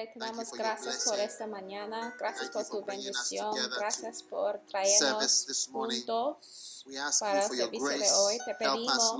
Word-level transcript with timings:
Padre, 0.00 0.12
te 0.12 0.18
damos 0.18 0.52
gracias 0.52 1.04
por 1.04 1.18
esta 1.18 1.46
mañana, 1.46 2.14
gracias 2.18 2.50
por 2.50 2.66
tu 2.66 2.84
bendición, 2.84 3.54
gracias 3.76 4.22
por 4.22 4.58
traernos 4.60 5.68
juntos 5.70 6.84
para 7.20 7.44
el 7.44 7.50
servicio 7.50 7.88
de 7.88 8.12
hoy. 8.12 8.38
Te 8.44 8.54
pedimos 8.54 9.16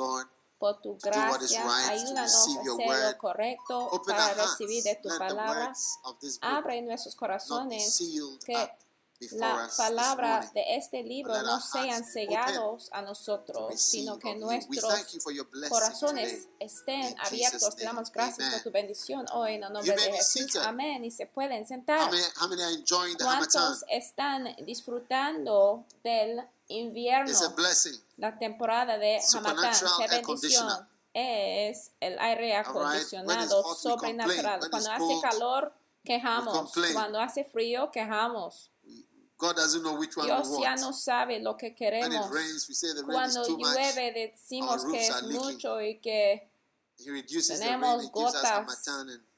por 0.59 0.81
tu 0.81 0.99
gracia, 0.99 1.89
ayúdanos 1.89 2.19
a 2.19 2.61
hacer 2.61 3.13
lo 3.13 3.19
correcto 3.19 4.03
para 4.07 4.35
recibir 4.35 4.83
de 4.85 4.97
tu 4.97 5.09
palabra. 5.19 5.73
Abre 6.41 6.83
nuestros 6.83 7.15
corazones 7.15 7.99
que 8.45 8.71
la 9.33 9.69
palabra 9.77 10.51
de 10.55 10.77
este 10.77 11.03
libro 11.03 11.41
no 11.43 11.61
sean 11.61 12.05
sellados 12.05 12.89
a 12.93 13.03
nosotros, 13.03 13.81
sino 13.81 14.19
que 14.19 14.35
nuestros 14.37 14.85
corazones 15.69 16.49
estén 16.59 17.15
abiertos. 17.19 17.77
Te 17.77 17.85
damos 17.85 18.11
gracias 18.11 18.55
por 18.55 18.63
tu 18.63 18.71
bendición 18.71 19.27
hoy 19.33 19.55
en 19.55 19.65
el 19.65 19.73
nombre 19.73 19.95
de 19.95 20.13
Jesús. 20.13 20.57
Amén. 20.57 21.05
Y 21.05 21.11
se 21.11 21.27
pueden 21.27 21.67
sentar. 21.67 22.11
¿Cuántos 23.19 23.85
están 23.89 24.57
disfrutando 24.65 25.85
del 26.03 26.41
invierno? 26.69 27.33
La 28.17 28.39
temporada 28.39 28.97
de 28.99 29.21
Hamatán. 29.35 29.75
Qué 29.99 30.09
bendición. 30.09 30.89
Es 31.13 31.91
el 32.01 32.19
aire 32.21 32.57
acondicionado 32.57 33.75
sobrenatural. 33.75 34.61
Cuando 34.71 34.93
hace 34.93 35.21
calor, 35.21 35.75
quejamos. 36.05 36.73
Cuando 36.93 37.21
hace 37.21 37.45
frío, 37.45 37.91
quejamos. 37.91 38.71
Dios 40.27 40.49
ya 40.63 40.77
no 40.77 40.93
sabe 40.93 41.41
lo 41.41 41.57
que 41.57 41.75
queremos. 41.75 42.29
Cuando 43.07 43.43
llueve 43.59 44.13
decimos 44.13 44.85
que 44.85 45.07
es 45.07 45.23
mucho 45.25 45.81
y 45.81 46.01
que 46.01 46.51
tenemos 47.59 48.11
gotas 48.13 48.67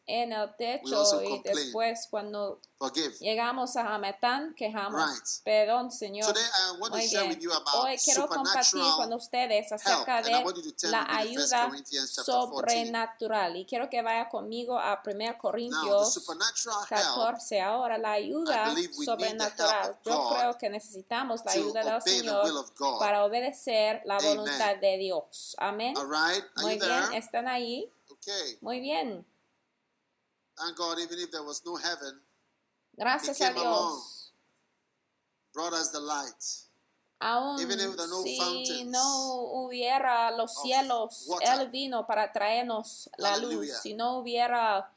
en 0.07 0.33
el 0.33 0.55
techo 0.57 1.23
y 1.23 1.41
después 1.43 2.09
cuando 2.11 2.61
llegamos 3.21 3.77
a 3.77 3.95
Hametán 3.95 4.55
quejamos. 4.55 5.41
Perdón, 5.45 5.93
Señor. 5.93 6.35
Muy 6.79 7.09
bien. 7.09 7.39
Hoy 7.75 7.97
quiero 7.99 8.27
compartir 8.27 8.83
con 8.97 9.13
ustedes 9.13 9.71
acerca 9.71 10.23
de 10.23 10.45
la 10.89 11.07
ayuda 11.17 11.71
sobrenatural 12.07 13.57
y 13.57 13.65
quiero 13.65 13.89
que 13.89 14.03
vaya 14.03 14.29
conmigo 14.29 14.79
a 14.79 15.01
1 15.05 15.39
Corintios 15.39 16.21
14. 16.89 17.61
Ahora, 17.61 17.99
la 17.99 18.13
ayuda 18.13 18.75
sobrenatural. 19.05 19.99
Yo 20.05 20.31
creo 20.35 20.59
que 20.59 20.69
necesitamos 20.69 21.45
la 21.45 21.53
ayuda 21.53 21.85
del 21.85 22.03
Señor 22.03 22.67
para 22.99 23.25
obedecer 23.25 24.03
la 24.05 24.19
voluntad 24.19 24.77
de 24.77 24.99
Dios. 24.99 25.55
Amén. 25.59 25.95
Muy 26.61 26.79
bien, 26.79 27.13
¿están 27.15 27.47
ahí? 27.47 27.89
Muy 28.61 28.81
bien. 28.81 29.25
Thank 30.63 30.77
God, 30.77 30.99
even 31.01 31.19
if 31.19 31.31
there 31.31 31.43
was 31.43 31.63
no 31.67 31.75
heaven, 31.77 32.21
Gracias 32.97 33.41
a 33.41 33.53
Dios. 33.53 34.33
brought 35.53 35.73
us 35.73 35.91
the 35.91 35.99
light. 36.01 36.69
Aún 37.21 37.61
Even 37.61 37.81
if 37.81 37.97
there 37.97 38.05
are 38.05 38.09
no 38.09 38.23
si 38.23 38.39
fountains 38.39 38.87
no 38.87 39.43
hubiera 39.55 40.31
los 40.37 40.55
cielos, 40.63 41.25
water. 41.29 41.49
Él 41.49 41.71
vino 41.71 42.07
para 42.07 42.33
traernos 42.33 43.09
la 43.19 43.37
luz. 43.39 43.73
Si 43.83 43.95
no 43.95 44.19
hubiera 44.19 44.93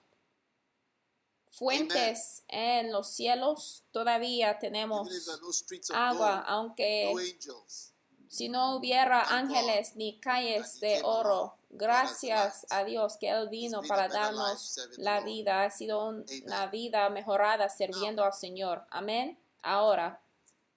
fuentes 1.50 2.44
en 2.48 2.92
los 2.92 3.08
cielos, 3.10 3.84
todavía 3.92 4.60
tenemos 4.60 5.08
Even 5.08 5.18
if 5.18 5.26
there 5.26 5.36
are 5.36 5.42
no 5.42 5.52
streets 5.52 5.90
of 5.90 5.96
agua, 5.96 6.36
gold, 6.38 6.46
aunque 6.48 7.12
no 7.14 7.20
angels. 7.20 7.92
si 8.28 8.50
no 8.50 8.76
hubiera 8.76 9.24
God 9.24 9.34
ángeles 9.34 9.96
ni 9.96 10.20
calles 10.20 10.76
he 10.76 10.80
de 10.88 10.94
came 10.96 11.06
oro, 11.06 11.32
along, 11.32 11.52
gracias 11.78 12.66
a 12.70 12.84
Dios 12.84 13.18
que 13.20 13.30
Él 13.30 13.50
vino 13.50 13.82
para 13.84 14.08
darnos 14.08 14.80
la 14.98 15.22
vida, 15.22 15.64
ha 15.64 15.70
sido 15.70 16.08
una 16.46 16.68
vida 16.68 17.10
mejorada 17.10 17.70
sirviendo 17.70 18.24
al 18.24 18.34
Señor. 18.34 18.86
Amén. 18.90 19.38
Ahora, 19.62 20.22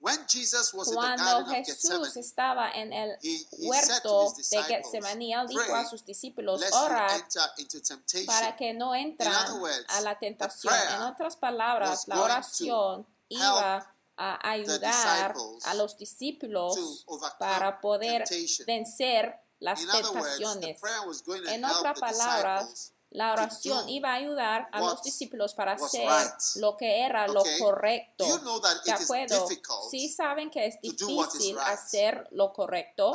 cuando 0.01 1.47
Jesús 1.47 2.17
estaba 2.17 2.71
en 2.71 2.93
el 2.93 3.19
huerto 3.59 4.33
de 4.51 4.63
Getsemaní, 4.63 5.35
Él 5.35 5.49
dijo 5.49 5.75
a 5.75 5.85
sus 5.87 6.05
discípulos, 6.05 6.63
ora 6.73 7.09
para 8.27 8.57
que 8.57 8.73
no 8.75 8.91
words, 8.91 9.85
a 9.89 10.01
la 10.03 10.19
tentación. 10.19 10.75
En 10.95 11.03
otras 11.03 11.37
palabras, 11.37 12.07
la 12.07 12.23
oración 12.23 13.07
iba 13.29 13.93
a 14.17 14.51
ayudar 14.51 15.35
a 15.65 15.75
los 15.75 15.97
discípulos 15.97 17.05
para 17.39 17.81
poder 17.81 18.25
vencer 18.67 19.41
las 19.61 19.85
tentaciones. 19.87 20.81
En 21.49 21.65
otras 21.65 21.99
palabras, 21.99 22.93
la 23.11 23.33
oración 23.33 23.89
iba 23.89 24.11
a 24.11 24.15
ayudar 24.15 24.69
a 24.73 24.81
los 24.81 25.03
discípulos 25.03 25.55
para 25.55 25.73
hacer 25.73 26.09
lo 26.57 26.77
que 26.77 27.05
era 27.05 27.27
lo 27.29 27.43
correcto. 27.59 28.25
¿De 28.85 28.93
acuerdo? 28.93 29.49
Sí 29.91 30.09
saben 30.09 30.51
que 30.51 30.67
es 30.67 30.81
difícil 30.81 31.59
hacer 31.59 32.29
lo 32.33 32.53
correcto. 32.53 33.15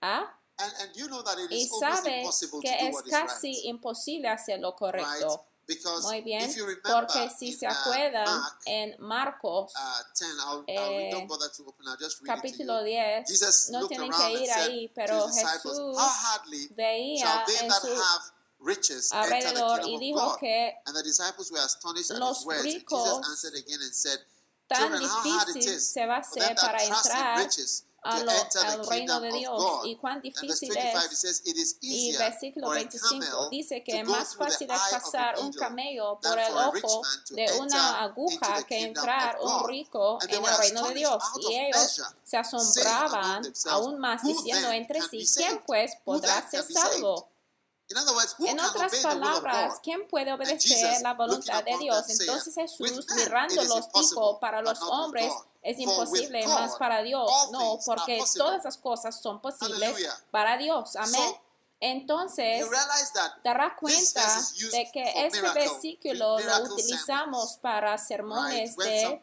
¿Ah? 0.00 0.34
It 0.60 1.50
Y 1.50 1.62
is 1.62 1.72
almost 1.72 2.02
sabe 2.02 2.18
impossible 2.18 2.60
que 2.62 2.88
es 2.88 3.02
casi 3.02 3.68
imposible 3.68 4.28
hacer 4.28 4.58
lo 4.58 4.74
correcto. 4.74 5.44
Because 5.68 6.02
Muy 6.02 6.22
bien, 6.22 6.48
if 6.48 6.56
you 6.56 6.64
remember 6.64 7.06
porque 7.06 7.28
si 7.28 7.48
in, 7.50 7.58
se 7.58 7.66
uh, 7.66 7.70
acuerdan 7.70 8.24
Mark, 8.24 8.58
en 8.64 8.96
Marcos 9.00 9.72
10, 10.18 10.30
I'll, 10.40 10.64
eh, 10.66 10.76
I'll, 10.78 11.10
don't 11.10 11.28
bother 11.28 11.50
to 11.50 11.62
open, 11.64 11.86
I'll 11.86 11.96
just 12.00 12.22
read 12.22 12.36
capítulo 12.36 12.80
it 12.80 12.84
to 12.84 12.88
you. 12.88 12.96
10, 12.96 13.26
Jesus 13.28 13.70
no 13.70 13.86
tienen 13.86 14.10
que 14.10 14.30
ir 14.40 14.48
said 14.48 14.70
ahí, 14.70 14.90
pero 14.94 15.28
Jesús 15.28 15.94
How 15.94 16.08
hardly 16.08 16.68
veía 16.74 17.20
shall 17.20 17.44
they 17.46 17.66
en 17.66 17.70
su 17.70 17.88
have 17.88 18.22
riches 18.60 19.12
enter 19.12 19.28
the 19.28 19.36
alrededor 19.36 19.80
kingdom 19.82 19.90
y 19.90 19.94
of 19.94 20.00
dijo 20.00 20.30
God? 20.30 20.38
que 20.40 20.74
And 20.86 20.96
the 20.96 21.02
disciples 21.02 21.52
were 21.52 21.60
astonished 21.62 22.10
at 22.12 22.18
los 22.18 22.46
ricos 22.46 23.04
Jesus 23.04 23.28
answered 23.28 23.54
again 23.58 23.80
and 23.82 23.94
said, 23.94 24.18
tan 24.68 24.92
difícil 24.92 25.74
is 25.74 25.92
se 25.92 26.06
va 26.06 26.16
a 26.16 26.20
hacer 26.20 26.56
para 26.56 26.82
entrar 26.82 27.38
riches 27.40 27.84
a 28.08 28.18
lo- 28.24 28.32
al 28.32 28.86
reino 28.88 29.20
de 29.20 29.32
Dios 29.32 29.62
y 29.84 29.96
cuán 29.96 30.20
difícil 30.22 30.68
25 30.74 31.38
it 31.44 31.56
es. 31.56 31.76
Y 31.80 32.16
versículo 32.16 32.66
for 32.66 32.76
a 32.76 32.78
25 32.80 33.08
camel 33.20 33.50
dice 33.50 33.84
que 33.84 34.04
más 34.04 34.34
fácil 34.36 34.70
es 34.70 34.78
pasar 34.90 35.38
un 35.40 35.52
camello 35.52 36.18
por 36.20 36.38
el 36.38 36.52
ojo 36.56 37.02
de 37.30 37.46
una 37.60 38.02
aguja 38.02 38.62
que 38.66 38.80
entrar 38.82 39.38
un 39.42 39.68
rico 39.68 40.18
en 40.22 40.30
el 40.44 40.56
reino 40.58 40.82
de 40.88 40.94
Dios. 40.94 41.22
Y 41.50 41.54
ellos 41.56 42.02
se 42.24 42.36
asombraban 42.36 43.42
aún 43.70 43.98
más 43.98 44.22
diciendo 44.22 44.70
entre 44.72 45.00
sí, 45.02 45.26
¿quién 45.36 45.62
pues 45.66 45.92
podrá 46.04 46.48
ser 46.50 46.64
salvo? 46.92 47.28
Words, 47.90 48.36
En 48.40 48.60
otras 48.60 48.96
palabras? 48.96 49.80
¿quién 49.82 50.06
puede 50.08 50.32
obedecer 50.32 51.00
la 51.02 51.14
voluntad 51.14 51.64
de 51.64 51.78
Dios? 51.78 52.04
Entonces 52.20 52.54
Jesús 52.54 53.06
mirándolos 53.16 53.86
impossible, 53.86 54.00
dijo, 54.00 54.38
para 54.40 54.60
los 54.60 54.80
hombres 54.82 55.32
es 55.62 55.78
imposible, 55.78 56.46
más 56.46 56.76
para 56.76 57.02
Dios 57.02 57.30
no, 57.50 57.78
porque 57.84 58.22
todas 58.36 58.60
esas 58.60 58.76
cosas 58.76 59.20
son 59.20 59.40
posibles 59.40 59.96
para 60.30 60.58
Dios. 60.58 60.96
Amén. 60.96 61.34
Entonces, 61.80 62.60
You 62.60 62.68
realize 62.68 63.12
that 63.14 63.34
dará 63.44 63.70
this 63.70 64.12
cuenta 64.12 64.40
de 64.76 64.90
que 64.90 65.26
este 65.26 65.40
miracle- 65.40 65.54
versículo 65.54 66.38
lo 66.40 66.62
utilizamos 66.74 67.04
sermons. 67.52 67.58
para 67.58 67.96
sermones 67.98 68.76
de 68.76 69.22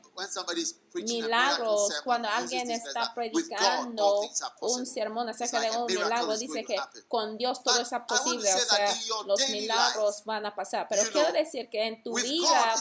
milagros 0.93 2.01
cuando 2.05 2.29
alguien 2.29 2.71
está 2.71 3.13
predicando 3.13 4.21
un 4.61 4.85
sermón 4.85 5.27
acerca 5.29 5.59
de 5.59 5.71
un 5.71 5.85
milagro 5.85 6.37
dice 6.37 6.63
que 6.63 6.77
con 7.09 7.37
Dios 7.37 7.61
todo 7.61 7.81
es 7.81 7.89
posible 8.07 8.53
o 8.53 8.57
sea 8.57 8.95
los 9.25 9.49
milagros 9.49 10.23
van 10.23 10.45
a 10.45 10.55
pasar. 10.55 10.87
Pero 10.89 11.11
quiero 11.11 11.33
decir 11.33 11.69
que 11.69 11.87
en 11.87 12.03
tu 12.03 12.13
vida 12.15 12.75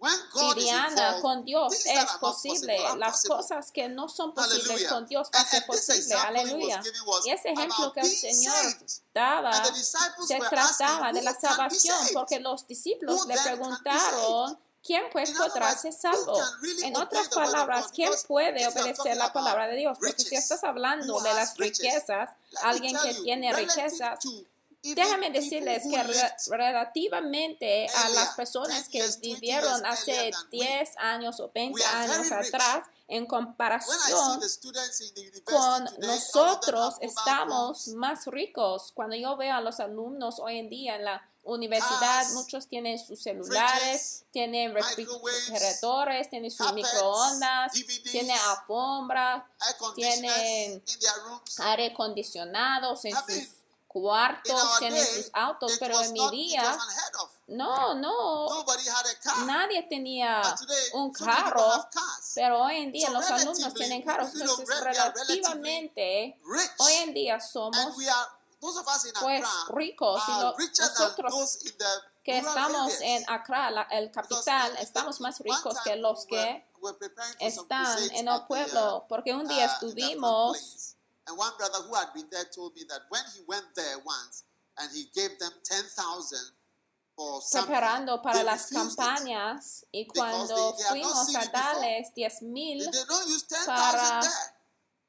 Involved, 0.00 1.20
con 1.20 1.44
Dios 1.44 1.84
es 1.84 2.10
posible. 2.20 2.78
Las 2.96 3.22
cosas 3.24 3.70
que 3.70 3.88
no 3.88 4.08
son 4.08 4.32
posibles 4.32 4.88
con 4.88 5.06
Dios 5.06 5.30
va 5.34 5.40
a 5.40 5.44
ser 5.44 5.62
and 5.62 5.70
this 5.70 5.86
posible. 5.86 5.98
example 5.98 6.40
he 6.40 6.54
was 6.54 6.74
Aleluya. 6.74 6.82
Y 7.24 7.30
ese 7.30 7.50
ejemplo 7.50 7.92
que 7.92 8.00
el 8.00 8.10
Señor 8.10 8.76
daba 9.12 9.52
se 10.26 10.38
trataba 10.38 11.12
de 11.12 11.22
la 11.22 11.32
"Who 11.32 11.40
can 11.40 11.50
be 11.50 11.56
salvación, 11.56 11.98
saved?" 11.98 12.14
porque 12.14 12.40
los 12.40 12.66
discípulos 12.66 13.26
le 13.26 13.36
preguntaron, 13.38 14.58
¿quién 14.82 15.04
pues 15.12 15.32
podrá 15.32 15.76
ser 15.76 15.92
salvo? 15.92 16.38
En 16.82 16.96
otras 16.96 17.28
palabras? 17.28 17.88
¿quién 17.92 18.10
puede 18.26 18.66
obedecer 18.66 19.16
la 19.18 19.32
palabra 19.32 19.66
de 19.66 19.76
Dios? 19.76 19.98
Porque 20.00 20.22
si 20.22 20.34
estás 20.34 20.64
hablando 20.64 21.20
de 21.20 21.34
las 21.34 21.56
riquezas, 21.58 22.30
alguien 22.62 22.96
que 23.02 23.14
tiene 23.22 23.52
riquezas, 23.52 24.20
Déjame 24.82 25.30
decirles 25.30 25.82
que 25.90 26.02
re- 26.02 26.34
relativamente 26.48 27.86
a 27.88 28.08
las 28.10 28.34
personas 28.34 28.76
10 28.76 28.88
que 28.88 28.98
years, 28.98 29.20
20 29.20 29.34
vivieron 29.40 29.86
hace 29.86 30.12
earlier 30.12 30.32
than 30.32 30.44
we, 30.52 30.58
10 30.66 30.96
años 30.98 31.40
o 31.40 31.50
20 31.54 31.74
we 31.74 31.84
are 31.84 32.12
años 32.12 32.32
atrás, 32.32 32.84
en 33.08 33.26
comparación 33.26 34.40
con 35.44 35.84
nosotros 35.98 36.94
estamos 37.00 37.88
más 37.88 38.26
ricos. 38.26 38.92
Cuando 38.94 39.16
yo 39.16 39.36
veo 39.36 39.54
a 39.54 39.60
los 39.60 39.80
alumnos 39.80 40.38
hoy 40.38 40.58
en 40.58 40.70
día 40.70 40.96
en 40.96 41.04
la 41.04 41.26
universidad, 41.42 42.30
muchos 42.32 42.66
tienen 42.68 42.98
sus 42.98 43.22
celulares, 43.22 44.24
tienen 44.30 44.72
refrigeradores, 44.74 46.30
tienen 46.30 46.50
sus 46.50 46.72
microondas, 46.72 47.72
tienen 48.10 48.36
alfombra, 48.48 49.46
air 49.66 49.76
conditioners 49.78 50.20
tienen 50.20 50.82
aire 51.58 51.86
acondicionados 51.86 53.04
en 53.04 53.14
sus 53.16 53.59
cuartos, 53.92 54.78
tienen 54.78 55.04
sus 55.04 55.30
autos, 55.32 55.72
pero 55.80 56.00
en 56.00 56.12
mi 56.12 56.30
día, 56.30 56.78
no, 57.48 57.94
no, 57.94 58.64
nadie 59.46 59.82
tenía 59.82 60.40
un 60.92 61.12
carro, 61.12 61.88
pero 62.36 62.62
hoy 62.62 62.76
en 62.76 62.92
día 62.92 63.10
los 63.10 63.28
alumnos 63.28 63.74
tienen 63.74 64.02
carros, 64.02 64.32
entonces 64.34 64.80
relativamente 64.80 66.40
hoy 66.78 66.92
en 66.94 67.14
día 67.14 67.40
somos 67.40 67.96
pues 69.20 69.44
ricos 69.70 70.22
y 70.28 70.32
nosotros 70.80 71.58
que 72.22 72.38
estamos 72.38 72.92
en 73.00 73.24
Accra, 73.28 73.70
la- 73.70 73.88
el 73.90 74.12
capital, 74.12 74.76
estamos 74.78 75.20
más 75.20 75.40
ricos 75.40 75.80
que 75.82 75.96
los 75.96 76.26
que 76.26 76.64
están 77.40 77.98
en 78.12 78.28
el 78.28 78.46
pueblo, 78.46 78.98
uh, 78.98 79.08
porque 79.08 79.34
un 79.34 79.46
uh, 79.46 79.48
día 79.48 79.68
front 79.68 79.82
estuvimos. 79.82 80.96
And 81.30 81.38
one 81.38 81.52
brother 81.56 81.78
who 81.86 81.94
had 81.94 82.12
been 82.12 82.26
there 82.28 82.44
told 82.52 82.74
me 82.74 82.82
that 82.88 83.02
when 83.08 83.22
he 83.34 83.40
went 83.46 83.72
there 83.76 83.98
once 84.04 84.42
and 84.78 84.90
he 84.90 85.04
gave 85.14 85.38
them 85.38 85.52
10,000 85.62 86.38
for 87.14 87.40
something, 87.40 87.70
preparando 87.70 88.20
para 88.20 88.42
las 88.42 88.66
campañas 88.70 89.84
y 89.92 90.06
cuando 90.06 90.46
they- 90.48 90.82
they 90.94 91.02
not 91.02 91.12
fuimos 91.14 91.34
a 91.36 91.46
darles 91.52 92.12
10 92.16 92.42
mil 92.42 92.90
They 92.90 93.04
don't 93.04 93.28
use 93.28 93.44
10,000 93.46 93.66
para 93.66 94.20
there. 94.22 94.56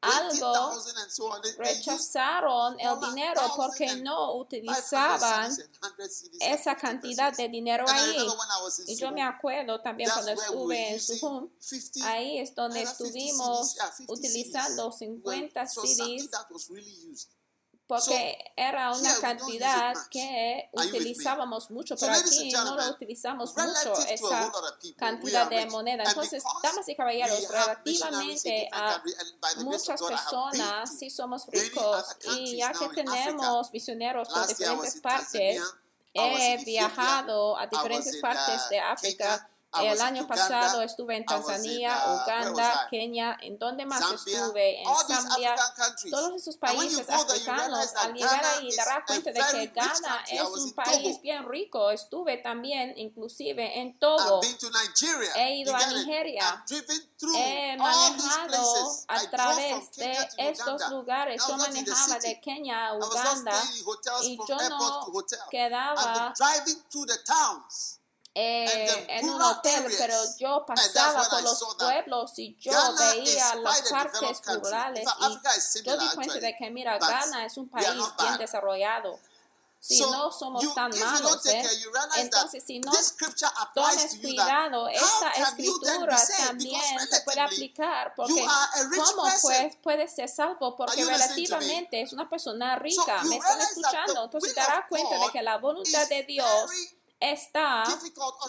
Algo 0.02 0.54
20,000 0.54 0.98
and 0.98 1.12
so 1.12 1.26
on. 1.32 1.42
They, 1.42 1.52
they 1.52 1.72
use 1.72 1.78
rechazaron 1.78 2.80
el 2.80 3.00
dinero 3.00 3.42
porque 3.56 3.96
no 3.98 4.34
500 4.34 4.42
utilizaban 4.42 5.52
CDs 5.52 5.60
and 5.60 5.94
100 5.98 6.10
CDs 6.10 6.42
and 6.42 6.54
esa 6.54 6.76
50 6.76 6.76
cantidad 6.76 7.34
de 7.36 7.50
dinero 7.50 7.86
ahí. 7.88 8.28
Y 8.88 8.96
yo 8.96 9.12
me 9.12 9.22
acuerdo 9.22 9.80
también 9.82 10.10
cuando 10.10 10.32
estuve 10.32 10.94
en 10.94 11.00
Suhum, 11.00 11.50
50 11.60 12.12
ahí 12.12 12.40
es 12.40 12.56
donde 12.56 12.82
Era 12.82 12.94
50 12.94 13.08
estuvimos 13.08 13.76
yeah, 13.76 13.92
50 13.92 14.14
utilizando 14.14 14.92
CDs. 14.92 16.30
50 17.92 17.98
Well, 17.98 18.00
so 18.00 18.12
something 18.12 18.30
CDs 18.30 18.40
that 18.40 18.40
was 18.40 18.42
really 18.42 18.42
used. 18.42 18.52
porque 18.52 18.54
era 18.56 18.92
una 18.92 19.20
cantidad 19.20 19.94
que 20.10 20.70
utilizábamos 20.74 21.72
mucho, 21.72 21.96
pero 21.98 22.14
aquí 22.14 22.52
no 22.52 22.76
lo 22.76 22.90
utilizamos 22.90 23.56
mucho 23.56 23.94
esa 24.08 24.52
people, 24.82 24.96
cantidad 24.96 25.50
de 25.50 25.66
moneda. 25.68 26.04
Entonces, 26.06 26.44
damas 26.64 26.88
y 26.88 26.96
caballeros, 26.96 27.48
relativamente 27.50 28.70
a 28.72 29.04
muchas 29.58 30.02
personas 30.02 30.98
sí 30.98 31.10
somos 31.10 31.46
ricos. 31.48 32.16
Y 32.38 32.58
ya 32.58 32.72
que 32.72 32.90
tenemos 32.90 33.72
misioneros 33.72 34.30
por 34.30 34.48
diferentes 34.48 35.02
partes, 35.02 35.62
he 36.14 36.64
viajado 36.64 37.58
a 37.58 37.68
diferentes 37.68 38.18
partes 38.18 38.66
uh, 38.66 38.70
de 38.70 38.80
África. 38.80 39.51
El 39.80 40.02
año 40.02 40.28
pasado 40.28 40.82
estuve 40.82 41.16
en 41.16 41.26
Tanzania, 41.26 41.98
Uganda? 42.08 42.88
Kenia, 42.90 43.38
¿en 43.42 43.58
dónde 43.58 43.86
más 43.86 44.02
estuve? 44.12 44.82
En 44.82 44.88
Zambia, 45.08 45.56
todos 46.10 46.36
esos 46.36 46.58
países 46.58 47.10
africanos, 47.10 47.94
al 47.96 48.14
llegar 48.14 48.46
ahí 48.58 48.76
dará 48.76 49.06
cuenta 49.06 49.32
de 49.32 49.42
que 49.52 49.68
Ghana 49.68 50.26
es 50.30 50.42
un 50.42 50.74
país 50.74 51.22
bien 51.22 51.48
rico. 51.48 51.90
Estuve 51.92 52.38
también, 52.38 52.94
inclusive, 52.98 53.80
en 53.80 53.98
Togo. 53.98 54.42
He 55.36 55.56
ido 55.58 55.76
a? 55.76 55.86
Nigeria. 55.92 56.66
He 57.36 57.78
manejado 57.78 58.92
a 59.08 59.30
través 59.30 59.92
de 59.96 60.18
estos 60.38 60.90
lugares. 60.90 61.42
Yo 61.48 61.58
manejaba 61.58 62.20
de 62.20 62.40
Kenia 62.42 62.88
a 62.88 62.94
Uganda 62.96 63.54
y 64.24 64.38
yo 64.48 64.58
no 64.70 65.08
quedaba 65.50 66.34
eh, 68.34 69.06
en 69.10 69.30
un 69.30 69.42
hotel, 69.42 69.86
areas. 69.86 69.96
pero 70.00 70.16
yo 70.38 70.66
pasaba 70.66 71.28
por 71.30 71.42
los 71.44 71.64
pueblos 71.78 72.32
y 72.38 72.56
yo 72.60 72.72
Ghana 72.72 73.14
veía 73.14 73.56
las 73.56 73.82
partes 73.90 74.42
rurales 74.46 75.06
y 75.76 75.84
yo 75.84 75.98
di 75.98 76.08
cuenta 76.16 76.36
de 76.40 76.56
que, 76.56 76.70
mira, 76.70 76.98
Ghana 76.98 77.46
es 77.46 77.58
un 77.58 77.68
país 77.70 77.88
bien 78.20 78.38
desarrollado. 78.38 79.20
Si 79.84 79.98
So, 79.98 80.12
no 80.12 80.32
somos 80.32 80.62
you- 80.62 80.76
tan 80.76 80.92
malos, 81.00 81.44
¿eh? 81.48 81.64
entonces 82.18 82.64
si 82.64 82.80
no 82.80 82.92
tomes 83.74 84.16
cuidado, 84.22 84.88
esta 84.88 85.32
escritura 85.32 86.24
también 86.38 86.80
se 87.10 87.22
puede 87.22 87.42
aplicar 87.42 88.14
porque 88.16 88.46
¿cómo 88.96 89.24
pues 89.42 89.76
puedes 89.82 90.14
ser 90.14 90.30
salvo? 90.30 90.76
Porque 90.76 91.04
relativamente 91.04 92.00
es 92.00 92.14
una 92.14 92.30
persona 92.30 92.76
rica, 92.76 93.24
you 93.24 93.30
me 93.30 93.38
están 93.38 93.60
escuchando, 93.60 94.26
entonces 94.26 94.54
te 94.54 94.60
darás 94.60 94.86
cuenta 94.88 95.18
de 95.18 95.32
que 95.32 95.42
la 95.42 95.58
voluntad 95.58 96.08
de 96.08 96.24
Dios 96.26 96.72
está 97.22 97.84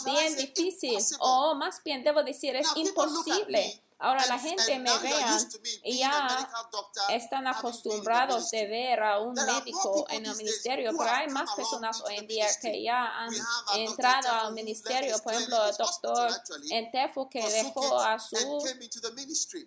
bien 0.04 0.36
difícil. 0.36 0.98
o 1.20 1.54
más 1.54 1.82
bien 1.84 2.02
debo 2.02 2.22
decir 2.22 2.56
es 2.56 2.68
imposible. 2.74 3.80
Ahora 4.02 4.26
la 4.26 4.36
gente 4.36 4.80
me 4.80 4.90
me 4.98 5.12
y 5.84 5.98
ya 5.98 6.48
están 7.10 7.46
acostumbrados 7.46 8.50
de 8.50 8.66
ver 8.66 9.00
a 9.00 9.20
un 9.20 9.32
médico 9.32 10.04
en 10.08 10.26
el 10.26 10.34
ministerio, 10.34 10.90
pero 10.98 11.08
hay 11.08 11.28
más 11.28 11.52
personas 11.54 12.00
hoy 12.00 12.16
en 12.16 12.26
día 12.26 12.48
que 12.60 12.82
ya 12.82 13.06
han 13.16 13.32
entrado 13.76 14.28
al 14.32 14.54
ministerio, 14.54 15.16
por 15.20 15.34
ejemplo, 15.34 15.64
el 15.66 15.76
doctor 15.76 16.32
Entefo 16.70 17.28
que 17.28 17.48
dejó 17.48 18.00
a 18.00 18.18
su 18.18 18.64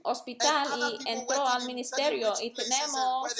hospital 0.03 0.67
y 0.79 1.09
entró 1.09 1.47
al 1.47 1.61
in 1.61 1.67
ministerio 1.67 2.33
y 2.41 2.51
tenemos 2.51 3.31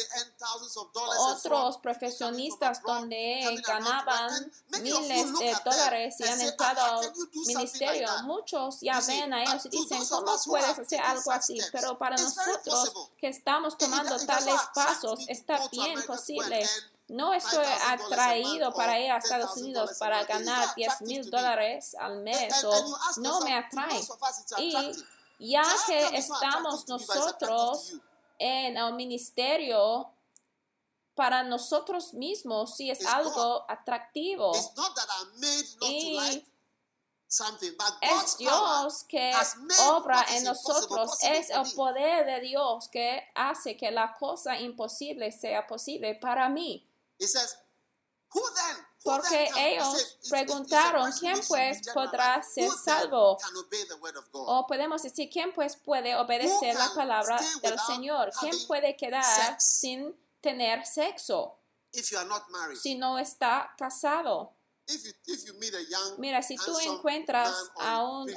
otros 1.19 1.77
profesionistas 1.79 2.81
donde 2.81 3.61
ganaban 3.67 4.51
miles 4.81 5.39
de 5.39 5.55
dólares 5.65 6.15
y 6.19 6.23
han 6.23 6.39
say, 6.39 6.47
entrado 6.47 6.81
"Ah, 6.81 6.99
al 6.99 7.13
ministerio. 7.47 8.07
that?" 8.07 8.23
Muchos 8.23 8.79
ya 8.79 9.01
ven 9.01 9.33
a 9.33 9.43
ellos 9.43 9.65
y 9.65 9.69
dicen, 9.69 10.05
¿cómo 10.07 10.37
puedes 10.45 10.84
taken 10.87 10.99
algo 10.99 11.31
así? 11.31 11.59
Pero 11.71 11.97
para 11.97 12.15
nosotros 12.17 13.09
que 13.17 13.27
estamos 13.27 13.77
tomando 13.77 14.17
tales 14.25 14.59
pasos, 14.73 15.25
está 15.27 15.67
bien 15.69 16.01
posible. 16.03 16.67
No 17.07 17.33
estoy 17.33 17.63
$5,000 17.65 17.81
a 17.81 17.91
atraído 17.91 18.73
para 18.73 18.99
ir 18.99 19.11
a 19.11 19.17
Estados 19.17 19.57
$10,000 19.57 19.61
Unidos 19.61 19.97
para 19.99 20.23
ganar 20.23 20.67
not 20.67 20.75
10 20.75 20.87
attractive 20.87 21.07
mil 21.07 21.29
dólares 21.29 21.95
al 21.99 22.21
mes 22.23 22.63
o 22.63 22.97
no 23.17 23.41
me 23.41 23.55
atrae. 23.55 24.01
Y 24.57 25.51
ya 25.51 25.63
que 25.85 26.17
estamos 26.17 26.87
nosotros 26.87 27.93
en 28.39 28.75
el 28.77 28.93
ministerio, 28.93 30.09
para 31.13 31.43
nosotros 31.43 32.13
mismos 32.13 32.75
sí 32.75 32.89
es 32.89 33.05
algo 33.05 33.63
atractivo. 33.69 34.51
Y 35.81 36.43
Es 38.01 38.37
Dios 38.37 39.03
que 39.07 39.33
obra 39.87 40.25
en 40.29 40.43
nosotros, 40.43 41.17
es 41.21 41.49
el 41.49 41.71
poder 41.73 42.25
de 42.25 42.39
Dios 42.41 42.87
que 42.89 43.23
hace 43.35 43.75
que 43.75 43.91
la 43.91 44.13
cosa 44.13 44.57
imposible 44.59 45.31
sea 45.31 45.67
posible 45.67 46.15
para 46.15 46.47
mí. 46.49 46.87
Porque 49.03 49.49
ellos 49.55 50.17
preguntaron, 50.29 51.11
¿quién 51.19 51.39
pues 51.47 51.79
podrá 51.93 52.41
ser 52.41 52.71
salvo? 52.71 53.37
O 54.33 54.65
podemos 54.65 55.03
decir, 55.03 55.29
¿quién 55.29 55.53
pues 55.53 55.75
puede 55.75 56.15
obedecer 56.15 56.75
la 56.75 56.91
palabra 56.95 57.39
del 57.61 57.79
Señor? 57.79 58.31
¿Quién 58.39 58.55
puede 58.65 58.95
quedar 58.95 59.59
sin 59.61 60.15
tener 60.41 60.85
sexo 60.85 61.59
si 62.81 62.95
no 62.95 63.19
está 63.19 63.73
casado? 63.77 64.53
If 64.87 65.03
you 65.05 65.11
if 65.33 65.45
you 65.45 65.53
meet 65.55 65.73
a 65.73 65.81
young 65.81 66.19
Mira, 66.19 66.41
si 66.41 66.55
tú 66.57 66.77
encuentras 66.79 67.53
a 67.79 68.03
un 68.03 68.27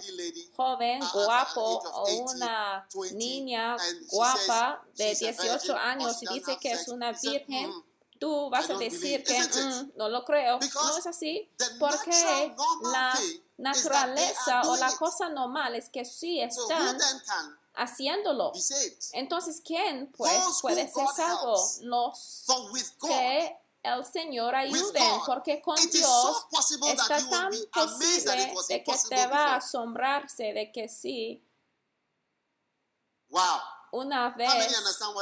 joven 0.56 1.02
an 1.02 1.08
guapo 1.12 1.80
o 1.92 2.06
18, 2.06 2.32
una 2.34 2.86
20, 2.94 3.14
niña 3.16 3.76
guapa 4.10 4.82
de 4.96 5.14
she's 5.14 5.38
a 5.38 5.42
18 5.42 5.52
virgin 5.52 5.70
or 5.72 5.78
años 5.78 6.22
y 6.22 6.26
dice 6.26 6.56
que 6.60 6.72
es 6.72 6.88
una 6.88 7.12
virgen, 7.12 7.70
"Mm, 7.70 7.82
tú 8.18 8.50
vas 8.50 8.68
a 8.70 8.74
decir 8.74 9.22
que 9.24 9.38
mm, 9.40 9.92
no 9.96 10.08
lo 10.08 10.24
creo. 10.24 10.58
No 10.58 10.98
es 10.98 11.06
así, 11.06 11.48
porque 11.78 12.54
la 12.92 13.18
naturaleza 13.58 14.62
o 14.62 14.76
la 14.76 14.90
cosa 14.96 15.28
normal 15.28 15.74
es 15.74 15.88
que 15.88 16.04
sí 16.04 16.40
están 16.40 16.98
haciéndolo. 17.74 18.52
Entonces, 19.12 19.60
¿quién 19.64 20.10
pues 20.16 20.32
puede 20.60 20.90
ser 20.90 21.06
salvo? 21.14 21.56
Los 21.82 22.44
que 23.00 23.56
el 23.82 24.04
Señor 24.04 24.54
ayude, 24.54 25.00
porque 25.26 25.60
con 25.62 25.76
Dios 25.76 26.46
está 26.86 27.28
tan 27.30 27.52
posible 27.72 28.52
de 28.68 28.84
que 28.84 28.92
te 29.08 29.26
va 29.26 29.54
a 29.54 29.56
asombrarse 29.56 30.52
de 30.52 30.72
que 30.72 30.88
sí. 30.88 31.44
Wow 33.28 33.77
una 33.92 34.30
vez 34.30 34.50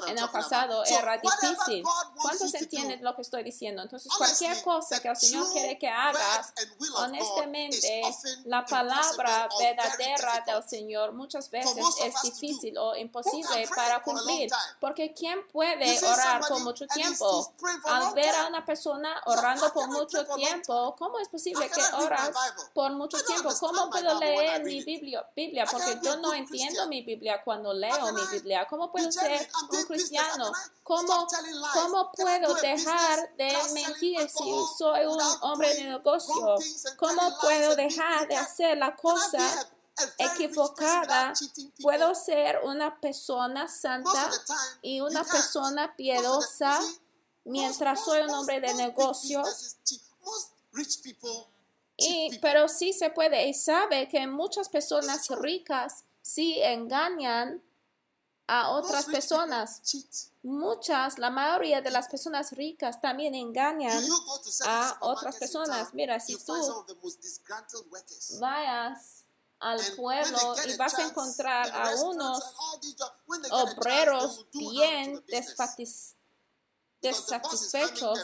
en 0.08 0.18
el 0.18 0.28
pasado 0.30 0.85
era 0.85 1.18
difícil. 1.18 1.85
¿Cuántos 2.20 2.54
entienden 2.54 3.02
lo 3.02 3.14
que 3.14 3.23
estoy 3.23 3.42
diciendo? 3.42 3.82
Entonces, 3.82 4.12
cualquier 4.16 4.62
cosa 4.62 5.00
que 5.00 5.08
el 5.08 5.16
Señor 5.16 5.52
quiere 5.52 5.78
que 5.78 5.88
hagas, 5.88 6.52
honestamente, 6.96 8.02
la 8.44 8.64
palabra 8.64 9.49
verdadera 9.58 10.44
del 10.46 10.62
Señor 10.68 11.12
muchas 11.12 11.50
veces 11.50 11.85
es 12.02 12.14
difícil 12.23 12.76
o 12.78 12.96
imposible 12.96 13.68
para 13.75 14.02
cumplir. 14.02 14.50
Porque 14.80 15.12
¿quién 15.12 15.46
puede 15.49 15.99
orar 16.06 16.40
por 16.46 16.61
mucho 16.61 16.87
tiempo? 16.87 17.52
Al 17.85 18.14
ver 18.14 18.35
a 18.35 18.46
una 18.49 18.64
persona 18.64 19.20
orando 19.26 19.73
por 19.73 19.88
mucho 19.88 20.25
tiempo, 20.35 20.94
¿cómo 20.99 21.18
es 21.18 21.28
posible 21.28 21.70
que 21.70 21.82
oras 21.94 22.30
por 22.75 22.92
mucho 22.92 23.23
tiempo? 23.25 23.50
¿Cómo 23.61 23.90
puedo 23.90 24.18
leer 24.18 24.64
mi 24.64 24.82
Biblia? 24.82 25.26
Biblia? 25.35 25.66
Porque 25.70 25.99
yo 26.02 26.16
no 26.16 26.32
entiendo 26.35 26.87
mi 26.88 27.02
Biblia 27.02 27.42
cuando 27.44 27.73
leo 27.73 28.12
mi 28.12 28.26
Biblia. 28.56 28.66
¿Cómo 28.68 28.90
puedo 28.90 29.10
ser 29.12 29.48
un 29.70 29.84
cristiano? 29.84 30.52
¿Cómo, 30.82 31.26
¿Cómo 31.75 32.12
puedo 32.12 32.54
dejar 32.54 33.36
de 33.36 33.52
mentir 33.75 34.28
si 34.28 34.52
soy 34.78 35.06
un 35.06 35.20
hombre 35.42 35.75
de 35.75 35.84
negocio? 35.84 36.56
¿Cómo 36.96 37.38
puedo 37.40 37.76
dejar 37.76 38.28
de 38.28 38.36
hacer 38.36 38.78
la 38.78 38.94
cosa 38.94 39.68
equivocada? 40.18 41.32
¿Puedo 41.82 42.14
ser 42.14 42.60
una 42.64 42.98
persona 43.00 43.68
santa 43.68 44.30
y 44.82 45.00
una 45.00 45.25
persona 45.25 45.94
piadosa 45.96 46.80
mientras 47.44 48.04
soy 48.04 48.20
un 48.22 48.30
hombre 48.30 48.60
de 48.60 48.75
negocios? 48.75 49.76
Y, 51.98 52.38
pero 52.40 52.68
sí 52.68 52.92
se 52.92 53.08
puede 53.08 53.48
y 53.48 53.54
sabe 53.54 54.06
que 54.08 54.26
muchas 54.26 54.68
personas 54.68 55.28
ricas 55.40 56.04
sí 56.20 56.60
engañan 56.62 57.62
a 58.47 58.71
otras 58.71 59.07
personas. 59.07 59.83
Muchas, 60.43 61.19
la 61.19 61.31
mayoría 61.31 61.81
de 61.81 61.91
las 61.91 62.09
personas 62.09 62.53
ricas 62.53 63.00
también 63.00 63.35
engañan 63.35 64.03
a 64.65 64.97
otras 65.00 65.37
personas. 65.37 65.93
Mira, 65.93 66.21
si 66.21 66.37
tú 66.37 66.85
vayas 68.38 69.25
al 69.59 69.81
pueblo 69.97 70.55
y 70.67 70.76
vas 70.76 70.99
a 70.99 71.03
encontrar 71.03 71.71
a 71.75 71.97
unos 72.03 72.43
obreros 73.50 74.47
bien 74.53 75.25
desatisfechos 77.06 78.18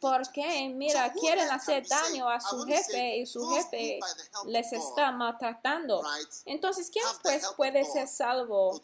porque, 0.00 0.68
mira, 0.74 1.12
quieren 1.12 1.50
hacer 1.50 1.86
daño 1.86 2.28
a 2.28 2.40
su 2.40 2.62
jefe 2.64 3.18
y 3.18 3.26
su 3.26 3.48
jefe 3.50 4.00
les 4.46 4.72
está 4.72 5.12
maltratando. 5.12 6.02
Entonces, 6.44 6.90
¿quién 6.90 7.04
pues 7.22 7.46
puede 7.56 7.84
ser 7.84 8.08
salvo? 8.08 8.80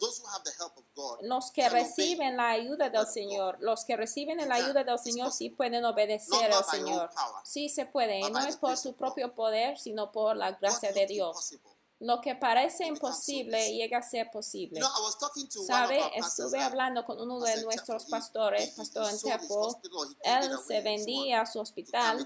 Los 1.21 1.51
que 1.51 1.69
reciben 1.69 2.37
la 2.37 2.49
ayuda 2.49 2.89
del 2.89 3.07
Señor. 3.07 3.57
Los 3.59 3.85
que 3.85 3.95
reciben 3.95 4.37
la 4.47 4.55
ayuda 4.55 4.83
del 4.83 4.99
Señor 4.99 5.31
sí 5.31 5.49
pueden 5.49 5.85
obedecer 5.85 6.51
al 6.51 6.65
Señor. 6.65 7.09
Sí 7.43 7.69
se 7.69 7.85
puede. 7.85 8.29
No 8.29 8.39
es 8.39 8.57
por 8.57 8.77
su 8.77 8.95
propio 8.95 9.33
poder, 9.33 9.77
sino 9.77 10.11
por 10.11 10.35
la 10.35 10.51
gracia 10.51 10.91
de 10.91 11.05
Dios. 11.07 11.57
Lo 11.99 12.21
que 12.21 12.35
parece 12.35 12.85
imposible 12.85 13.73
llega 13.73 13.97
a 13.97 14.03
ser 14.03 14.29
posible. 14.31 14.79
¿Sabe? 15.65 15.99
Estuve 16.15 16.61
hablando 16.61 17.03
con 17.03 17.19
uno 17.19 17.39
de 17.39 17.63
nuestros 17.63 18.05
pastores, 18.05 18.69
Pastor 18.71 19.05
Antepo. 19.05 19.81
Él 20.21 20.51
se 20.67 20.81
vendía 20.81 21.41
a 21.41 21.45
su 21.47 21.59
hospital 21.59 22.23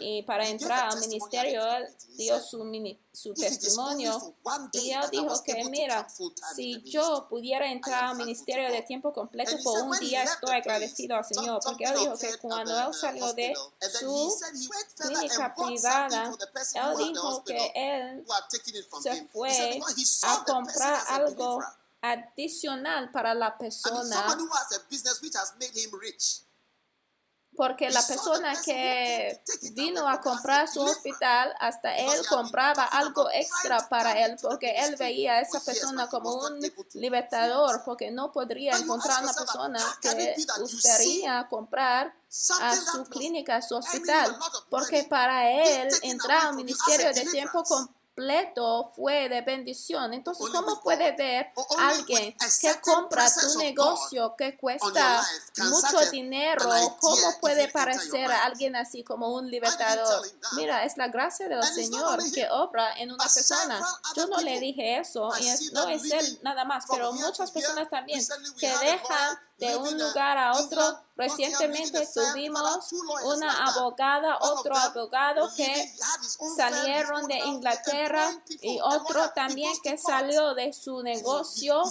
y 0.00 0.22
para 0.24 0.48
entrar 0.48 0.90
al 0.90 0.98
ministerio, 0.98 1.64
él 1.66 1.86
dio 2.16 2.40
su, 2.40 2.64
su 3.12 3.32
testimonio 3.34 4.36
y 4.72 4.90
él 4.90 5.04
dijo 5.12 5.40
que, 5.44 5.64
mira, 5.70 6.08
si 6.56 6.82
yo 6.82 7.28
pudiera 7.28 7.70
entrar 7.70 8.06
al 8.06 8.16
ministerio 8.16 8.72
de 8.72 8.82
tiempo 8.82 9.12
completo 9.12 9.56
por 9.62 9.82
un 9.82 9.98
día, 10.00 10.24
estoy 10.24 10.56
agradecido 10.56 11.16
al 11.16 11.24
Señor, 11.24 11.60
porque 11.64 11.84
él 11.84 11.94
dijo 11.96 12.18
que 12.18 12.38
cuando 12.38 12.88
él 12.88 12.92
salió 12.94 13.32
de 13.34 13.54
su 14.00 14.36
clínica 14.96 15.54
privada, 15.54 16.34
él 16.74 16.96
dijo 16.96 17.44
que 17.44 17.72
él 17.74 18.24
se 19.02 19.28
fue 19.28 19.80
a 20.22 20.44
comprar 20.44 21.02
algo 21.08 21.60
adicional 22.00 23.10
para 23.10 23.34
la 23.34 23.56
persona. 23.58 24.26
Porque 27.56 27.88
la 27.88 28.02
persona 28.06 28.54
que 28.62 29.42
vino 29.72 30.06
a 30.06 30.20
comprar 30.20 30.68
su 30.68 30.82
hospital, 30.82 31.54
hasta 31.58 31.96
él 31.96 32.26
compraba 32.28 32.84
algo 32.84 33.30
extra 33.30 33.88
para 33.88 34.26
él, 34.26 34.36
porque 34.42 34.72
él 34.76 34.96
veía 34.96 35.36
a 35.36 35.40
esa 35.40 35.60
persona 35.60 36.06
como 36.06 36.34
un 36.34 36.60
libertador, 36.92 37.82
porque 37.82 38.10
no 38.10 38.30
podría 38.30 38.76
encontrar 38.76 39.22
una 39.22 39.32
persona 39.32 39.80
que 40.02 40.36
gustaría 40.58 41.48
comprar 41.48 42.14
a 42.60 42.76
su 42.76 43.04
clínica, 43.04 43.56
a 43.56 43.62
su 43.62 43.74
hospital, 43.74 44.38
porque 44.68 45.04
para 45.04 45.50
él 45.50 45.88
entrar 46.02 46.48
al 46.48 46.56
ministerio 46.56 47.14
de 47.14 47.24
tiempo 47.24 47.64
completo 47.64 47.95
completo 48.16 48.92
fue 48.96 49.28
de 49.28 49.42
bendición. 49.42 50.14
Entonces, 50.14 50.46
¿cómo 50.50 50.80
puede 50.80 51.12
ver 51.12 51.52
alguien 51.78 52.34
que 52.60 52.80
compra 52.80 53.26
tu 53.30 53.58
negocio 53.58 54.34
que 54.36 54.56
cuesta 54.56 55.22
mucho 55.58 56.10
dinero? 56.10 56.64
¿Cómo 56.98 57.38
puede 57.40 57.68
parecer 57.68 58.30
a 58.32 58.46
alguien 58.46 58.74
así 58.74 59.04
como 59.04 59.34
un 59.34 59.50
libertador? 59.50 60.26
Mira, 60.52 60.84
es 60.84 60.96
la 60.96 61.08
gracia 61.08 61.48
del 61.48 61.62
Señor 61.62 62.18
que 62.32 62.48
obra 62.50 62.94
en 62.96 63.12
una 63.12 63.24
persona. 63.24 63.86
Yo 64.14 64.26
no 64.26 64.40
le 64.40 64.60
dije 64.60 64.98
eso 64.98 65.30
y 65.38 65.72
no 65.72 65.88
es 65.88 66.10
él 66.10 66.38
nada 66.42 66.64
más, 66.64 66.84
pero 66.90 67.12
muchas 67.12 67.50
personas 67.50 67.90
también 67.90 68.24
que 68.58 68.68
dejan 68.78 69.38
de 69.58 69.76
un 69.76 69.98
lugar 69.98 70.38
a 70.38 70.52
otro. 70.52 71.05
Recientemente 71.16 72.06
tuvimos 72.12 72.92
una 73.24 73.68
abogada, 73.68 74.36
otro 74.40 74.76
abogado 74.76 75.48
que 75.56 75.90
salieron 76.56 77.26
de 77.26 77.38
Inglaterra 77.38 78.38
y 78.60 78.78
otro 78.82 79.30
también 79.30 79.72
que 79.82 79.96
salió 79.96 80.54
de 80.54 80.74
su 80.74 81.02
negocio 81.02 81.82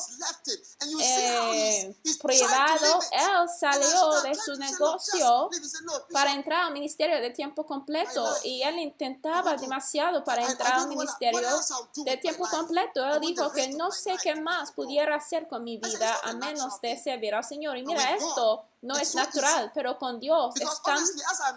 eh, 1.01 1.95
privado. 2.21 2.99
Él 3.11 3.49
salió 3.59 4.21
de 4.21 4.35
su 4.35 4.55
negocio 4.57 5.49
para 6.11 6.33
entrar 6.33 6.65
al 6.65 6.73
ministerio 6.73 7.19
de 7.19 7.31
tiempo 7.31 7.65
completo 7.65 8.23
y 8.43 8.61
él 8.61 8.77
intentaba 8.77 9.55
demasiado 9.55 10.23
para 10.23 10.45
entrar 10.45 10.73
al 10.73 10.87
ministerio 10.87 11.49
de 11.95 12.17
tiempo 12.17 12.47
completo. 12.47 13.03
Él 13.07 13.21
dijo 13.21 13.51
que 13.51 13.69
no 13.69 13.89
sé 13.89 14.17
qué 14.21 14.35
más 14.35 14.71
pudiera 14.71 15.15
hacer 15.15 15.47
con 15.47 15.63
mi 15.63 15.77
vida 15.77 16.15
a 16.23 16.33
menos 16.33 16.79
de 16.81 16.95
servir 16.95 17.33
al 17.33 17.43
Señor. 17.43 17.77
Y 17.77 17.85
mira, 17.85 18.15
esto 18.15 18.65
no 18.85 18.95
es 18.97 19.15
natural, 19.15 19.71
pero 19.73 19.97
con 19.97 20.19
Dios 20.19 20.55
es 20.57 20.81
tan 20.83 21.03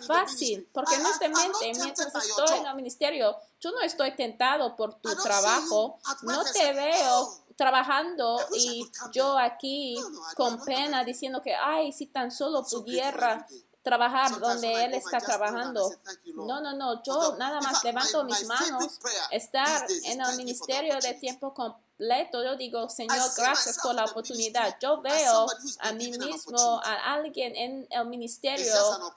fácil, 0.06 0.68
porque 0.72 0.96
honestamente, 0.96 1.72
mientras 1.74 2.14
estoy 2.14 2.58
en 2.58 2.66
el 2.66 2.74
ministerio, 2.74 3.36
yo 3.60 3.70
no 3.72 3.80
estoy 3.82 4.16
tentado 4.16 4.74
por 4.74 4.94
tu 4.94 5.14
trabajo, 5.16 5.98
no 6.22 6.42
te 6.44 6.72
veo 6.72 7.28
trabajando 7.56 8.40
y 8.54 8.88
yo 9.12 9.36
aquí 9.36 9.96
con 10.36 10.64
pena 10.64 11.04
diciendo 11.04 11.42
que, 11.42 11.54
ay, 11.54 11.92
si 11.92 12.06
tan 12.06 12.30
solo 12.30 12.64
pudiera 12.64 13.46
trabajar 13.82 14.38
donde 14.38 14.84
Él 14.84 14.94
está 14.94 15.18
trabajando. 15.18 15.90
No, 16.34 16.60
no, 16.60 16.74
no, 16.74 17.02
yo 17.02 17.36
nada 17.36 17.60
más 17.60 17.82
levanto 17.84 18.24
mis 18.24 18.44
manos, 18.46 18.98
estar 19.30 19.86
en 20.04 20.20
el 20.20 20.36
ministerio 20.36 20.98
de 21.00 21.14
tiempo 21.14 21.52
completo. 21.52 21.87
Yo 21.98 22.56
digo, 22.56 22.88
Señor, 22.88 23.18
gracias 23.36 23.78
por 23.82 23.94
la 23.94 24.04
oportunidad. 24.04 24.76
Yo 24.80 25.00
veo 25.00 25.46
a 25.80 25.92
mí 25.92 26.12
mismo, 26.12 26.80
a 26.84 27.14
alguien 27.14 27.56
en 27.56 27.86
el 27.90 28.06
ministerio 28.06 28.72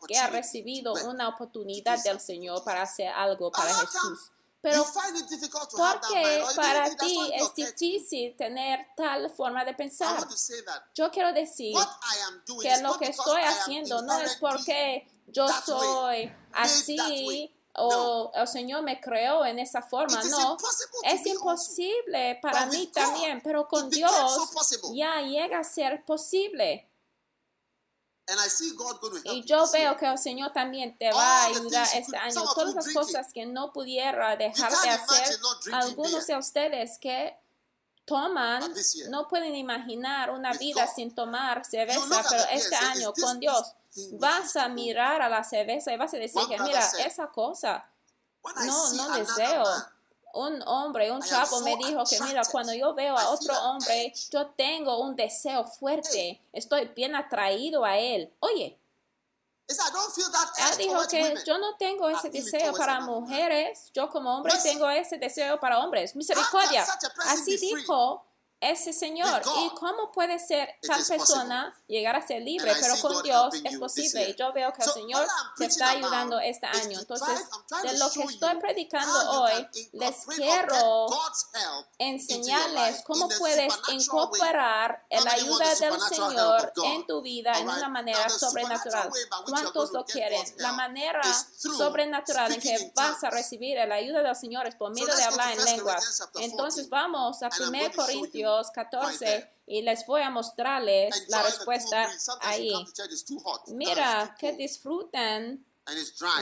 que 0.08 0.18
ha 0.18 0.28
recibido 0.28 0.94
una 1.06 1.30
oportunidad 1.30 2.04
del 2.04 2.20
Señor 2.20 2.64
para 2.64 2.84
hacer 2.84 3.10
algo 3.10 3.52
para 3.52 3.74
Jesús. 3.74 4.32
Pero 4.62 4.86
porque 5.76 6.44
para 6.56 6.96
ti 6.96 7.18
es 7.34 7.56
difícil 7.56 8.36
tener 8.38 8.88
tal 8.96 9.30
forma 9.32 9.66
de 9.66 9.74
pensar. 9.74 10.24
Yo 10.94 11.10
quiero 11.10 11.34
decir 11.34 11.76
que 12.62 12.78
lo 12.82 12.98
que 12.98 13.08
estoy 13.08 13.42
haciendo 13.42 14.02
no 14.04 14.20
es 14.20 14.36
porque 14.38 15.08
yo 15.28 15.48
soy 15.66 16.32
así 16.54 17.52
o 17.76 18.32
el 18.36 18.48
Señor 18.48 18.84
me 18.84 19.00
creó 19.00 19.46
en 19.46 19.60
esa 19.60 19.82
forma. 19.82 20.22
No, 20.24 20.58
es 21.04 21.26
imposible 21.26 22.40
para 22.42 22.66
mí 22.66 22.88
también, 22.88 23.42
pero 23.44 23.68
con 23.68 23.90
Dios 23.90 24.12
ya 24.94 25.22
llega 25.22 25.60
a 25.60 25.64
ser 25.64 26.04
posible. 26.06 26.88
Y 29.26 29.44
yo 29.44 29.70
veo 29.72 29.98
que 29.98 30.06
el 30.06 30.18
Señor 30.18 30.54
también 30.54 30.98
te 30.98 31.12
va 31.12 31.44
a 31.44 31.46
ayudar 31.48 31.88
este 31.94 32.16
año. 32.16 32.44
Todas 32.56 32.76
las 32.76 32.94
cosas 32.94 33.34
que 33.34 33.46
no 33.46 33.74
pudiera 33.74 34.36
dejar 34.38 34.72
de 34.72 34.90
hacer, 34.90 35.40
algunos 35.74 36.28
de 36.28 36.38
ustedes 36.38 36.98
que 37.00 37.36
toman, 38.06 38.74
no 39.10 39.28
pueden 39.28 39.56
imaginar 39.56 40.32
una 40.32 40.54
vida 40.54 40.88
sin 40.88 41.14
tomar 41.14 41.66
cerveza, 41.66 42.24
pero 42.30 42.44
este 42.52 42.76
año 42.76 43.14
con 43.14 43.40
Dios 43.40 43.74
vas 44.14 44.56
a 44.56 44.68
mirar 44.70 45.22
a 45.22 45.30
la 45.30 45.44
cerveza 45.44 45.94
y 45.94 45.98
vas 45.98 46.14
a 46.14 46.18
decir 46.18 46.42
que 46.48 46.60
mira, 46.60 46.80
esa 47.06 47.28
cosa, 47.28 47.86
no, 48.66 48.94
no 48.94 49.10
deseo. 49.10 49.64
Un 50.34 50.62
hombre, 50.66 51.12
un 51.12 51.22
chavo 51.22 51.60
me 51.60 51.76
dijo 51.76 52.06
que 52.10 52.22
mira, 52.22 52.42
cuando 52.50 52.74
yo 52.74 52.94
veo 52.94 53.18
a 53.18 53.30
otro 53.32 53.54
hombre, 53.64 54.14
yo 54.30 54.48
tengo 54.52 55.02
un 55.02 55.16
deseo 55.16 55.66
fuerte, 55.66 56.42
estoy 56.54 56.86
bien 56.96 57.16
atraído 57.16 57.84
a 57.84 57.98
él. 57.98 58.34
Oye, 58.40 58.80
él 59.68 60.78
dijo 60.78 61.08
que 61.08 61.36
yo 61.46 61.58
no 61.58 61.76
tengo 61.78 62.10
ese 62.10 62.30
deseo 62.30 62.74
para 62.74 63.02
mujeres, 63.02 63.92
yo 63.94 64.10
como 64.10 64.38
hombre 64.38 64.54
tengo 64.64 64.90
ese 64.90 65.18
deseo 65.18 65.60
para 65.60 65.80
hombres. 65.80 66.16
Misericordia. 66.16 66.86
Así 67.28 67.58
dijo 67.58 68.26
ese 68.62 68.94
Señor. 68.94 69.42
¿Y 69.58 69.70
cómo 69.72 70.12
puede 70.12 70.38
ser 70.40 70.76
tal 70.82 71.04
persona 71.04 71.76
llegar 71.88 72.16
a 72.16 72.26
ser 72.26 72.44
libre? 72.44 72.74
Pero 72.80 72.96
con 73.02 73.24
Dios 73.24 73.56
es 73.64 73.78
posible. 73.78 74.30
Y 74.30 74.36
yo 74.36 74.54
veo 74.54 74.72
que 74.72 74.84
el 74.84 74.92
Señor 74.92 75.28
te 75.58 75.66
está 75.66 75.90
ayudando 75.90 76.40
este 76.40 76.68
año. 76.68 77.00
Entonces, 77.00 77.40
de 77.84 77.98
lo 77.98 78.10
que 78.12 78.24
estoy 78.24 78.56
predicando 78.60 79.42
hoy, 79.42 79.68
les 79.94 80.26
quiero 80.36 81.08
enseñarles 81.98 83.02
cómo 83.06 83.28
puedes 83.30 83.74
incorporar 83.90 85.06
la 85.10 85.32
ayuda 85.32 85.76
del 85.76 86.00
Señor 86.00 86.74
en 86.84 87.08
tu 87.08 87.22
vida 87.22 87.58
en 87.58 87.68
una 87.68 87.90
manera 87.90 88.30
sobrenatural. 88.30 89.10
¿Cuántos 89.48 89.92
lo 89.92 90.06
quieren? 90.06 90.42
La 90.58 90.72
manera 90.74 91.22
sobrenatural 91.34 92.54
en 92.54 92.62
que 92.62 92.92
vas 92.96 93.24
a 93.24 93.32
recibir 93.32 93.78
la 93.88 93.96
ayuda 93.96 94.22
del 94.22 94.36
Señor 94.36 94.68
es 94.68 94.76
por 94.76 94.92
medio 94.92 95.16
de 95.16 95.24
hablar 95.24 95.52
en 95.58 95.66
lenguas. 95.66 96.30
Entonces, 96.36 96.90
vamos 96.90 97.42
a 97.42 97.50
1 97.60 97.80
Corintios 97.96 98.51
14 98.74 99.50
y 99.68 99.82
les 99.82 100.06
voy 100.06 100.22
a 100.22 100.30
mostrarles 100.30 101.28
la 101.30 101.42
respuesta 101.44 102.10
ahí. 102.42 102.74
Mira 103.68 104.36
que 104.38 104.54
disfruten 104.54 105.66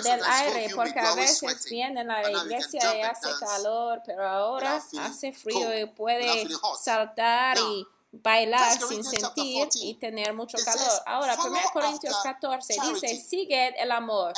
del 0.03 0.23
aire 0.25 0.73
porque 0.75 0.99
a 0.99 1.15
veces 1.15 1.65
vienen 1.69 2.09
a 2.11 2.21
la 2.21 2.31
iglesia 2.31 2.97
y 2.97 3.01
hace 3.01 3.29
calor, 3.39 4.01
pero 4.05 4.27
ahora 4.27 4.81
hace 4.99 5.31
frío 5.31 5.77
y 5.77 5.85
puede 5.85 6.47
saltar 6.81 7.57
y 7.57 7.87
bailar 8.11 8.79
sin 8.81 9.03
sentir 9.03 9.69
y 9.75 9.93
tener 9.95 10.33
mucho 10.33 10.57
calor. 10.65 11.03
Ahora, 11.05 11.37
1 11.39 11.59
Corintios 11.71 12.15
14 12.23 12.75
dice, 12.91 13.15
sigue 13.15 13.81
el 13.81 13.91
amor 13.91 14.33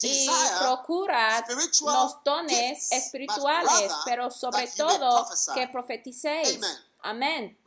y 0.00 0.28
procura 0.58 1.44
los 1.48 2.22
dones 2.24 2.92
espirituales, 2.92 3.92
pero 4.04 4.30
sobre 4.30 4.66
todo 4.68 5.26
que 5.54 5.68
profeticéis. 5.68 6.60
Amén. 7.04 7.58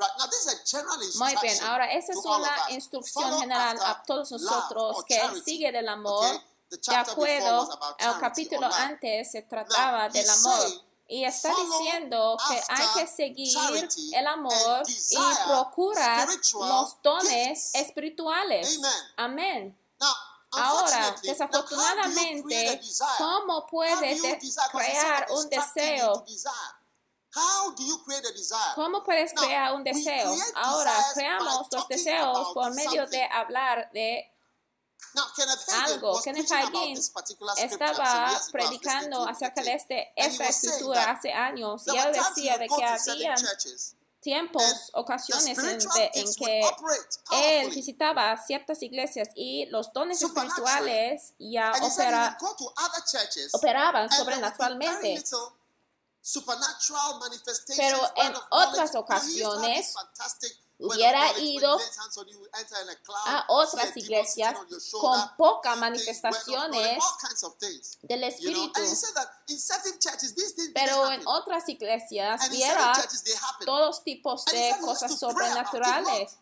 Muy 1.20 1.36
bien, 1.44 1.64
ahora 1.64 1.92
esa 1.92 2.12
es 2.12 2.18
una 2.26 2.56
instrucción 2.70 3.40
general 3.40 3.78
a 3.84 4.02
todos 4.04 4.32
nosotros 4.32 5.04
que 5.06 5.22
sigue 5.46 5.72
del 5.72 5.88
amor. 5.88 6.42
De 6.70 6.96
acuerdo, 6.96 7.70
el 8.00 8.20
capítulo 8.20 8.68
antes 8.74 9.32
se 9.32 9.44
trataba 9.44 10.10
del 10.10 10.28
amor. 10.28 10.84
Y 11.10 11.24
está 11.24 11.54
diciendo 11.56 12.38
que 12.50 12.62
hay 12.68 12.88
que 12.96 13.08
seguir 13.08 13.88
el 14.14 14.28
amor 14.28 14.84
y 14.88 15.18
procurar 15.46 16.28
los 16.28 17.02
dones 17.04 17.76
espirituales. 17.76 18.80
Amén. 19.16 19.78
Ahora, 20.52 21.16
desafortunadamente, 21.22 22.82
¿cómo 23.18 23.68
puedes 23.68 24.22
crear 24.72 25.28
un 25.30 25.50
deseo 25.50 26.26
¿Cómo 28.76 29.04
puedes 29.04 29.34
crear 29.34 29.74
un 29.74 29.84
deseo? 29.84 30.36
Ahora, 30.56 30.94
creamos 31.14 31.68
los 31.72 31.88
deseos 31.88 32.54
por 32.54 32.74
medio 32.74 33.06
de 33.08 33.24
hablar 33.24 33.90
de 33.94 34.32
algo. 35.86 36.22
Kenneth 36.22 36.52
Hagin 36.52 37.00
estaba 37.58 38.42
predicando 38.52 39.28
acerca 39.28 39.62
de 39.62 39.74
este, 39.74 40.14
esta 40.16 40.48
escritura 40.48 41.12
hace 41.12 41.32
años 41.32 41.84
y 41.88 41.98
él 41.98 42.14
decía 42.14 42.58
de 42.58 42.68
que 42.68 42.84
había 42.84 43.36
tiempos, 44.20 44.90
ocasiones 44.94 45.58
en, 45.58 45.80
que 46.36 46.62
él 47.32 47.70
visitaba 47.70 48.36
ciertas 48.38 48.82
iglesias 48.84 49.30
y 49.36 49.68
los 49.68 49.94
dones 49.94 50.22
espirituales 50.22 51.34
ya 51.40 51.72
operaban 53.54 54.12
sobrenaturalmente. 54.12 55.24
Pero 57.78 58.00
en 58.18 58.34
otras 58.52 58.96
ocasiones 58.96 59.94
hubiera 60.80 61.38
ido 61.40 61.80
a 63.26 63.46
otras 63.48 63.96
iglesias 63.98 64.56
con 64.92 65.36
pocas 65.38 65.78
manifestaciones 65.78 67.04
del 68.04 68.24
Espíritu. 68.24 68.80
Pero 70.74 71.12
en 71.12 71.28
otras 71.28 71.68
iglesias 71.70 72.42
hubiera 72.50 72.94
todos 73.66 74.04
tipos 74.04 74.46
de 74.46 74.76
cosas 74.82 75.18
sobrenaturales. 75.20 76.38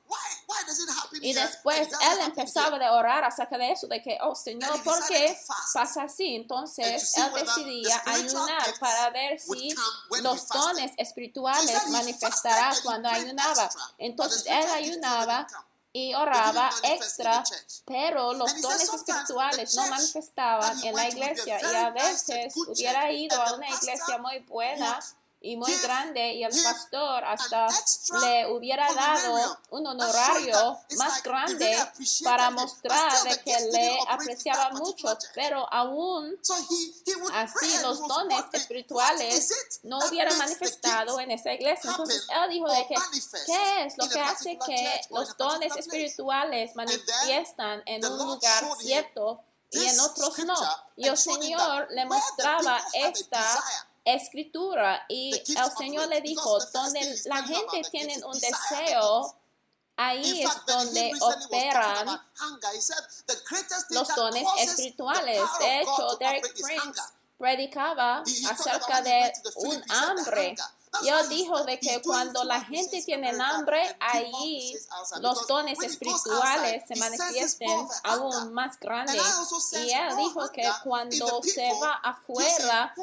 Y 1.21 1.33
después 1.33 1.87
él 2.01 2.19
empezaba 2.25 2.77
a 2.77 2.93
orar 2.93 3.23
acerca 3.23 3.57
de 3.57 3.71
eso, 3.71 3.87
de 3.87 4.01
que, 4.01 4.17
oh 4.21 4.35
Señor, 4.35 4.83
¿por 4.83 5.05
qué 5.07 5.37
pasa 5.73 6.03
así? 6.03 6.35
Entonces 6.35 7.13
él 7.15 7.33
decidía 7.33 8.01
ayunar 8.05 8.79
para 8.79 9.09
ver 9.11 9.39
si 9.39 9.73
los 10.21 10.47
dones 10.47 10.91
espirituales 10.97 11.87
manifestarán 11.89 12.75
cuando 12.83 13.09
ayunaba. 13.09 13.69
Entonces 13.97 14.24
él 14.45 14.65
ayunaba 14.73 15.47
y 15.93 16.13
oraba 16.13 16.69
extra, 16.83 17.43
pero 17.85 18.33
los 18.33 18.61
dones 18.61 18.93
espirituales 18.93 19.75
no 19.75 19.87
manifestaban 19.87 20.83
en 20.83 20.93
la 20.93 21.07
iglesia 21.07 21.57
y 21.61 21.75
a 21.75 21.89
veces 21.91 22.53
hubiera 22.67 23.09
ido 23.11 23.41
a 23.41 23.53
una 23.53 23.69
iglesia 23.69 24.17
muy 24.17 24.39
buena 24.39 24.99
y 25.45 25.57
muy 25.57 25.75
grande 25.77 26.33
y 26.33 26.43
el 26.43 26.51
pastor 26.63 27.23
hasta 27.23 27.67
le 28.19 28.51
hubiera 28.51 28.91
dado 28.91 29.59
un 29.69 29.85
honorario 29.85 30.79
más 30.97 31.21
grande 31.21 31.77
para 32.23 32.49
mostrar 32.49 33.13
de 33.23 33.39
que 33.41 33.55
le 33.71 33.99
apreciaba 34.09 34.71
mucho, 34.71 35.15
pero 35.35 35.71
aún 35.71 36.35
así 37.33 37.77
los 37.83 37.99
dones 38.07 38.43
espirituales 38.53 39.53
no 39.83 39.99
hubieran 39.99 40.35
manifestado 40.35 41.19
en 41.19 41.29
esa 41.29 41.53
iglesia. 41.53 41.91
Entonces 41.91 42.25
él 42.27 42.49
dijo 42.49 42.67
de 42.67 42.87
que, 42.87 42.95
¿qué 43.45 43.85
es 43.85 43.97
lo 43.99 44.09
que 44.09 44.19
hace 44.19 44.57
que 44.65 45.01
los 45.11 45.37
dones 45.37 45.75
espirituales 45.75 46.75
manifiestan 46.75 47.83
en 47.85 48.03
un 48.03 48.17
lugar 48.17 48.63
cierto 48.79 49.43
y 49.69 49.85
en 49.85 49.99
otros 49.99 50.39
no? 50.39 50.55
Y 50.95 51.07
el 51.07 51.17
Señor 51.17 51.85
le 51.91 52.05
mostraba 52.05 52.83
esta 52.93 53.63
escritura 54.05 55.05
y 55.09 55.33
el 55.35 55.71
Señor 55.77 56.07
le 56.07 56.21
dijo, 56.21 56.59
donde 56.71 57.21
la 57.25 57.43
gente 57.43 57.81
tiene 57.89 58.23
un 58.23 58.39
deseo, 58.39 59.35
ahí 59.97 60.43
es 60.43 60.65
donde 60.67 61.11
operan 61.19 62.21
los 63.89 64.15
dones 64.15 64.47
espirituales. 64.59 65.41
De 65.59 65.81
hecho, 65.81 66.15
Derek 66.19 66.53
Prince 66.53 67.01
predicaba 67.37 68.23
acerca 68.49 69.01
de 69.01 69.33
un 69.55 69.83
hambre 69.89 70.55
Dios 71.01 71.29
dijo 71.29 71.63
de 71.63 71.79
que 71.79 72.01
cuando 72.01 72.43
la 72.43 72.61
gente 72.61 73.01
tiene 73.03 73.31
hambre, 73.41 73.95
ahí 73.99 74.75
los 75.19 75.47
dones 75.47 75.81
espirituales 75.81 76.83
se 76.87 76.95
manifiesten 76.95 77.87
aún 78.03 78.53
más 78.53 78.79
grandes. 78.79 79.21
Y 79.73 79.91
él 79.91 80.15
dijo 80.17 80.49
que 80.51 80.69
cuando 80.83 81.41
se 81.43 81.71
va 81.81 81.93
afuera 82.03 82.93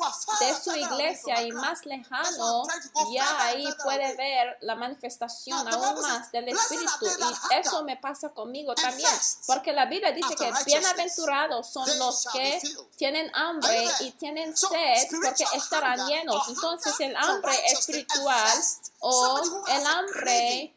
de 0.40 0.54
su 0.54 0.74
iglesia 0.76 1.42
y 1.42 1.52
más 1.52 1.84
lejano, 1.86 2.64
ya 3.12 3.44
ahí 3.44 3.68
puede 3.82 4.16
ver 4.16 4.58
la 4.60 4.74
manifestación 4.74 5.66
aún 5.68 6.00
más 6.00 6.30
del 6.32 6.48
Espíritu. 6.48 7.06
Y 7.06 7.54
eso 7.56 7.82
me 7.84 7.96
pasa 7.96 8.30
conmigo 8.30 8.74
también, 8.74 9.10
porque 9.46 9.72
la 9.72 9.86
Biblia 9.86 10.12
dice 10.12 10.34
que 10.34 10.52
bienaventurados 10.64 11.72
son 11.72 11.98
los 11.98 12.26
que 12.32 12.60
tienen 12.96 13.30
hambre 13.34 13.88
y 14.00 14.10
tienen 14.12 14.56
sed 14.56 15.08
porque 15.10 15.44
estarán 15.54 16.06
llenos. 16.06 16.48
Entonces 16.48 16.98
el 17.00 17.16
hambre 17.16 17.52
es 17.66 17.81
espiritual 17.82 18.58
o 19.00 19.64
el 19.68 19.86
hambre 19.86 20.74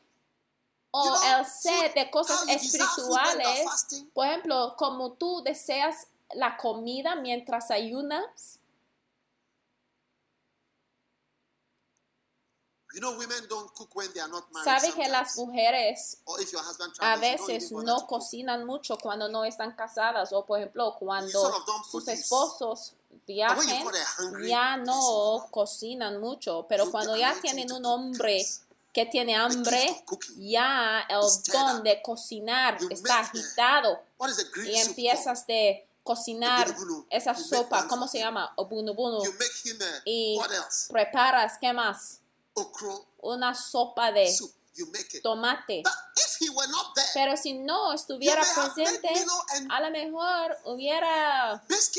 o 0.91 1.15
el 1.23 1.45
sed 1.45 1.93
de 1.93 2.09
cosas 2.09 2.47
espirituales, 2.47 3.67
por 4.13 4.25
ejemplo, 4.25 4.75
como 4.77 5.13
tú 5.13 5.43
deseas 5.43 6.07
la 6.33 6.57
comida 6.57 7.15
mientras 7.15 7.69
ayunas. 7.69 8.59
You 12.93 13.01
know, 13.01 13.11
women 13.17 13.45
don't 13.49 13.73
cook 13.73 13.93
when 13.93 14.07
they 14.13 14.21
are 14.21 14.29
not 14.29 14.49
married. 14.53 14.63
Sabe 14.63 14.93
que 14.93 15.09
las 15.09 15.35
mujeres 15.35 16.17
a 17.01 17.17
veces 17.17 17.69
no 17.73 18.07
cocinan 18.07 18.65
mucho 18.65 18.97
cuando 18.97 19.27
no 19.27 19.43
están 19.43 19.75
casadas. 19.75 20.31
O 20.31 20.45
por 20.45 20.59
ejemplo 20.59 20.95
cuando 20.97 21.51
sus 21.91 22.07
esposos 22.07 22.93
viajen 23.25 23.85
ya 24.47 24.77
no 24.77 25.47
cocinan 25.51 26.19
mucho 26.19 26.65
pero 26.69 26.91
cuando 26.91 27.15
ya 27.15 27.33
tienen 27.41 27.71
un 27.71 27.85
hombre 27.85 28.45
que 28.93 29.05
tiene 29.05 29.35
hambre 29.35 30.03
ya 30.37 31.05
el 31.09 31.21
don 31.51 31.83
de 31.83 32.01
cocinar 32.01 32.77
está 32.89 33.19
agitado 33.19 33.99
y 34.65 34.75
empiezas 34.77 35.45
de 35.47 35.87
cocinar 36.03 36.73
esa 37.09 37.33
sopa 37.33 37.87
¿cómo 37.87 38.07
se 38.07 38.19
llama? 38.19 38.53
Obunubunu 38.55 39.21
y 40.05 40.39
preparas 40.89 41.57
¿qué 41.59 41.73
más? 41.73 42.19
Una 43.21 43.53
sopa 43.53 44.11
de 44.11 44.33
soup. 44.75 44.87
You 44.87 44.91
make 44.91 45.13
it. 45.13 45.23
tomate 45.23 45.81
But 45.83 45.93
if 46.17 46.37
he 46.39 46.49
were 46.49 46.67
not 46.67 46.93
there, 46.95 47.05
Pero 47.13 47.37
si 47.37 47.53
no 47.53 47.93
estuviera 47.93 48.41
presente, 48.41 49.09
a 49.69 49.81
lo 49.81 49.91
mejor 49.91 50.57
hubiera 50.65 51.61
pues 51.67 51.91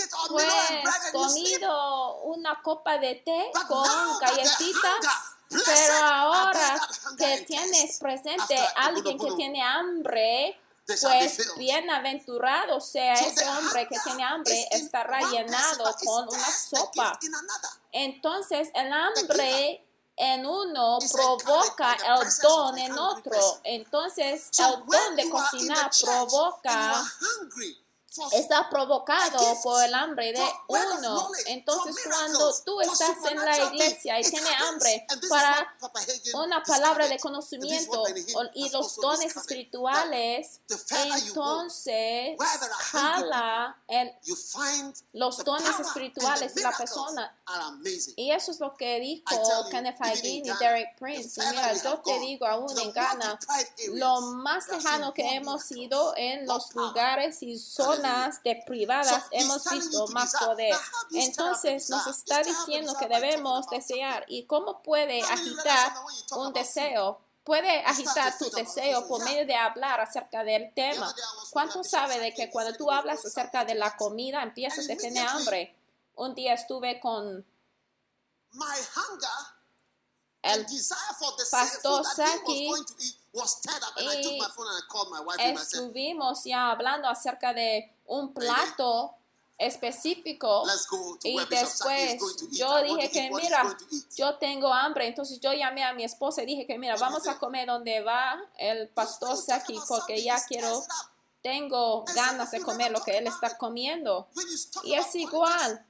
comido 1.12 2.22
una 2.24 2.60
copa 2.62 2.98
de 2.98 3.16
té 3.16 3.50
But 3.52 3.66
con 3.66 4.18
galletitas. 4.20 5.06
Pero 5.48 5.94
ahora 6.04 6.80
que 7.16 7.44
tienes 7.46 7.98
presente 7.98 8.58
after 8.58 8.72
alguien 8.76 9.18
que 9.18 9.32
tiene 9.36 9.62
hambre, 9.62 10.60
pues 10.86 11.56
bienaventurado 11.56 12.80
sea 12.80 13.14
ese 13.14 13.48
hombre 13.48 13.86
que 13.88 13.96
tiene 14.00 14.24
hambre, 14.24 14.66
estará 14.72 15.20
llenado 15.30 15.94
con 16.04 16.28
una 16.28 16.50
sopa. 16.52 17.18
Entonces 17.92 18.70
el 18.74 18.92
hambre 18.92 19.85
en 20.16 20.46
uno 20.46 20.98
provoca 21.12 21.94
el 21.94 22.28
don 22.42 22.78
en 22.78 22.98
otro. 22.98 23.38
Entonces 23.64 24.50
el 24.58 24.84
don 24.86 25.16
de 25.16 25.30
cocinar 25.30 25.90
provoca 26.02 27.02
está 28.32 28.68
provocado 28.68 29.38
por 29.62 29.82
el 29.84 29.94
hambre 29.94 30.32
de 30.32 30.44
uno. 30.68 31.30
Entonces 31.46 31.96
cuando 32.04 32.54
tú 32.64 32.80
estás 32.80 33.16
en 33.30 33.38
la 33.38 33.58
iglesia 33.64 34.20
y 34.20 34.22
tienes 34.24 34.50
hambre 34.62 35.06
para 35.28 35.74
una 36.34 36.62
palabra 36.62 37.08
de 37.08 37.18
conocimiento 37.18 38.04
y 38.54 38.68
los 38.70 38.96
dones 38.96 39.36
espirituales, 39.36 40.60
entonces 40.90 42.36
jala 42.78 43.76
el, 43.88 44.12
los 45.12 45.44
dones 45.44 45.80
espirituales 45.80 46.54
de 46.54 46.62
la 46.62 46.72
persona. 46.72 47.34
Y 48.16 48.30
eso 48.30 48.50
es 48.50 48.60
lo 48.60 48.74
que 48.74 49.00
dijo 49.00 49.68
Kenneth 49.70 50.00
Hagin 50.00 50.46
y 50.46 50.50
Derek 50.58 50.98
Prince. 50.98 51.42
Y 51.42 51.46
mira, 51.48 51.72
yo 51.74 51.98
te 52.00 52.18
digo, 52.20 52.46
aún 52.46 52.78
en 52.78 52.92
Ghana, 52.92 53.38
lo 53.92 54.20
más 54.20 54.68
lejano 54.68 55.12
que 55.12 55.34
hemos 55.34 55.70
ido 55.72 56.14
en 56.16 56.46
los 56.46 56.74
lugares 56.74 57.42
y 57.42 57.58
zonas 57.58 58.05
deprivadas 58.42 59.08
So 59.08 59.28
he's 59.30 59.44
hemos 59.44 59.64
visto 59.70 60.06
más 60.08 60.34
poder. 60.34 60.74
Entonces 61.12 61.88
nos 61.90 62.06
está 62.06 62.42
diciendo 62.42 62.94
que 62.98 63.08
debemos 63.08 63.66
desear. 63.68 64.24
¿Y 64.28 64.44
cómo 64.46 64.82
puede 64.82 65.22
agitar 65.22 65.94
un 66.32 66.52
deseo? 66.52 67.20
Puede 67.44 67.84
agitar 67.84 68.36
tu 68.38 68.50
deseo 68.50 69.06
por 69.06 69.22
medio 69.24 69.46
de 69.46 69.54
hablar 69.54 70.00
acerca 70.00 70.42
del 70.42 70.72
tema. 70.74 71.14
¿Cuánto 71.50 71.84
sabe 71.84 72.18
de 72.18 72.34
que 72.34 72.50
cuando 72.50 72.76
tú 72.76 72.90
hablas 72.90 73.24
acerca 73.24 73.64
de 73.64 73.76
la 73.76 73.96
comida 73.96 74.42
empiezas 74.42 74.90
a 74.90 74.96
tener 74.96 75.26
hambre? 75.26 75.74
Un 76.16 76.34
día 76.34 76.54
estuve 76.54 76.98
con 76.98 77.44
el 80.42 80.66
Pastor 81.50 82.04
Saki 82.04 82.70
y 83.36 84.38
my 84.38 84.48
phone 84.48 84.68
and 84.68 84.78
I 84.78 84.86
called 84.88 85.10
my 85.10 85.20
wife 85.20 85.38
and 85.38 85.58
I 85.58 85.62
said, 85.62 85.80
estuvimos 85.80 86.44
ya 86.44 86.70
hablando 86.70 87.08
acerca 87.08 87.52
de 87.52 87.92
un 88.06 88.32
plato 88.32 89.14
específico 89.58 90.64
y 91.22 91.38
después 91.46 92.20
yo 92.50 92.82
dije 92.82 93.10
que 93.10 93.30
mira, 93.30 93.76
yo 94.14 94.36
tengo 94.36 94.72
hambre, 94.72 95.06
entonces 95.06 95.40
yo 95.40 95.52
llamé 95.52 95.82
a 95.82 95.94
mi 95.94 96.04
esposa 96.04 96.42
y 96.42 96.46
dije 96.46 96.66
que 96.66 96.78
mira, 96.78 96.96
vamos 96.96 97.26
a 97.26 97.38
comer 97.38 97.66
donde 97.66 98.00
va 98.00 98.36
el 98.58 98.88
pastor 98.88 99.36
Saki 99.36 99.78
porque 99.88 100.22
ya 100.22 100.42
quiero, 100.46 100.84
tengo 101.46 102.04
ganas 102.14 102.50
de 102.50 102.60
comer 102.60 102.90
lo 102.90 103.00
que 103.00 103.16
él 103.16 103.28
está 103.28 103.56
comiendo. 103.56 104.26
Y 104.82 104.94
es 104.94 105.14
igual. 105.14 105.86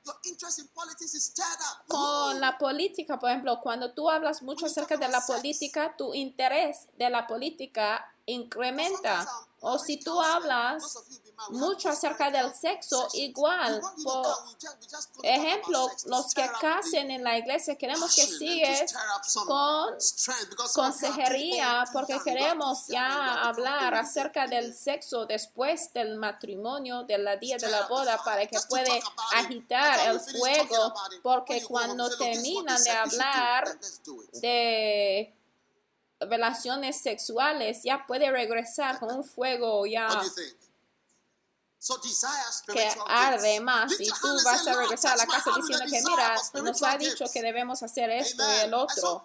con 1.89 2.41
la 2.41 2.59
política, 2.59 3.19
por 3.19 3.31
ejemplo, 3.31 3.59
cuando 3.63 3.95
tú 3.95 4.11
hablas 4.11 4.43
mucho 4.43 4.67
acerca 4.67 4.99
de 4.99 5.09
la 5.09 5.23
política, 5.23 5.95
tu 5.97 6.13
interés 6.13 6.89
de 6.99 7.09
la 7.09 7.27
política 7.27 8.05
incrementa. 8.27 9.27
O 9.61 9.79
si 9.79 9.97
tú 9.97 10.21
hablas 10.21 10.99
mucho 11.51 11.89
acerca 11.89 12.31
del 12.31 12.53
sexo, 12.55 13.09
igual. 13.15 13.81
Por 14.03 14.27
ejemplo, 15.23 15.91
los 16.07 16.35
que 16.35 16.49
casen 16.61 17.11
en 17.11 17.23
la 17.23 17.39
iglesia, 17.39 17.77
queremos 17.77 18.15
que 18.15 18.27
sigues 18.27 18.95
con 19.47 19.95
consejería 20.75 21.85
porque 21.93 22.19
queremos 22.25 22.87
ya 22.89 23.45
hablar 23.45 23.95
acerca 23.95 24.47
del 24.47 24.75
sexo 24.75 25.27
después 25.27 25.93
del 25.93 26.17
matrimonio, 26.17 27.05
del 27.05 27.27
día 27.41 27.57
de 27.59 27.69
la 27.69 27.87
boda, 27.87 28.19
para 28.25 28.47
que 28.47 28.59
puede 28.69 29.01
agitar 29.35 30.11
el 30.11 30.21
fuego, 30.21 30.95
porque 31.23 31.63
cuando 31.65 32.09
terminan 32.17 32.83
de 32.83 32.91
hablar 32.91 33.79
de 34.35 35.33
relaciones 36.21 37.01
sexuales, 37.01 37.83
ya 37.83 38.07
puede 38.07 38.31
regresar 38.31 38.99
con 38.99 39.15
un 39.15 39.25
fuego 39.25 39.85
ya 39.87 40.09
que 42.67 42.97
arde 43.07 43.61
más 43.61 43.93
y 44.01 44.09
tú 44.09 44.29
vas 44.45 44.67
a 44.67 44.75
regresar 44.75 45.13
a 45.13 45.17
la 45.17 45.27
casa 45.27 45.51
diciendo 45.57 45.85
que 45.89 46.03
mira, 46.03 46.37
nos 46.55 46.83
ha 46.83 46.97
dicho 46.97 47.25
que 47.33 47.43
debemos 47.43 47.83
hacer 47.83 48.11
esto 48.11 48.43
y 48.43 48.65
el 48.65 48.75
otro. 48.75 49.25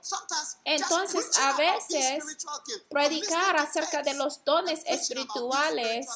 Entonces, 0.64 1.38
a 1.40 1.54
veces, 1.54 2.24
predicar 2.90 3.58
acerca 3.58 4.04
de 4.04 4.14
los 4.14 4.44
dones 4.44 4.82
espirituales 4.86 6.08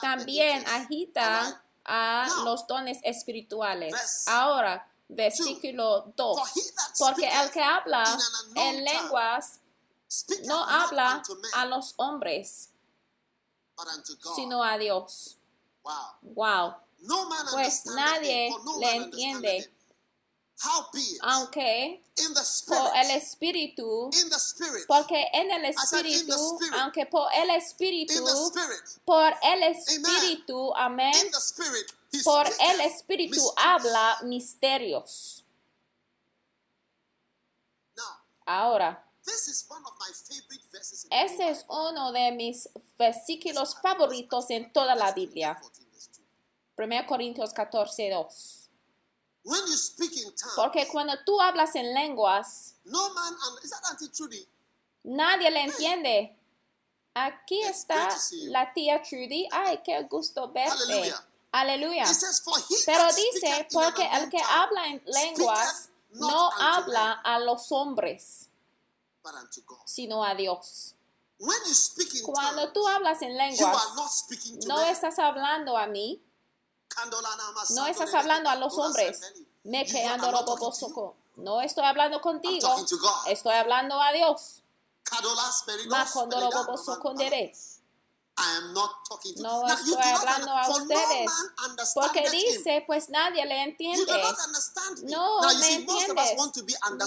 también 0.00 0.66
agita 0.68 1.62
a 1.84 2.28
los 2.44 2.66
dones 2.66 2.98
espirituales. 3.02 3.94
Ahora, 4.26 4.88
versículo 5.08 6.12
2. 6.16 6.40
Porque 6.98 7.28
el 7.28 7.50
que 7.50 7.62
habla 7.62 8.18
en 8.54 8.84
lenguas 8.84 9.60
no 10.44 10.64
habla 10.64 11.22
a 11.54 11.64
los 11.66 11.94
hombres, 11.96 12.70
sino 14.34 14.62
a 14.62 14.78
Dios. 14.78 15.36
Wow. 16.22 16.74
Pues 17.52 17.86
nadie 17.86 18.50
le 18.80 18.96
entiende, 18.96 19.72
aunque 21.20 22.02
por 22.66 22.96
el 22.96 23.10
Espíritu, 23.10 24.10
porque 24.88 25.28
en 25.32 25.50
el 25.52 25.66
Espíritu, 25.66 26.58
aunque 26.72 27.06
por 27.06 27.28
el 27.34 27.50
Espíritu, 27.50 28.24
por 29.04 29.34
el 29.42 29.62
Espíritu, 29.62 30.74
amén, 30.74 31.30
por 32.24 32.46
el 32.46 32.80
Espíritu 32.80 33.52
habla 33.56 34.18
misterios. 34.22 35.44
Ahora, 38.46 39.05
este 41.10 41.50
es 41.50 41.64
uno 41.68 42.12
de 42.12 42.32
mis 42.32 42.68
versículos 42.98 43.76
favoritos 43.80 44.50
en 44.50 44.72
toda 44.72 44.94
la 44.94 45.12
Biblia. 45.12 45.60
1 46.76 47.06
Corintios 47.06 47.52
14, 47.52 48.10
2. 48.10 48.70
Porque 50.56 50.88
cuando 50.88 51.14
tú 51.24 51.40
hablas 51.40 51.74
en 51.76 51.94
lenguas, 51.94 52.74
nadie 55.04 55.50
le 55.50 55.62
entiende. 55.64 56.36
Aquí 57.14 57.62
está 57.62 58.14
la 58.48 58.72
tía 58.74 59.02
Trudy. 59.02 59.48
Ay, 59.50 59.80
qué 59.84 60.02
gusto 60.02 60.50
verte. 60.52 61.14
Aleluya. 61.52 62.04
Pero 62.84 63.04
dice, 63.14 63.66
porque 63.72 64.06
el 64.12 64.28
que 64.28 64.42
habla 64.42 64.88
en 64.88 65.02
lenguas 65.06 65.88
no 66.10 66.50
habla 66.52 67.12
a 67.12 67.38
los 67.38 67.72
hombres, 67.72 68.50
sino 69.84 70.24
a 70.24 70.34
Dios. 70.34 70.94
Cuando 72.24 72.72
tú 72.72 72.86
hablas 72.88 73.20
en 73.22 73.36
lenguas, 73.36 73.76
no 74.66 74.80
estás 74.80 75.18
hablando 75.18 75.76
a 75.76 75.86
mí, 75.86 76.22
no 77.70 77.86
estás 77.86 78.14
hablando 78.14 78.48
a 78.48 78.56
los 78.56 78.76
hombres. 78.78 79.20
Me 79.64 79.84
quedando 79.84 80.30
robobosoco. 80.30 81.16
No 81.36 81.60
estoy 81.60 81.84
hablando 81.84 82.20
contigo, 82.22 82.74
estoy 83.26 83.52
hablando 83.54 84.00
a 84.00 84.12
Dios. 84.12 84.62
No 89.38 89.66
estoy 89.66 89.94
hablando 90.02 90.50
a 90.52 90.68
ustedes 90.68 91.30
porque 91.94 92.28
dice, 92.30 92.84
pues 92.86 93.08
nadie 93.08 93.44
le 93.46 93.62
entiende. 93.62 94.04
No 95.04 95.40
me 95.58 95.72
entiendes. 95.74 96.36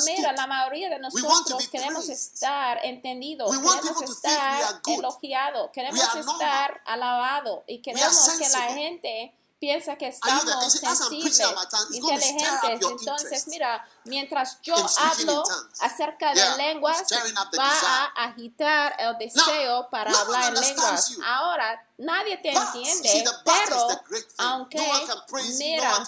Mira, 0.05 0.31
la 0.33 0.47
mayoría 0.47 0.89
de 0.89 0.99
nosotros 0.99 1.67
queremos 1.69 2.09
estar 2.09 2.79
entendidos, 2.83 3.51
queremos 3.81 4.01
estar 4.09 4.81
elogiados, 4.87 5.69
queremos 5.71 5.99
estar 6.15 6.81
alabados 6.85 7.59
y 7.67 7.81
queremos 7.81 8.29
que 8.39 8.49
la 8.49 8.61
gente 8.73 9.35
piensa 9.59 9.97
que 9.97 10.07
estamos 10.07 10.45
sensibles, 10.71 11.41
inteligentes. 11.91 12.79
Entonces, 12.81 13.47
mira, 13.47 13.85
mientras 14.05 14.61
yo 14.61 14.75
hablo 14.97 15.43
acerca 15.79 16.33
de 16.33 16.57
lenguas, 16.57 17.03
va 17.57 18.11
a 18.15 18.23
agitar 18.25 18.95
el 18.99 19.17
deseo 19.17 19.89
para 19.89 20.17
hablar 20.17 20.55
en 20.55 20.61
lenguas. 20.61 21.11
Ahora, 21.25 21.85
nadie 21.97 22.37
te 22.37 22.51
entiende, 22.51 23.25
pero 23.43 23.87
aunque, 24.37 24.79
mira, 25.57 26.03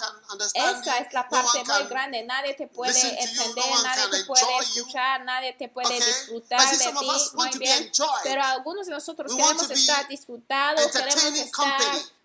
esa 0.54 0.98
es 0.98 1.12
la 1.12 1.28
parte 1.28 1.62
muy 1.64 1.84
grande. 1.84 2.24
Nadie 2.24 2.54
te 2.54 2.66
puede 2.68 3.22
entender, 3.22 3.64
nadie 3.82 4.18
te 4.18 4.24
puede 4.24 4.58
escuchar, 4.60 5.24
nadie 5.24 5.52
te 5.52 5.68
puede 5.68 5.94
disfrutar 5.94 6.70
de 6.70 6.78
ti. 6.78 7.10
Muy 7.34 7.50
bien, 7.58 7.92
pero 8.22 8.42
algunos 8.42 8.86
de 8.86 8.92
nosotros 8.94 9.30
queremos 9.30 9.70
estar 9.70 10.08
disfrutados, 10.08 10.90
queremos 10.90 11.24
estar 11.24 11.80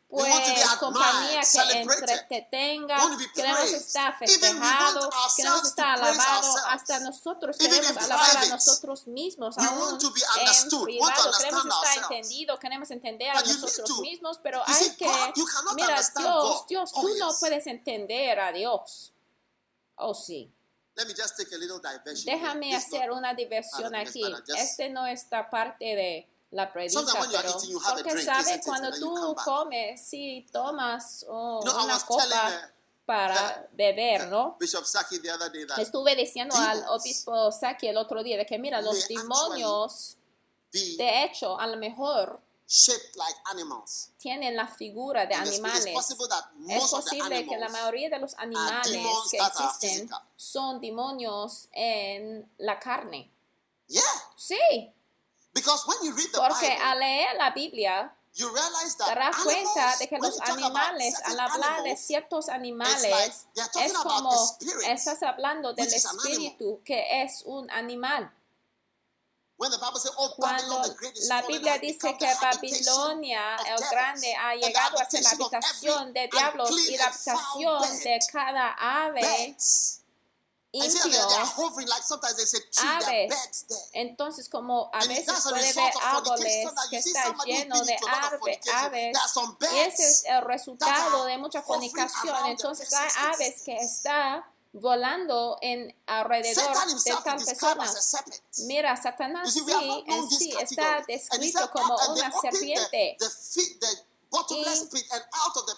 pues 0.09 0.75
compañía 0.79 1.41
que 1.41 1.81
entretenga, 1.81 2.97
queremos 3.35 3.73
estar 3.73 4.17
festejados, 4.17 5.09
queremos 5.35 5.63
estar 5.65 5.99
alabados, 5.99 6.55
hasta 6.69 6.99
nosotros 7.01 7.57
queremos 7.57 7.97
alabar 7.97 8.37
a 8.37 8.45
nosotros 8.45 9.07
mismos, 9.07 9.57
aún 9.57 9.99
en 9.99 10.83
privado, 10.85 11.31
queremos 11.37 11.65
estar 11.65 12.03
entendidos, 12.03 12.59
queremos 12.59 12.91
entender 12.91 13.31
a 13.31 13.41
nosotros 13.41 13.99
mismos, 13.99 14.39
pero 14.41 14.61
hay 14.65 14.95
que, 14.95 15.09
mira, 15.75 16.01
Dios, 16.15 16.67
Dios, 16.67 16.91
tú 16.93 17.09
no 17.19 17.35
puedes 17.39 17.67
entender 17.67 18.39
a 18.39 18.51
Dios. 18.51 19.13
Oh, 19.95 20.13
sí. 20.13 20.51
Déjame 22.25 22.75
hacer 22.75 23.11
una 23.11 23.33
diversión 23.33 23.93
aquí. 23.95 24.23
Este 24.55 24.89
no 24.89 25.05
está 25.05 25.49
parte 25.49 25.85
de 25.95 26.27
la 26.51 26.71
predica, 26.71 27.01
pero 27.11 27.53
porque 27.93 28.23
sabe 28.23 28.61
cuando 28.63 28.91
tú 28.97 29.35
comes, 29.43 30.01
si 30.07 30.47
tomas 30.51 31.25
una 31.27 31.99
copa 32.05 32.71
para 33.05 33.67
beber, 33.73 34.27
¿no? 34.27 34.57
Estuve 35.77 36.15
diciendo 36.15 36.55
al 36.55 36.85
obispo 36.89 37.51
Saki 37.51 37.87
el 37.87 37.97
otro 37.97 38.23
día 38.23 38.37
de 38.37 38.45
que 38.45 38.57
mira, 38.59 38.81
los 38.81 39.07
demonios, 39.07 40.17
de 40.71 41.23
hecho, 41.23 41.59
a 41.59 41.67
lo 41.67 41.77
mejor 41.77 42.41
tienen 44.17 44.57
la 44.57 44.67
figura 44.67 45.25
de 45.25 45.35
animales. 45.35 45.95
Es 46.67 46.89
posible 46.89 47.45
que 47.47 47.57
la 47.57 47.69
mayoría 47.69 48.09
de 48.09 48.19
los 48.19 48.35
animales 48.37 49.01
que 49.31 49.37
existen 49.37 50.09
son 50.35 50.81
demonios 50.81 51.69
en 51.71 52.49
la 52.57 52.77
carne. 52.79 53.31
Sí. 54.35 54.93
Porque 56.49 56.73
al 56.73 56.99
leer 56.99 57.35
la 57.37 57.51
Biblia, 57.51 58.13
te 58.35 59.15
das 59.15 59.35
cuenta 59.43 59.95
de 59.97 60.07
que 60.07 60.17
los 60.19 60.39
animales, 60.41 61.15
al 61.25 61.39
hablar 61.39 61.83
de 61.83 61.97
ciertos 61.97 62.49
animales, 62.49 63.47
es 63.81 63.93
como 63.93 64.57
estás 64.85 65.23
hablando 65.23 65.73
del 65.73 65.91
espíritu 65.91 66.81
que 66.83 67.23
es 67.23 67.41
un 67.45 67.69
animal. 67.71 68.31
Cuando 69.57 70.81
la 71.27 71.41
Biblia 71.41 71.79
dice 71.79 72.15
que 72.15 72.31
Babilonia, 72.39 73.55
el 73.55 73.89
grande, 73.89 74.35
ha 74.35 74.53
llegado 74.53 74.99
a 74.99 75.09
ser 75.09 75.23
la 75.23 75.31
habitación 75.31 76.13
de 76.13 76.29
diablos 76.31 76.69
y 76.87 76.95
la 76.95 77.05
habitación 77.07 77.99
de 78.03 78.19
cada 78.31 78.75
ave, 78.77 79.57
aves. 82.77 83.65
Entonces, 83.93 84.49
como 84.49 84.89
a 84.93 85.05
veces 85.05 85.33
puede 85.43 85.73
ver 85.73 85.93
árboles 86.01 86.69
que 86.89 86.97
están 86.97 87.37
llenos 87.45 87.85
de 87.85 87.97
aves, 88.09 89.17
y 89.71 89.77
ese 89.77 90.09
es 90.09 90.25
el 90.25 90.41
resultado 90.43 91.25
de 91.25 91.37
mucha 91.37 91.61
comunicación. 91.63 92.45
Entonces, 92.47 92.91
hay 92.93 93.09
aves 93.33 93.61
que 93.63 93.77
están 93.77 94.43
volando 94.73 95.57
en 95.61 95.95
alrededor 96.05 96.75
de 97.03 97.15
tal 97.23 97.43
persona. 97.43 97.91
Mira, 98.65 98.95
Satanás 99.01 99.53
sí, 99.53 99.63
en 100.07 100.29
sí 100.29 100.53
está 100.61 101.03
descrito 101.07 101.71
como 101.71 101.95
una 102.09 102.31
serpiente. 102.41 103.17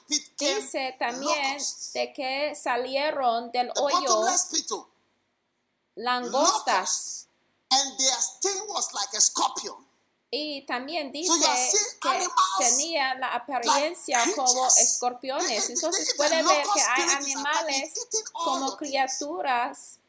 Y 0.08 0.36
dice 0.38 0.96
también 0.98 1.58
de 1.94 2.14
que 2.14 2.56
salieron 2.56 3.52
del 3.52 3.72
hoyo 3.76 4.26
langostas. 5.96 7.28
Y 10.32 10.66
también 10.66 11.12
dice 11.12 11.34
que 12.02 12.28
tenía 12.60 13.16
la 13.16 13.36
apariencia 13.36 14.20
como 14.36 14.68
escorpiones. 14.68 15.70
Entonces 15.70 16.14
puede 16.16 16.44
ver 16.44 16.66
que 16.74 16.82
hay 16.82 17.10
animales 17.10 17.94
como 18.32 18.78
criaturas 18.78 20.00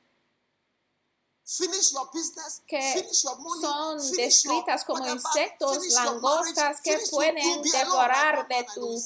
que 2.67 3.15
son 3.61 3.99
descritas 4.17 4.85
como 4.85 5.07
insectos, 5.07 5.89
langostas 5.93 6.81
que 6.81 6.99
pueden 7.11 7.63
devorar 7.63 8.47
de 8.47 8.67
tu, 8.75 9.03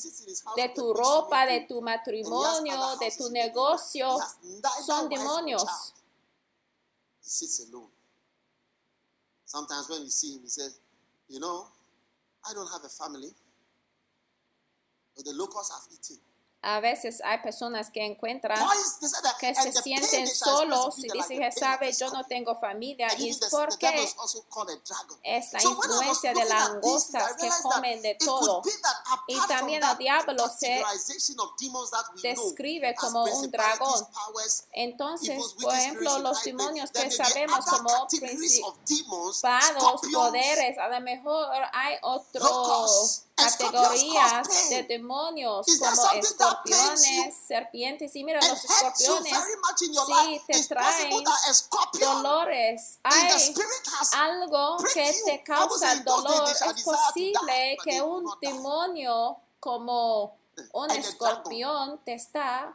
de 0.56 0.68
tu 0.74 0.92
ropa, 0.92 1.46
de 1.46 1.66
tu 1.66 1.80
matrimonio, 1.80 2.96
de 2.98 3.10
tu 3.16 3.30
negocio. 3.30 4.18
Son 4.84 5.08
demonios. 5.08 5.64
Sometimes 9.46 9.88
when 9.88 10.02
you 10.02 10.10
see 10.10 10.34
him, 10.34 10.42
he 10.42 10.48
says, 10.48 10.80
You 11.28 11.38
know, 11.38 11.68
I 12.44 12.52
don't 12.54 12.68
have 12.72 12.84
a 12.84 12.88
family, 12.88 13.32
but 15.14 15.24
the 15.24 15.32
locusts 15.32 15.70
have 15.70 15.86
eaten. 15.92 16.18
A 16.66 16.80
veces 16.80 17.20
hay 17.22 17.38
personas 17.42 17.90
que 17.90 18.02
encuentran 18.02 18.58
que 19.38 19.54
se 19.54 19.70
sienten 19.70 20.26
solos 20.26 20.98
y 20.98 21.10
dicen 21.10 21.38
que 21.38 21.52
sabe 21.52 21.92
yo 21.92 22.10
no 22.10 22.24
tengo 22.24 22.58
familia 22.58 23.08
y 23.18 23.28
es 23.28 23.38
porque 23.50 24.14
es 25.22 25.52
la 25.52 25.62
influencia 25.62 26.32
de 26.32 26.44
las 26.46 26.70
langostas 26.70 27.36
que 27.36 27.50
comen 27.62 28.00
de 28.00 28.14
todo. 28.14 28.62
y 29.28 29.38
también 29.46 29.84
el 29.84 29.98
diablo 29.98 30.48
se 30.48 30.82
describe 32.22 32.94
como 32.94 33.24
un 33.24 33.50
dragón. 33.50 34.08
entonces 34.72 35.38
por 35.60 35.74
ejemplo 35.74 36.18
los 36.20 36.42
demonios 36.44 36.90
que 36.90 37.10
sabemos 37.10 37.66
como 37.66 38.06
principados 38.08 40.00
poderes 40.10 40.78
a 40.78 40.88
lo 40.88 41.00
mejor 41.02 41.46
hay 41.74 41.96
otros 42.00 43.23
categorías 43.34 44.68
de 44.70 44.82
demonios 44.84 45.66
como 45.78 46.10
escorpiones, 46.12 47.34
serpientes. 47.46 48.14
Y 48.16 48.24
mira, 48.24 48.40
los 48.40 48.64
escorpiones 48.64 49.36
sí 50.06 50.42
te 50.46 50.64
traen 50.64 51.24
dolores. 52.00 52.98
Hay 53.02 53.54
algo 54.12 54.76
que 54.92 55.14
te 55.24 55.42
causa 55.42 55.96
dolor. 55.96 56.48
Es 56.48 56.82
posible 56.82 57.76
que 57.82 58.02
un 58.02 58.24
demonio 58.40 59.38
como 59.60 60.36
un 60.72 60.90
escorpión 60.90 62.00
te 62.04 62.14
está 62.14 62.72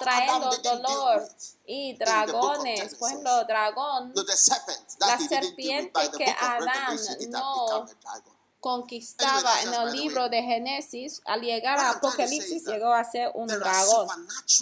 trayendo 0.00 0.50
dolor 0.62 1.28
y 1.66 1.94
dragones, 1.96 2.94
por 2.94 3.10
ejemplo, 3.10 3.44
dragón, 3.44 4.14
la 4.98 5.18
serpiente 5.18 6.10
que 6.16 6.34
Adán 6.40 6.98
no 7.28 7.86
conquistaba 8.60 9.62
en 9.62 9.74
el 9.74 9.92
libro 9.92 10.28
de 10.28 10.42
Génesis, 10.42 11.22
al 11.24 11.40
llegar 11.40 11.78
a 11.78 11.90
Apocalipsis 11.90 12.64
llegó 12.66 12.92
a 12.92 13.02
ser 13.04 13.30
un 13.34 13.46
dragón. 13.46 14.08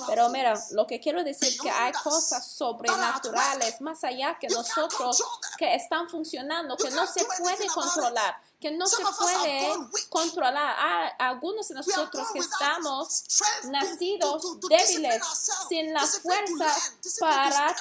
Pero 0.07 0.29
mira, 0.31 0.55
lo 0.71 0.87
que 0.87 1.01
quiero 1.01 1.25
decir 1.25 1.49
es 1.49 1.61
que 1.61 1.71
hay 1.71 1.93
cosas 1.93 2.47
sobrenaturales 2.47 3.81
más 3.81 4.05
allá 4.05 4.39
que 4.39 4.49
nosotros 4.49 5.23
que 5.57 5.75
están 5.75 6.09
funcionando, 6.09 6.77
que 6.77 6.91
no 6.91 7.07
se 7.07 7.25
puede 7.25 7.67
controlar 7.67 8.37
que 8.61 8.73
no 8.73 8.87
se 8.87 9.03
puede 9.19 9.73
controlar. 10.09 10.75
Hay 10.79 11.11
algunos 11.19 11.69
de 11.69 11.77
nosotros 11.77 12.27
que 12.33 12.41
estamos 12.41 13.25
nacidos 13.65 14.59
débiles, 14.69 15.23
sin 15.69 15.93
la 15.93 16.07
fuerza 16.07 16.75
para 17.21 17.77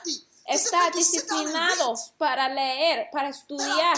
estar 0.48 0.94
disciplinados 0.94 2.14
para 2.18 2.48
leer, 2.48 3.10
para 3.12 3.30
estudiar. 3.30 3.98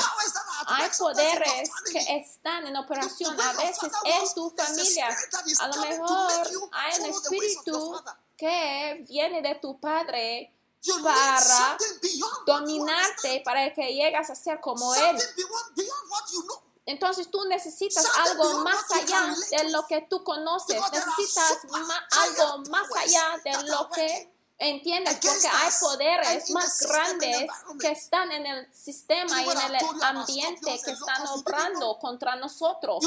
Hay 0.66 0.90
poderes 0.98 1.70
que 1.92 2.18
están 2.18 2.66
en 2.66 2.76
operación 2.76 3.40
a 3.40 3.54
veces 3.54 3.92
en 4.04 4.34
tu 4.34 4.50
familia. 4.50 5.16
A 5.60 5.68
lo 5.68 5.82
mejor 5.82 6.32
hay 6.72 7.02
un 7.02 7.06
espíritu 7.06 8.04
que 8.36 9.06
viene 9.08 9.42
de 9.42 9.56
tu 9.56 9.80
padre 9.80 10.54
para 11.04 11.78
dominarte, 12.46 13.42
para 13.46 13.72
que 13.74 13.94
llegas 13.94 14.30
a 14.30 14.36
ser 14.36 14.60
como 14.60 14.94
él. 14.96 15.18
Entonces 16.86 17.30
tú 17.30 17.46
necesitas 17.46 18.04
algo 18.18 18.64
más 18.64 18.90
allá 18.92 19.36
de 19.52 19.70
lo 19.70 19.86
que 19.86 20.02
tú 20.10 20.24
conoces. 20.24 20.82
Necesitas 20.92 21.60
algo 22.12 22.64
más 22.70 22.88
allá 22.96 23.40
de 23.44 23.70
lo 23.70 23.88
que 23.92 24.39
entiendes. 24.60 25.18
Porque 25.22 25.48
hay 25.48 25.72
poderes 25.80 26.50
más 26.52 26.80
grandes 26.82 27.50
que 27.80 27.92
están 27.92 28.32
en 28.32 28.46
el 28.46 28.74
sistema 28.74 29.42
y 29.42 29.50
en 29.50 29.58
el 29.58 29.78
ambiente 30.02 30.80
que 30.84 30.92
están 30.92 31.26
obrando 31.28 31.98
contra 32.00 32.36
nosotros. 32.36 33.04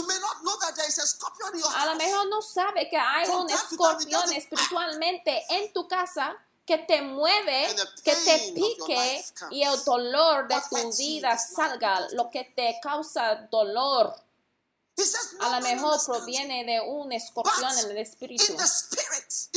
A 1.76 1.86
lo 1.86 1.94
mejor 1.96 2.28
no 2.28 2.42
sabe 2.42 2.88
que 2.88 2.96
hay 2.96 3.28
un 3.28 3.48
escorpión 3.50 4.32
espiritualmente 4.32 5.44
en 5.50 5.72
tu 5.72 5.86
casa 5.86 6.36
que 6.64 6.78
te 6.78 7.02
mueve, 7.02 7.74
que 8.02 8.14
te 8.14 8.52
pique 8.54 9.24
y 9.50 9.62
el 9.62 9.82
dolor 9.84 10.48
de 10.48 10.56
tu 10.70 10.96
vida 10.96 11.36
salga, 11.36 12.06
lo 12.12 12.30
que 12.30 12.44
te 12.56 12.78
causa 12.82 13.34
dolor. 13.50 14.14
A 15.40 15.58
lo 15.58 15.60
mejor 15.66 15.98
proviene 16.04 16.64
de 16.64 16.80
un 16.80 17.12
escorpión 17.12 17.78
en 17.78 17.90
el 17.90 17.98
espíritu. 17.98 18.56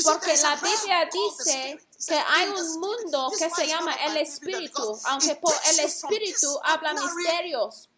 Porque 0.03 0.37
la 0.37 0.55
Biblia 0.55 1.09
dice 1.11 1.79
que 2.07 2.15
hay 2.15 2.49
un 2.49 2.79
mundo 2.79 3.31
que 3.37 3.49
se 3.49 3.67
llama 3.67 3.93
el 3.93 4.17
espíritu, 4.17 4.99
aunque 5.05 5.35
por 5.35 5.53
el 5.71 5.79
espíritu 5.81 6.59
habla 6.63 6.93
misterios. 6.93 7.89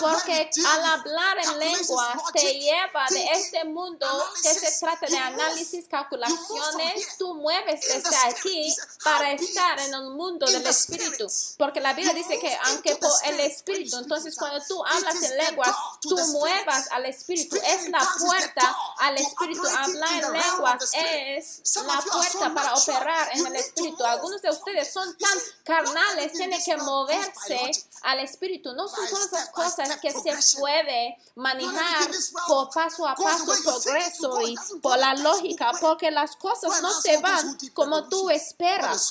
Porque 0.00 0.50
al 0.66 0.84
hablar 0.84 1.38
en 1.38 1.58
lenguas 1.58 2.18
te 2.32 2.58
lleva 2.58 3.06
de 3.10 3.24
este 3.32 3.64
mundo 3.64 4.06
que 4.42 4.54
se 4.54 4.78
trata 4.80 5.06
de 5.06 5.18
análisis, 5.18 5.86
calculaciones. 5.88 7.16
Tú 7.18 7.34
mueves 7.34 7.80
desde 7.80 8.16
aquí 8.28 8.74
para 9.04 9.32
estar 9.32 9.78
en 9.80 9.94
el 9.94 10.10
mundo 10.10 10.46
del 10.46 10.66
espíritu. 10.66 11.26
Porque 11.58 11.80
la 11.80 11.92
Biblia 11.92 12.14
dice 12.14 12.38
que 12.38 12.56
aunque 12.64 12.96
por 12.96 13.10
el 13.24 13.40
espíritu, 13.40 13.98
entonces 13.98 14.36
cuando 14.36 14.64
tú 14.66 14.84
hablas 14.84 15.22
en 15.22 15.36
lenguas, 15.36 15.76
tú 16.00 16.16
muevas 16.32 16.90
al 16.90 17.06
espíritu. 17.06 17.56
Es 17.56 17.88
la 17.88 18.06
puerta 18.18 18.76
al 18.98 19.16
espíritu. 19.16 19.66
Hablar 19.66 20.24
en 20.24 20.32
lenguas 20.32 20.90
es 20.94 21.62
la 21.84 22.00
puerta 22.00 22.54
para 22.54 22.74
operar 22.74 23.28
en 23.32 23.46
el 23.46 23.56
espíritu. 23.56 24.04
Algunos 24.04 24.40
de 24.42 24.50
ustedes 24.50 24.92
son 24.92 25.16
tan 25.18 25.38
carnales, 25.64 26.32
tienen 26.32 26.62
que 26.62 26.76
moverse 26.76 27.70
al 28.02 28.20
espíritu. 28.20 28.72
No 28.74 28.88
son 28.88 29.06
todas 29.08 29.26
esas 29.26 29.48
cosas 29.50 29.65
que 30.00 30.12
se 30.12 30.58
puede 30.58 31.16
manejar 31.34 32.10
por 32.46 32.70
paso 32.70 33.06
a 33.06 33.14
paso, 33.14 33.52
progreso 33.62 34.40
y 34.42 34.56
por 34.80 34.98
la 34.98 35.14
lógica, 35.14 35.72
porque 35.80 36.10
las 36.10 36.36
cosas 36.36 36.82
no 36.82 36.92
se 37.00 37.18
van 37.18 37.58
como 37.72 38.08
tú 38.08 38.30
esperas. 38.30 39.10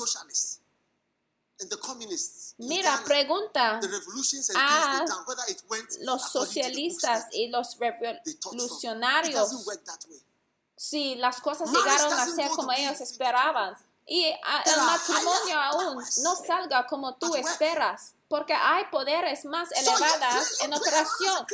Mira, 2.58 3.02
pregunta. 3.06 3.80
a 4.56 5.06
los 6.02 6.32
socialistas 6.32 7.26
y 7.32 7.48
los 7.48 7.78
revolucionarios. 7.78 9.50
si 10.76 11.16
las 11.16 11.40
cosas 11.40 11.72
llegaron 11.72 12.14
a 12.14 12.26
ser 12.28 12.50
como 12.50 12.72
ellos 12.72 13.00
esperaban 13.02 13.78
y 14.08 14.26
el 14.26 14.82
matrimonio 14.82 15.60
aún 15.60 16.04
no 16.24 16.36
salga 16.36 16.86
como 16.86 17.16
tú 17.16 17.36
esperas 17.36 18.14
porque 18.28 18.54
hay 18.54 18.86
poderes 18.86 19.46
más 19.46 19.72
elevadas 19.72 20.62
en 20.62 20.74
operación. 20.74 21.46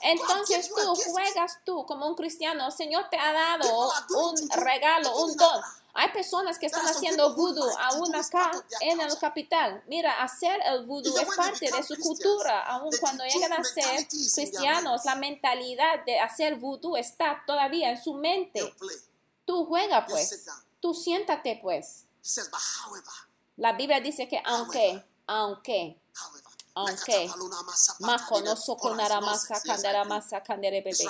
Entonces 0.00 0.68
tú 0.68 0.94
juegas 1.10 1.58
tú 1.64 1.86
como 1.86 2.06
un 2.06 2.14
cristiano, 2.14 2.66
el 2.66 2.72
Señor 2.72 3.08
te 3.10 3.18
ha 3.18 3.32
dado 3.32 3.90
un 4.10 4.48
regalo, 4.50 5.16
un 5.24 5.36
don. 5.36 5.62
Hay 5.98 6.10
personas 6.12 6.58
que 6.58 6.66
están 6.66 6.86
haciendo 6.86 7.34
voodoo 7.34 7.70
aún 7.78 8.14
acá 8.14 8.52
en 8.80 9.00
el 9.00 9.18
capital. 9.18 9.82
Mira, 9.86 10.22
hacer 10.22 10.60
el 10.66 10.84
voodoo 10.84 11.18
es 11.18 11.34
parte 11.34 11.70
de 11.70 11.82
su 11.82 11.96
cultura. 11.96 12.66
Aún 12.66 12.90
cuando 13.00 13.24
llegan 13.24 13.54
a 13.54 13.64
ser 13.64 14.06
cristianos, 14.06 15.06
la 15.06 15.14
mentalidad 15.14 16.04
de 16.04 16.20
hacer 16.20 16.56
voodoo 16.56 16.98
está 16.98 17.42
todavía 17.46 17.90
en 17.90 18.02
su 18.02 18.12
mente. 18.12 18.74
Tú 19.46 19.64
juega 19.64 20.04
pues. 20.04 20.44
Tú 20.86 20.94
siéntate 20.94 21.58
pues. 21.60 22.04
La 23.56 23.72
Biblia 23.72 23.98
dice 24.00 24.28
que 24.28 24.40
aunque, 24.44 25.04
aunque, 25.26 26.00
aunque 26.74 27.28
makonoso 27.98 28.76
konara 28.76 29.20
masa 29.20 29.60
kandara 29.60 30.04
masa 30.04 30.40
kandere 30.44 30.82
bebe 30.82 31.04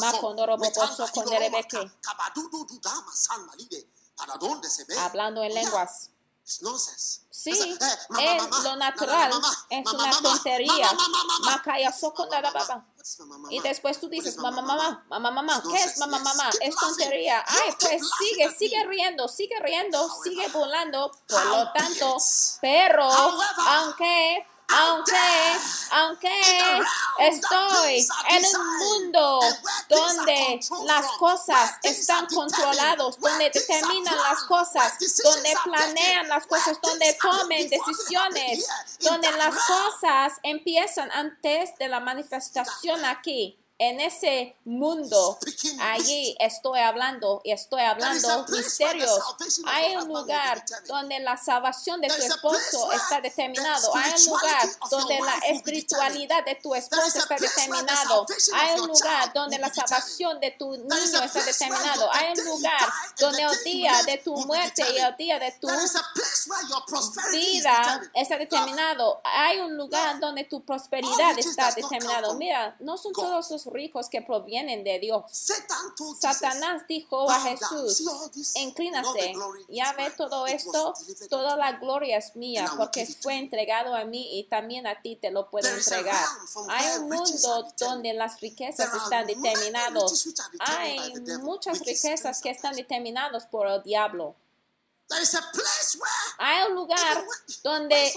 makonoro 0.00 0.56
boboso 0.58 1.06
kondere 1.14 1.48
beke 1.50 1.90
hablando 4.98 5.42
en 5.44 5.54
lenguas. 5.54 6.10
Sí, 7.30 7.50
es 7.52 8.64
lo 8.64 8.74
natural, 8.76 9.30
es 9.70 9.92
una 9.92 10.10
tontería. 10.22 10.90
Makaya 11.44 11.92
sokondara 11.92 12.50
baba. 12.50 12.84
Y 13.50 13.60
después 13.60 13.98
tú 13.98 14.08
dices, 14.08 14.36
mamá, 14.36 14.62
mamá, 14.62 15.04
mamá, 15.08 15.30
mamá, 15.30 15.62
¿qué 15.70 15.82
es 15.82 15.98
mamá, 15.98 16.18
mamá? 16.18 16.50
Es 16.60 16.74
tontería. 16.76 17.44
Ay, 17.46 17.72
pues 17.80 18.02
sigue, 18.18 18.50
sigue 18.50 18.84
riendo, 18.86 19.28
sigue 19.28 19.58
riendo, 19.60 20.08
sigue 20.22 20.48
volando. 20.48 21.10
Por 21.26 21.46
lo 21.46 21.72
tanto, 21.72 22.16
pero, 22.60 23.08
aunque 23.10 24.46
aunque, 24.68 25.16
aunque 25.92 26.40
estoy 27.18 28.06
en 28.30 28.44
un 28.44 28.78
mundo 28.78 29.40
donde 29.88 30.60
las 30.84 31.06
cosas 31.18 31.74
están 31.82 32.26
controladas, 32.26 33.18
donde 33.18 33.50
determinan 33.50 34.16
las 34.16 34.44
cosas, 34.44 34.94
donde 35.22 35.54
planean 35.64 36.28
las 36.28 36.46
cosas, 36.46 36.78
donde 36.82 37.16
tomen 37.20 37.68
decisiones, 37.68 38.68
donde 39.00 39.30
las 39.32 39.54
cosas 39.54 40.34
empiezan 40.42 41.10
antes 41.12 41.76
de 41.78 41.88
la 41.88 42.00
manifestación 42.00 43.04
aquí 43.04 43.57
en 43.80 44.00
ese 44.00 44.56
mundo, 44.64 45.38
allí 45.80 46.36
estoy 46.40 46.80
hablando 46.80 47.40
y 47.44 47.52
estoy 47.52 47.82
hablando 47.82 48.44
misterios. 48.48 49.20
Hay 49.66 49.94
un 49.96 50.08
lugar 50.08 50.64
donde 50.88 51.20
la 51.20 51.36
salvación 51.36 52.00
de 52.00 52.08
tu 52.08 52.14
esposo 52.14 52.90
está 52.92 53.20
determinado. 53.20 53.94
Hay 53.94 54.12
un 54.20 54.26
lugar 54.26 54.68
donde 54.90 55.20
la 55.20 55.34
espiritualidad 55.46 56.44
de 56.44 56.56
tu 56.56 56.74
esposo 56.74 57.18
está 57.18 57.36
determinado. 57.36 58.26
Hay 58.52 58.80
un 58.80 58.88
lugar 58.88 59.32
donde 59.32 59.58
la 59.58 59.72
salvación 59.72 60.40
de 60.40 60.50
tu 60.52 60.72
niño 60.72 61.22
está 61.22 61.44
determinado. 61.44 62.12
Hay 62.12 62.32
un 62.36 62.44
lugar 62.46 62.92
donde 63.20 63.42
el 63.42 63.62
día 63.62 64.02
de 64.02 64.18
tu 64.18 64.36
muerte 64.44 64.82
y 64.92 64.98
el 64.98 65.16
día 65.16 65.38
de 65.38 65.52
tu 65.52 65.68
vida 67.30 68.10
está 68.14 68.38
determinado. 68.38 69.20
Hay 69.24 69.60
un 69.60 69.76
lugar 69.76 70.20
donde 70.20 70.44
tu 70.44 70.64
prosperidad 70.64 71.38
está 71.38 71.70
determinado. 71.72 72.34
Mira, 72.34 72.76
no 72.80 72.96
son 72.96 73.12
todos 73.12 73.50
los 73.50 73.66
ricos 73.66 74.08
que 74.08 74.22
provienen 74.22 74.84
de 74.84 74.98
Dios. 74.98 75.24
Satanás 76.20 76.82
dijo 76.88 77.30
a 77.30 77.40
Jesús, 77.40 78.02
inclínase, 78.54 79.34
ya 79.68 79.92
ve 79.92 80.10
todo 80.16 80.46
esto, 80.46 80.94
toda 81.28 81.56
la 81.56 81.72
gloria 81.72 82.18
es 82.18 82.36
mía 82.36 82.70
porque 82.76 83.06
fue 83.06 83.38
entregado 83.38 83.94
a 83.94 84.04
mí 84.04 84.38
y 84.38 84.44
también 84.44 84.86
a 84.86 85.00
ti 85.00 85.16
te 85.16 85.30
lo 85.30 85.50
puedo 85.50 85.68
entregar. 85.68 86.24
Hay 86.68 86.98
un 86.98 87.08
mundo 87.08 87.72
donde 87.78 88.14
las 88.14 88.40
riquezas 88.40 88.92
están 88.94 89.26
determinadas. 89.26 90.28
Hay 90.60 91.14
muchas 91.42 91.80
riquezas 91.80 92.40
que 92.40 92.50
están 92.50 92.74
determinadas 92.74 93.46
por 93.46 93.66
el 93.66 93.82
diablo. 93.82 94.34
Hay 96.38 96.68
un 96.68 96.74
lugar 96.74 97.24
donde 97.62 98.12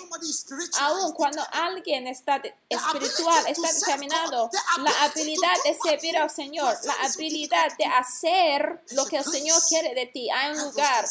aún 0.80 1.14
cuando 1.14 1.42
alguien 1.52 2.08
está 2.08 2.42
espiritual, 2.68 3.48
está 3.48 3.72
determinado, 3.72 4.50
la 4.78 5.04
habilidad 5.04 5.56
de 5.64 5.78
servir 5.82 6.18
al 6.18 6.30
Señor, 6.30 6.78
la 6.84 6.94
habilidad 6.94 7.76
de 7.78 7.86
hacer 7.86 8.84
lo 8.92 9.06
que 9.06 9.18
el 9.18 9.26
Señor 9.26 9.62
quiere 9.70 9.96
de 9.96 10.08
ti. 10.08 10.30
Hay 10.30 10.52
un 10.52 10.64
lugar 10.66 11.08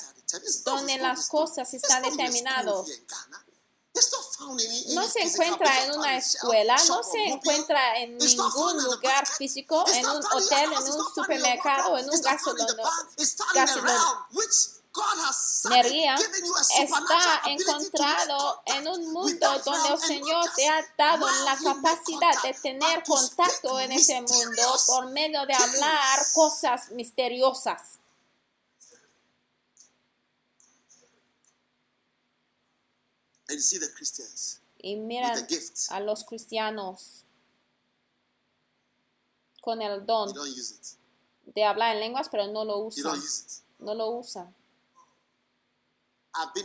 donde 0.64 0.98
las 0.98 1.28
cosas 1.28 1.72
están 1.72 2.02
determinadas. 2.02 2.86
No 4.94 5.08
se 5.08 5.22
encuentra 5.22 5.84
en 5.84 5.92
una 5.92 6.16
escuela, 6.16 6.76
no 6.88 7.02
se 7.02 7.24
encuentra 7.24 7.98
en 7.98 8.18
ningún 8.18 8.84
lugar 8.84 9.26
físico, 9.26 9.84
en 9.92 10.06
un 10.06 10.24
hotel, 10.32 10.72
en 10.72 10.92
un 10.92 11.14
supermercado, 11.14 11.98
en 11.98 12.08
un 12.08 12.20
gasolinero 12.20 12.84
María 15.68 16.16
está 16.16 17.42
encontrado 17.46 18.62
en 18.66 18.88
un 18.88 19.12
mundo 19.12 19.46
donde 19.64 19.88
el 19.88 20.00
Señor 20.00 20.44
te 20.56 20.68
ha 20.68 20.84
dado 20.98 21.26
la 21.44 21.56
capacidad 21.56 22.42
de 22.42 22.54
tener 22.54 23.04
contacto 23.04 23.78
en 23.78 23.92
ese 23.92 24.20
mundo 24.20 24.62
por 24.86 25.10
medio 25.10 25.46
de 25.46 25.54
hablar 25.54 26.18
cosas 26.34 26.90
misteriosas. 26.90 27.98
Y 34.78 34.96
miran 34.96 35.46
a 35.90 36.00
los 36.00 36.24
cristianos 36.24 37.24
con 39.60 39.82
el 39.82 40.04
don 40.06 40.32
de 41.42 41.64
hablar 41.64 41.94
en 41.94 42.00
lenguas, 42.00 42.28
pero 42.28 42.46
no 42.48 42.64
lo 42.64 42.78
usan. 42.78 43.20
No 43.78 43.94
lo 43.94 44.10
usan. 44.10 44.54
He 46.34 46.62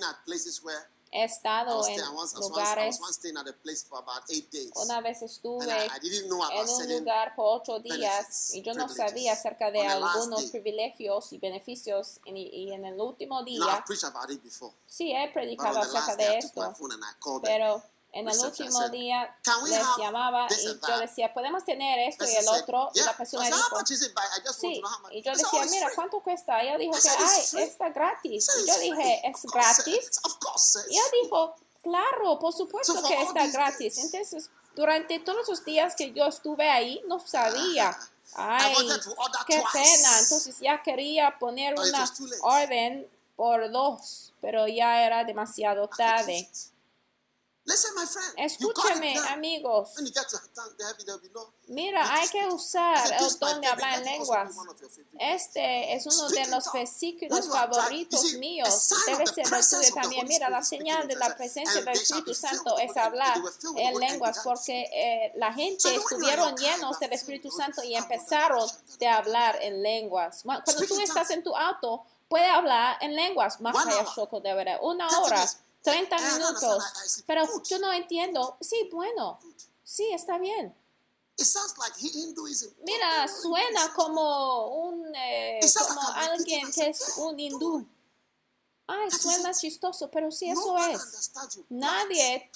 I 1.16 1.24
estado 1.24 1.78
was, 1.78 1.88
en 1.88 1.94
staying, 1.96 2.10
I 2.10 2.14
was, 2.14 2.36
I 2.36 2.40
was, 2.40 2.52
once, 2.52 2.58
I 2.58 2.76
lugares. 2.76 2.88
was 2.88 3.00
once 3.00 3.16
staying 3.16 3.38
at 3.38 3.48
a 3.48 3.54
place 3.54 3.84
for 3.84 4.00
about 4.00 4.24
eight 4.30 4.52
days. 4.52 4.72
Una 4.76 5.02
vez 5.02 5.22
estuve 5.22 5.64
I, 5.64 5.88
I 5.96 6.00
didn't 6.00 6.28
know 6.28 6.44
about 6.44 6.68
en 6.68 6.92
un 6.92 7.00
lugar 7.00 7.36
por 7.36 7.62
ocho 7.62 7.80
días 7.80 8.54
y 8.54 8.62
yo 8.62 8.74
no 8.74 8.90
sabía 8.90 9.34
acerca 9.34 9.72
de 9.72 9.86
algunos 9.86 10.44
privilegios 10.52 11.32
y 11.32 11.38
beneficios 11.38 12.20
y, 12.26 12.72
en 12.72 12.86
el 12.86 13.00
último 13.00 13.44
día 13.44 13.60
I've 13.60 13.86
sí 14.88 15.14
he 15.14 15.32
predicado 15.32 15.80
acerca 15.80 16.16
de 16.16 16.38
esto, 16.38 16.74
pero 17.42 17.82
en 18.16 18.30
el 18.30 18.40
último 18.40 18.90
día 18.90 19.38
"Can 19.44 19.62
we 19.62 19.70
les 19.70 19.86
llamaba 19.98 20.48
y 20.50 20.66
yo 20.66 20.80
that?" 20.80 21.02
decía, 21.02 21.34
podemos 21.34 21.66
tener 21.66 22.00
esto 22.08 22.24
y 22.26 22.34
el 22.34 22.48
otro 22.48 22.90
y 22.94 23.02
la 23.02 23.16
persona 23.16 23.46
dijo, 23.46 23.86
sí, 23.86 24.82
y 25.12 25.22
yo 25.22 25.32
decía, 25.32 25.48
oh, 25.52 25.66
mira. 25.70 25.92
¿cuánto 25.94 26.22
cuesta? 26.22 26.64
Y 26.64 26.68
ella 26.68 26.78
dijo 26.78 26.94
que, 26.94 27.10
ay, 27.10 27.64
está 27.64 27.90
gratis. 27.90 28.50
Y 28.64 28.68
yo 28.68 28.80
dije, 28.80 29.22
¿es 29.28 29.44
gratis? 29.44 30.22
Y 30.88 30.94
ella 30.94 31.04
dijo, 31.24 31.56
claro, 31.84 32.40
por 32.40 32.54
supuesto 32.54 33.04
que 33.04 33.22
está 33.22 33.48
gratis. 33.48 33.98
Entonces, 33.98 34.50
durante 34.76 35.20
todos 35.20 35.48
los 35.50 35.66
días 35.66 35.94
que 35.96 36.14
yo 36.14 36.26
estuve 36.28 36.70
ahí, 36.70 37.02
no 37.08 37.20
sabía. 37.20 37.98
Ay, 38.34 38.74
wanted 38.76 39.02
to 39.02 39.12
order 39.12 39.42
qué 39.46 39.62
pena. 39.74 40.20
Entonces 40.20 40.58
ya 40.60 40.82
quería 40.82 41.38
poner 41.38 41.76
una 41.78 42.12
orden 42.42 43.08
por 43.36 43.70
dos, 43.72 44.34
pero 44.42 44.68
ya 44.68 45.06
era 45.06 45.24
demasiado 45.26 45.88
tarde. 45.90 46.48
Listen, 46.48 46.72
my 46.72 46.74
friend. 46.74 46.74
you 46.74 46.74
got 46.74 47.50
it 47.50 47.55
Escúchame, 48.38 49.18
amigos. 49.30 49.90
Mira, 51.68 52.14
hay 52.14 52.28
que 52.30 52.46
usar 52.48 53.12
el 53.12 53.40
don 53.40 53.60
de 53.62 53.68
hablar 53.68 53.98
en 54.00 54.06
lenguas. 54.06 54.52
Este 55.20 55.96
es 55.96 56.06
uno 56.06 56.30
de 56.30 56.46
los 56.48 56.72
versículos 56.72 57.48
favoritos 57.50 58.34
míos. 58.34 58.90
Debe 59.08 59.26
ser 59.28 59.46
el 59.46 59.68
tuyo 59.82 59.94
también. 60.02 60.28
Mira, 60.28 60.50
la 60.50 60.64
señal 60.64 61.08
de 61.08 61.16
la 61.16 61.36
presencia 61.36 61.82
del 61.82 61.88
Espíritu 61.90 62.34
Santo 62.36 62.78
es 62.78 62.96
hablar 62.98 63.42
en 63.76 63.98
lenguas 64.00 64.40
porque 64.44 64.82
eh, 64.94 65.32
la 65.36 65.52
gente 65.54 65.96
estuvieron 65.96 66.56
llenos 66.56 67.00
del 67.00 67.14
Espíritu 67.14 67.50
Santo 67.50 67.84
y 67.84 67.96
empezaron 67.96 68.70
de 69.00 69.08
hablar 69.08 69.58
en 69.62 69.82
lenguas. 69.82 70.44
Cuando 70.44 70.86
tú 70.88 71.00
estás 71.00 71.32
en 71.32 71.44
tu 71.44 71.56
auto, 71.56 72.06
puede 72.28 72.46
hablar 72.46 72.98
en 73.02 73.16
lenguas. 73.16 73.60
Más 73.60 73.74
allá 73.88 74.04
de. 74.06 74.78
Una 74.82 75.08
hora. 75.20 75.38
30 75.86 76.16
I 76.16 76.20
don't 76.20 76.42
understand. 76.42 76.82
minutos. 76.82 77.24
Pero 77.26 77.48
Good. 77.48 77.64
yo 77.64 77.80
no 77.80 77.94
entiendo. 77.94 78.58
Sí, 78.62 78.90
bueno. 78.92 79.40
Sí, 79.84 80.12
está 80.12 80.38
bien. 80.38 80.76
It 81.38 81.46
sounds 81.46 81.76
like 81.78 81.94
Hinduism. 82.00 82.74
Mira, 82.86 83.28
suena 83.28 83.94
como 83.94 84.88
un 84.88 85.14
eh, 85.16 85.60
como 85.88 86.02
like 86.02 86.30
alguien 86.32 86.72
que 86.72 86.90
es 86.90 87.14
un 87.18 87.40
hindú. 87.40 87.86
Ay, 88.88 89.08
is 89.08 89.20
suena 89.20 89.52
chistoso, 89.52 90.12
pero 90.12 90.30
sí 90.32 90.48
eso 90.48 90.78
es. 90.78 91.32
Nadie 91.70 92.52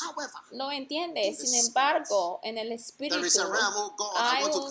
Lo 0.51 0.71
entiende. 0.71 1.33
Sin 1.33 1.55
embargo, 1.55 2.39
en 2.43 2.57
el 2.59 2.71
espíritu 2.71 3.17
hay 4.15 4.43
un 4.43 4.69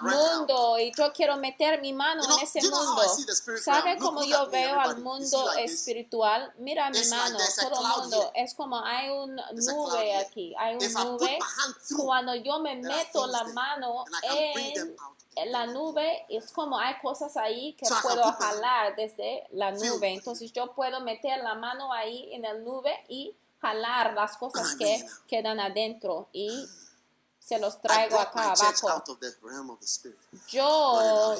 mundo 0.00 0.78
y 0.78 0.92
yo 0.96 1.12
quiero 1.12 1.36
meter 1.36 1.80
mi 1.80 1.92
mano 1.92 2.24
en 2.24 2.42
ese 2.42 2.60
mundo. 2.62 3.02
¿Sabe 3.62 3.98
cómo 3.98 4.24
yo 4.24 4.48
veo 4.50 4.80
al 4.80 5.00
mundo 5.00 5.52
espiritual? 5.52 6.52
Mira 6.58 6.90
mi 6.90 7.04
mano, 7.06 7.38
todo 7.60 7.80
el 7.80 8.00
mundo. 8.00 8.32
Es 8.34 8.54
como 8.54 8.84
hay 8.84 9.10
una 9.10 9.52
nube 9.52 10.16
aquí. 10.16 10.54
Hay 10.58 10.74
una 10.74 11.04
nube. 11.04 11.38
Cuando 11.96 12.34
yo 12.34 12.58
me 12.58 12.74
meto 12.76 13.26
la 13.28 13.44
mano 13.44 14.04
en 14.22 14.96
la 15.46 15.66
nube 15.66 16.24
es 16.28 16.52
como 16.52 16.78
hay 16.78 16.98
cosas 17.00 17.36
ahí 17.36 17.74
que 17.74 17.86
puedo 18.02 18.32
jalar 18.32 18.96
desde 18.96 19.46
la 19.50 19.72
nube. 19.72 20.12
Entonces 20.12 20.52
yo 20.52 20.72
puedo 20.74 21.00
meter 21.00 21.42
la 21.42 21.54
mano 21.54 21.92
ahí 21.92 22.32
en 22.32 22.42
la 22.42 22.54
nube 22.54 22.92
y 23.08 23.34
jalar 23.60 24.14
las 24.14 24.36
cosas 24.36 24.74
que 24.76 25.06
quedan 25.26 25.58
adentro 25.60 26.28
y 26.32 26.68
se 27.38 27.58
los 27.58 27.80
traigo 27.80 28.18
acá 28.18 28.52
abajo. 28.52 29.04
Yo 30.48 31.36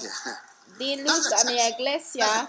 Di 0.78 0.96
luz 0.96 1.32
a 1.32 1.44
mi 1.44 1.56
iglesia 1.56 2.46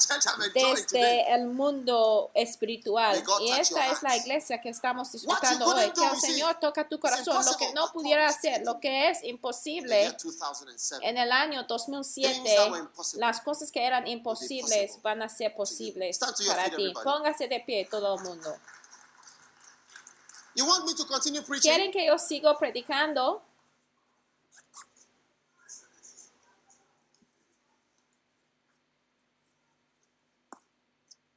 desde 0.53 1.34
el 1.34 1.47
mundo 1.47 2.32
espiritual. 2.34 3.23
Y 3.41 3.51
esta 3.51 3.91
es 3.91 4.01
la 4.01 4.15
iglesia 4.15 4.59
que 4.61 4.69
estamos 4.69 5.11
disfrutando 5.11 5.67
hoy. 5.67 5.91
Que 5.91 6.05
el 6.05 6.19
Señor 6.19 6.59
toca 6.59 6.88
tu 6.88 6.99
corazón. 6.99 7.43
Lo 7.45 7.57
que 7.57 7.73
no 7.73 7.91
pudiera 7.91 8.28
hacer, 8.28 8.63
lo 8.65 8.80
que 8.80 9.09
es 9.09 9.23
imposible 9.23 10.01
year 10.01 10.17
2007. 10.17 11.07
en 11.07 11.17
el 11.17 11.32
año 11.32 11.65
Things 11.67 11.88
2007, 11.88 12.55
that 12.55 12.71
were 12.71 12.80
impossible 12.80 13.19
las 13.21 13.41
cosas 13.41 13.71
que 13.71 13.86
eran 13.86 14.07
imposibles 14.07 15.01
van 15.01 15.21
a 15.21 15.30
ser 15.30 15.53
posibles 15.55 16.19
para 16.47 16.69
ti. 16.69 16.93
Póngase 17.03 17.47
de 17.47 17.59
pie 17.59 17.88
todo 17.89 18.15
el 18.15 18.23
mundo. 18.23 18.55
You 20.55 20.65
want 20.65 20.86
me 20.86 20.93
to 20.93 21.05
continue 21.05 21.41
preaching? 21.41 21.69
¿Quieren 21.69 21.91
que 21.91 22.05
yo 22.05 22.17
siga 22.17 22.57
predicando? 22.57 23.41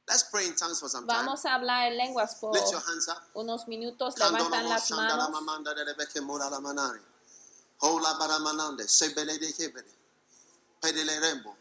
Let's 0.09 0.23
pray 0.23 0.47
in 0.47 0.55
tongues 0.55 0.79
for 0.79 0.89
some 0.89 1.05
time. 1.05 1.25
Vamos 1.25 1.45
a 1.45 1.53
hablar 1.53 1.91
en 1.91 1.97
lenguas 1.97 2.35
por 2.35 2.53
Lift 2.53 2.71
your 2.71 2.81
hands 2.81 3.07
up. 3.07 3.21
unos 3.35 3.67
minutos. 3.67 4.17
Levantan 4.17 4.67
las 4.67 4.89
manos. 4.91 5.29
Hola 7.81 8.13
Baramanande, 8.15 8.85
Kebele. 9.55 9.99
Pedele 10.81 11.19
Rembo, 11.19 11.55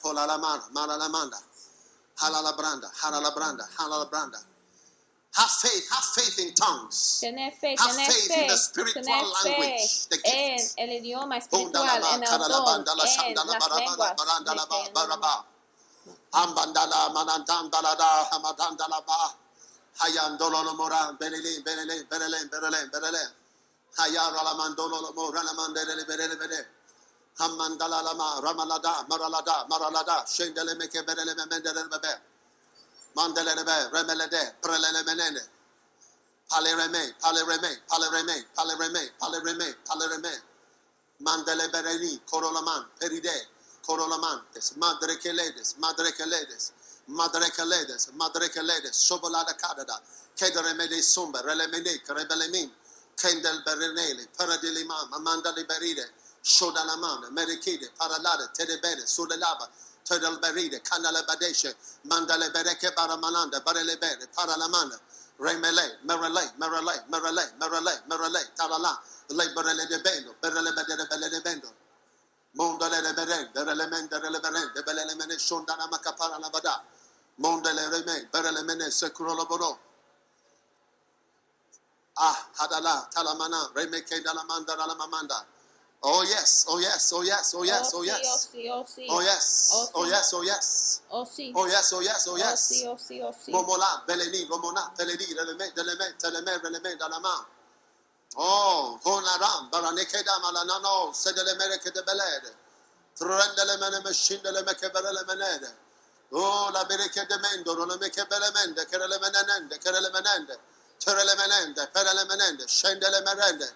Pola 0.00 0.26
la 0.26 0.38
Mara, 0.38 0.68
Mara 0.70 0.96
la 0.96 1.08
Manda. 1.08 1.38
Halala 2.20 2.52
Branda, 2.52 2.90
Halala 3.02 3.34
Branda, 3.34 3.68
Halala 3.78 4.10
Branda. 4.10 4.38
Have 5.36 5.50
faith, 5.50 5.88
have 5.90 6.04
faith 6.04 6.38
in 6.40 6.54
tongues. 6.54 7.18
Tener 7.20 7.50
fe, 7.52 7.76
Have 7.78 7.90
tener 7.92 8.04
faith 8.04 8.28
fe, 8.28 8.42
in 8.42 8.48
the 8.48 8.56
spiritual 8.56 9.04
language, 9.44 10.08
the 10.10 10.18
en 10.26 10.58
gift. 10.58 10.74
el 10.76 10.90
idioma 10.90 11.36
oh, 11.36 11.38
espiritual, 11.38 11.86
en 11.86 12.22
el 12.24 12.28
don, 12.30 12.80
en 12.82 12.84
las 12.96 13.76
lenguas. 13.76 14.16
Barandala 14.16 14.66
Ba, 14.66 14.78
de 14.78 14.84
fe. 14.86 14.92
Baraba. 14.92 15.44
Ambandala 16.32 17.10
Manandandala 17.14 17.96
da 17.96 18.24
Hamadandala 18.32 19.06
Ba. 19.06 19.34
Hayandolo 20.00 20.64
no 20.64 20.74
Moran, 20.74 21.16
Belele, 21.18 21.62
Belele, 21.62 22.04
Belele, 22.08 22.48
Belele, 22.50 22.90
Belele. 22.90 23.24
Hayara 23.98 24.42
la 24.42 24.54
Mandolo 24.54 25.00
no 25.02 25.12
Morana 25.14 25.52
Mandele, 25.54 26.04
Belele, 26.06 26.36
Belele. 26.36 26.66
Hamandala 27.38 28.02
Lama, 28.02 28.40
Ramalada, 28.42 29.06
Maralada, 29.08 29.68
Maralada, 29.68 30.24
Shendele 30.26 30.76
Meke 30.76 31.02
Belele 31.06 31.34
Mendele 31.36 31.88
Bebe. 31.90 32.29
Mandele 33.16 33.54
Bebe, 33.56 33.90
Remelede, 33.92 34.54
Prelele 34.60 35.04
Menene. 35.04 35.40
Pale 36.48 36.74
Reme, 36.74 37.14
Pale 37.20 37.44
Reme, 37.44 37.78
Pale 37.88 38.08
Reme, 38.10 38.44
Pale 38.54 38.76
Reme, 38.76 39.10
Pale 39.18 39.40
Reme, 39.40 39.76
Pale 39.86 40.08
Reme. 40.08 40.42
Mandele 41.22 41.70
Bereni, 41.70 42.20
Corolaman, 42.26 42.86
Peride, 43.00 43.32
Corolamantes, 43.86 44.76
Madre 44.76 45.16
Keledes, 45.18 45.76
Madre 45.78 46.12
Keledes, 46.12 46.72
Madre 47.08 47.50
Keledes, 47.50 48.12
Madre 48.14 48.48
Keledes, 48.50 48.96
Sobolada 48.96 49.54
Cadada, 49.56 50.00
Kederemede 50.36 51.00
Sumba, 51.02 51.40
Relemene, 51.42 52.00
Rebelemin, 52.08 52.70
Kendel 53.16 53.62
Berenele, 53.64 54.26
Paradiliman, 54.36 55.12
Amanda 55.14 55.52
Liberide, 55.52 56.04
Shodalaman, 56.42 57.30
Medikide, 57.32 57.88
Paralada, 57.98 58.50
Tedebede, 58.52 59.06
Sudalaba, 59.06 59.68
Todal 60.04 60.40
Berida, 60.40 60.80
Kandala 60.82 61.22
Badesha, 61.26 61.74
Mandale 62.08 62.52
Bereke 62.52 62.94
Baramananda, 62.94 63.60
Barelebere, 63.64 64.26
Paralamana, 64.36 64.96
Remele, 65.40 65.98
Merele, 66.06 66.44
Merele, 66.58 66.94
Merele, 67.10 67.44
Merele, 67.60 67.94
Merele, 68.08 68.42
Talala, 68.56 68.98
Le 69.30 69.44
Berele 69.54 69.88
de 69.88 69.98
Bendo, 70.02 70.34
Berele 70.42 70.72
Bedere 70.74 71.08
Bele 71.10 71.30
de 71.30 71.40
Bendo. 71.42 71.68
Mondale 72.56 73.02
de 73.02 73.14
Beren, 73.14 73.50
Berelemen, 73.54 74.08
Bereleberen, 74.08 74.72
de 74.74 74.82
Belelemene, 74.82 75.38
Shondana 75.38 75.86
Macapara 75.88 76.38
Lavada, 76.40 76.82
Mondale 77.38 77.88
Reme, 77.90 78.28
Berelemene, 78.32 78.90
Securolo 78.90 79.46
Boro. 79.48 79.78
Ah, 82.18 82.48
Hadala, 82.58 83.08
Talamana, 83.12 83.70
Remeke, 83.74 84.22
Dalamanda, 84.24 84.76
Dalamamanda. 84.76 85.46
Oh 86.02 86.22
yes, 86.24 86.64
oh 86.68 86.78
yes, 86.80 87.12
oh 87.12 87.22
yes, 87.22 87.52
oh 87.54 87.62
yes, 87.62 87.92
oh 87.92 87.98
oh 87.98 88.02
yes. 88.02 88.48
oh. 88.56 88.86
Oh 89.10 89.20
yes, 89.20 89.70
Oh, 89.74 89.90
oh 89.94 90.06
yes, 90.08 90.32
oh 90.32 90.42
yes. 90.42 91.02
Oh. 91.10 91.28
Oh 91.54 91.66
yes, 91.66 91.92
oh 91.92 92.00
yes, 92.00 92.26
oh 92.26 92.32
Oh 92.32 92.36
yes. 92.38 92.84
oh 92.86 92.96
oh. 92.96 93.52
Momola, 93.52 94.02
beleni, 94.06 94.46
romona, 94.48 94.90
teledi, 94.96 95.26
releme, 95.34 95.70
deleme, 95.74 96.14
teleme, 96.16 96.58
releme, 96.62 96.96
dalama. 96.96 97.44
Oh, 98.36 98.98
con 99.02 99.22
la 99.22 99.36
ram, 99.36 99.68
baraneke 99.70 100.22
da 100.24 100.38
malanano, 100.38 101.12
sedele 101.12 101.54
mereke 101.56 101.90
de 101.92 102.02
belede. 102.02 102.54
Trendele 103.18 103.76
mene 103.78 104.00
meshindele 104.00 104.62
meke 104.64 104.88
menede. 105.26 105.74
Oh, 106.32 106.70
la 106.72 106.84
bereke 106.84 107.26
de 107.26 107.36
mendo, 107.38 107.74
non 107.74 107.98
meke 107.98 108.24
bele 108.26 108.50
mende, 108.54 108.86
kerele 108.86 109.18
menende, 109.18 109.76
kerele 109.78 110.10
menende. 110.10 110.58
Terele 110.98 111.34
menende, 111.36 111.88
perele 111.92 112.24
menende, 112.26 112.66
scendele 112.68 113.20
merende. 113.22 113.68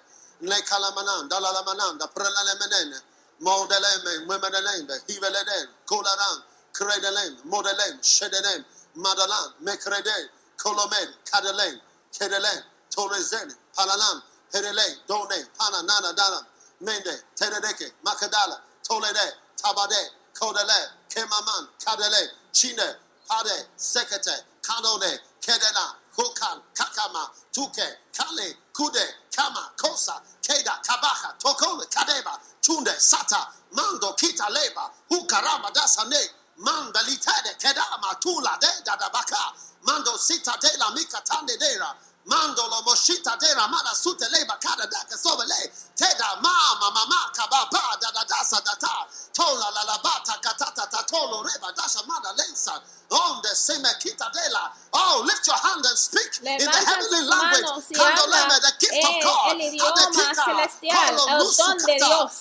Ne 0.44 0.62
kalamananda, 0.62 1.40
la 1.40 1.52
lamananda, 1.52 2.06
prelele 2.14 2.54
menene. 2.60 2.98
Modeleme, 3.40 4.12
wimenelembe, 4.28 4.94
hiveleden, 5.08 5.68
kularan, 5.86 6.38
kredelem, 6.72 7.36
modelem, 7.44 7.98
shedelem, 8.02 8.64
Madalan, 8.96 9.52
Mekrede, 9.64 10.30
Kolomed, 10.58 11.10
Kadelen, 11.30 11.80
Kedelen, 12.12 12.62
Torezen, 12.90 13.52
Palalan, 13.76 14.22
Perele, 14.52 14.86
Done, 15.08 15.38
Pana, 15.58 15.82
Nana, 15.82 16.14
Dana, 16.16 16.40
Mende, 16.82 17.14
Teredeke, 17.36 17.92
Makadala, 18.06 18.58
Tolede, 18.88 19.26
Tabade, 19.62 20.02
Kodele, 20.34 20.80
Kemaman, 21.10 21.68
Kadele, 21.84 22.28
Chine, 22.52 22.96
Pade, 23.30 23.66
Sekete, 23.78 24.36
Kanode, 24.62 25.18
Kedela, 25.42 25.96
Hokan, 26.18 26.60
Kakama, 26.74 27.28
Tuke, 27.54 27.88
Kale, 28.16 28.54
Kude, 28.74 29.06
Kama, 29.36 29.72
Kosa, 29.78 30.22
Keda, 30.44 30.76
Kabaha, 30.84 31.32
Tokole, 31.40 31.88
Kadeba, 31.88 32.38
Tunde, 32.62 32.92
Sata, 33.00 33.48
Mando, 33.72 34.12
Kita, 34.12 34.46
Leba, 34.52 34.90
Hukarama, 35.10 35.72
Dasane, 35.72 36.20
Manda, 36.58 37.00
Litade, 37.00 37.56
Kedama, 37.58 38.20
Tula, 38.20 38.58
De, 38.60 38.68
Dadabaka, 38.84 39.56
Mando, 39.86 40.16
Sita, 40.18 40.52
De 40.60 40.68
La 40.78 40.90
Mika, 40.92 41.22
Tande, 41.24 41.56
Dera, 41.58 41.96
Mando 42.24 42.66
lo 42.68 42.82
moshita 42.82 43.36
de 43.36 43.52
ramana 43.54 43.94
sute 43.94 44.26
leba 44.30 44.56
kada 44.58 44.86
daka 44.86 45.16
sobele 45.16 45.70
teda 45.94 46.40
mama 46.40 46.90
mama 46.90 47.30
kababa 47.36 47.98
da 48.00 48.10
da 48.10 48.24
data 48.24 49.06
tola 49.32 49.70
la 49.74 49.82
la 49.84 49.98
bata 50.02 50.38
katata 50.40 50.86
tatolo 50.90 51.42
reba 51.44 51.70
dasha 51.76 52.00
mana 52.06 52.32
lensa 52.32 52.80
donde 53.14 53.54
se 53.54 53.78
me 53.78 53.88
quita 54.00 54.28
de 54.34 54.50
la. 54.50 54.72
Oh, 54.92 55.22
lift 55.24 55.46
your 55.46 55.56
hand 55.56 55.84
and 55.86 55.96
speak 55.96 56.42
in 56.42 56.58
the 56.58 56.82
heavenly 56.86 57.22
language. 57.30 57.86
Candeleme, 57.94 58.56
the 58.60 58.72
gift 58.80 59.04
of 59.04 59.14
eh, 59.14 59.22
God. 59.22 59.54
El 59.54 59.60
idioma 59.70 60.34
celestial, 60.34 61.14
el 61.28 61.52
don 61.56 61.78
de 61.78 61.94
Dios. 61.94 62.32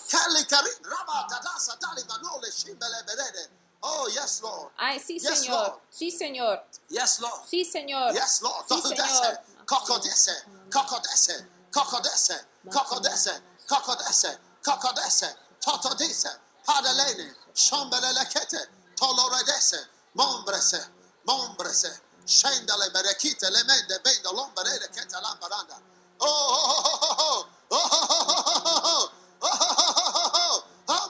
Oh, 3.85 4.07
yes, 4.13 4.41
Lord. 4.41 4.71
Ay, 4.77 4.97
sí, 4.97 5.19
yes, 5.19 5.41
Señor. 5.41 5.67
Lord. 5.67 5.73
Sí, 5.91 6.09
Señor. 6.09 6.63
Yes, 6.89 7.19
Lord. 7.19 7.41
Sí, 7.45 7.65
Señor. 7.65 8.13
Yes, 8.13 8.41
Lord. 8.41 8.65
Sí, 8.67 8.81
Señor. 8.81 9.39
Cocodese, 9.65 10.33
cocodese, 10.69 11.47
cocodese, 11.71 12.45
cocodese, 12.71 13.33
cocodese, 13.67 14.39
cocodese, 14.63 15.35
totodese, 15.59 16.29
padelene, 16.65 17.35
shombelelekete, 17.53 18.57
toloredese, 18.95 19.77
mombrese, 20.15 20.85
mombrese, 21.25 22.01
shendale 22.25 22.89
berekite, 22.91 23.49
lemende, 23.49 23.99
bendo, 24.03 24.31
lomberede, 24.31 24.89
kete, 24.89 25.17
lambaranda. 25.21 25.79
Oh, 26.19 26.27
oh, 26.27 26.81
oh, 26.85 26.99
oh, 27.01 27.47
oh, 27.71 27.77
oh, 27.77 27.87
oh, 27.89 29.07
oh, 29.41 29.41
oh, 29.41 29.43
oh, 29.43 29.49
oh, 29.49 30.63
oh, 30.87 30.89
oh, 30.89 31.03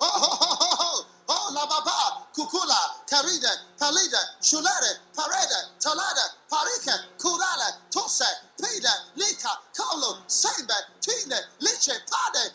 oh, 0.00 0.08
oh, 0.10 0.58
oh, 0.60 0.76
oh, 0.80 1.06
oh, 1.28 1.52
la 1.54 1.66
baba, 1.66 2.26
kukula, 2.34 2.78
karide, 3.06 3.50
palide, 3.78 4.18
shulere, 4.42 4.98
parede, 5.14 5.60
talade, 5.78 6.24
parike, 6.50 6.94
kurale, 7.18 7.74
tose, 7.90 8.24
pide, 8.58 8.90
lika, 9.16 9.50
kolo, 9.76 10.18
sembe, 10.26 10.74
tine, 11.00 11.38
liche, 11.60 11.92
pade, 12.10 12.52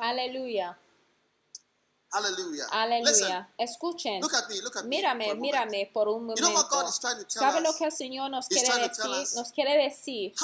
Aleluya. 0.00 0.76
Aleluya. 2.12 2.66
Aleluya. 2.72 3.48
Escuchen. 3.56 4.20
Look 4.20 4.34
at 4.34 4.48
me, 4.48 4.60
look 4.62 4.76
at 4.76 4.84
mírame, 4.84 5.28
me 5.28 5.34
mírame 5.34 5.90
por 5.92 6.08
un 6.08 6.26
momento. 6.26 6.42
You 6.42 6.50
know 6.50 6.90
¿Sabe 7.28 7.60
lo 7.60 7.72
que 7.74 7.84
el 7.84 7.92
Señor 7.92 8.30
nos 8.30 8.48
quiere 8.48 8.66
decir? 8.66 9.26
Nos 9.36 9.52
quiere 9.52 9.76
decir. 9.76 10.34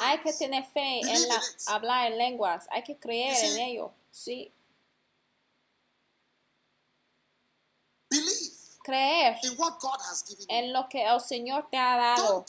Hay 0.00 0.20
que 0.20 0.32
tener 0.32 0.64
fe 0.64 1.00
en 1.00 1.28
hablar 1.66 2.12
en 2.12 2.18
lenguas. 2.18 2.66
Hay 2.70 2.84
que 2.84 2.96
creer 2.96 3.36
en 3.44 3.58
ello. 3.58 3.92
Sí. 4.12 4.52
creer 8.86 9.36
en 10.48 10.72
lo 10.72 10.88
que 10.88 11.04
el 11.04 11.20
Señor 11.20 11.66
te 11.68 11.76
ha 11.76 11.96
dado. 11.96 12.44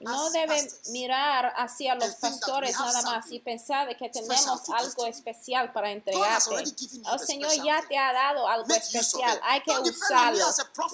No 0.00 0.30
debe 0.30 0.68
mirar 0.90 1.52
hacia 1.56 1.94
los 1.94 2.16
pastores 2.16 2.76
nada 2.76 3.02
más 3.02 3.30
y 3.30 3.38
pensar 3.38 3.96
que 3.96 4.08
tenemos 4.08 4.68
algo 4.70 5.06
especial 5.06 5.72
para 5.72 5.92
entregarte. 5.92 6.56
El 6.56 7.20
Señor 7.20 7.52
ya 7.64 7.80
te 7.88 7.96
ha 7.96 8.12
dado 8.12 8.48
algo 8.48 8.74
especial. 8.74 9.40
Hay 9.44 9.60
que 9.62 9.78
usarlo. 9.78 10.44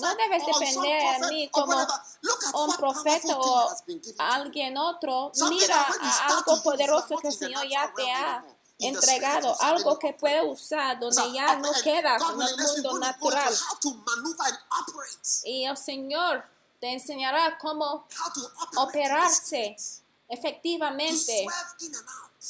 No 0.00 0.14
debes 0.14 0.44
depender 0.44 1.20
de 1.20 1.28
mí 1.28 1.48
como 1.48 1.78
un 2.54 2.76
profeta 2.76 3.38
o 3.38 3.70
alguien 4.18 4.76
otro. 4.76 5.32
Mira 5.48 5.86
a 6.00 6.26
algo 6.28 6.62
poderoso 6.62 7.16
que 7.16 7.28
el 7.28 7.34
Señor 7.34 7.66
ya 7.66 7.90
te 7.96 8.12
ha 8.12 8.44
entregado 8.86 9.56
algo 9.60 9.98
que 9.98 10.12
puede 10.12 10.42
usar 10.42 10.98
donde 10.98 11.32
ya 11.32 11.56
no 11.56 11.72
queda 11.82 12.16
en 12.16 12.42
el 12.42 12.56
mundo 12.56 12.98
natural. 12.98 13.54
Y 15.44 15.64
el 15.64 15.76
Señor 15.76 16.44
te 16.80 16.92
enseñará 16.92 17.58
cómo 17.58 18.06
operarse 18.76 19.76
efectivamente 20.28 21.46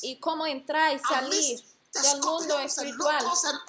y 0.03 0.17
cómo 0.17 0.47
entrar 0.47 0.95
y 0.95 0.99
salir 0.99 1.74
del 2.03 2.21
mundo 2.21 2.59
espiritual, 2.59 3.25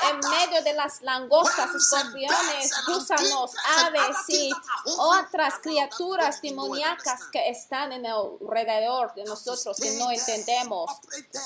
en 0.10 0.20
medio 0.30 0.64
de 0.64 0.74
las 0.74 1.02
langostas, 1.02 1.70
escorpiones, 1.76 2.72
gusanos, 2.88 3.52
aves 3.78 4.18
y 4.30 4.52
otras 4.98 5.56
criaturas 5.62 6.42
demoníacas 6.42 7.22
que 7.32 7.50
están 7.50 7.92
en 7.92 8.06
alrededor 8.06 9.14
de 9.14 9.26
nosotros 9.26 9.78
que 9.78 9.92
no 9.98 10.12
entendemos. 10.12 10.92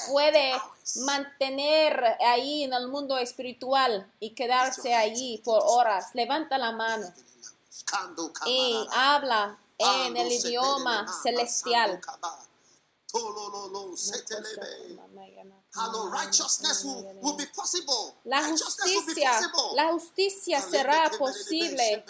Puede 0.09 0.53
mantener 1.05 2.17
ahí 2.25 2.63
en 2.63 2.73
el 2.73 2.87
mundo 2.87 3.17
espiritual 3.17 4.09
y 4.19 4.33
quedarse 4.33 4.95
allí 4.95 5.41
por 5.43 5.61
horas. 5.65 6.07
Levanta 6.13 6.57
la 6.57 6.71
mano 6.71 7.13
y 8.45 8.87
habla 8.91 9.57
en 9.77 10.15
el 10.15 10.31
idioma 10.31 11.05
celestial. 11.23 11.99
La 18.25 18.41
justicia, 18.49 19.39
la 19.75 19.91
justicia 19.91 20.61
será 20.61 21.09
posible. 21.17 22.03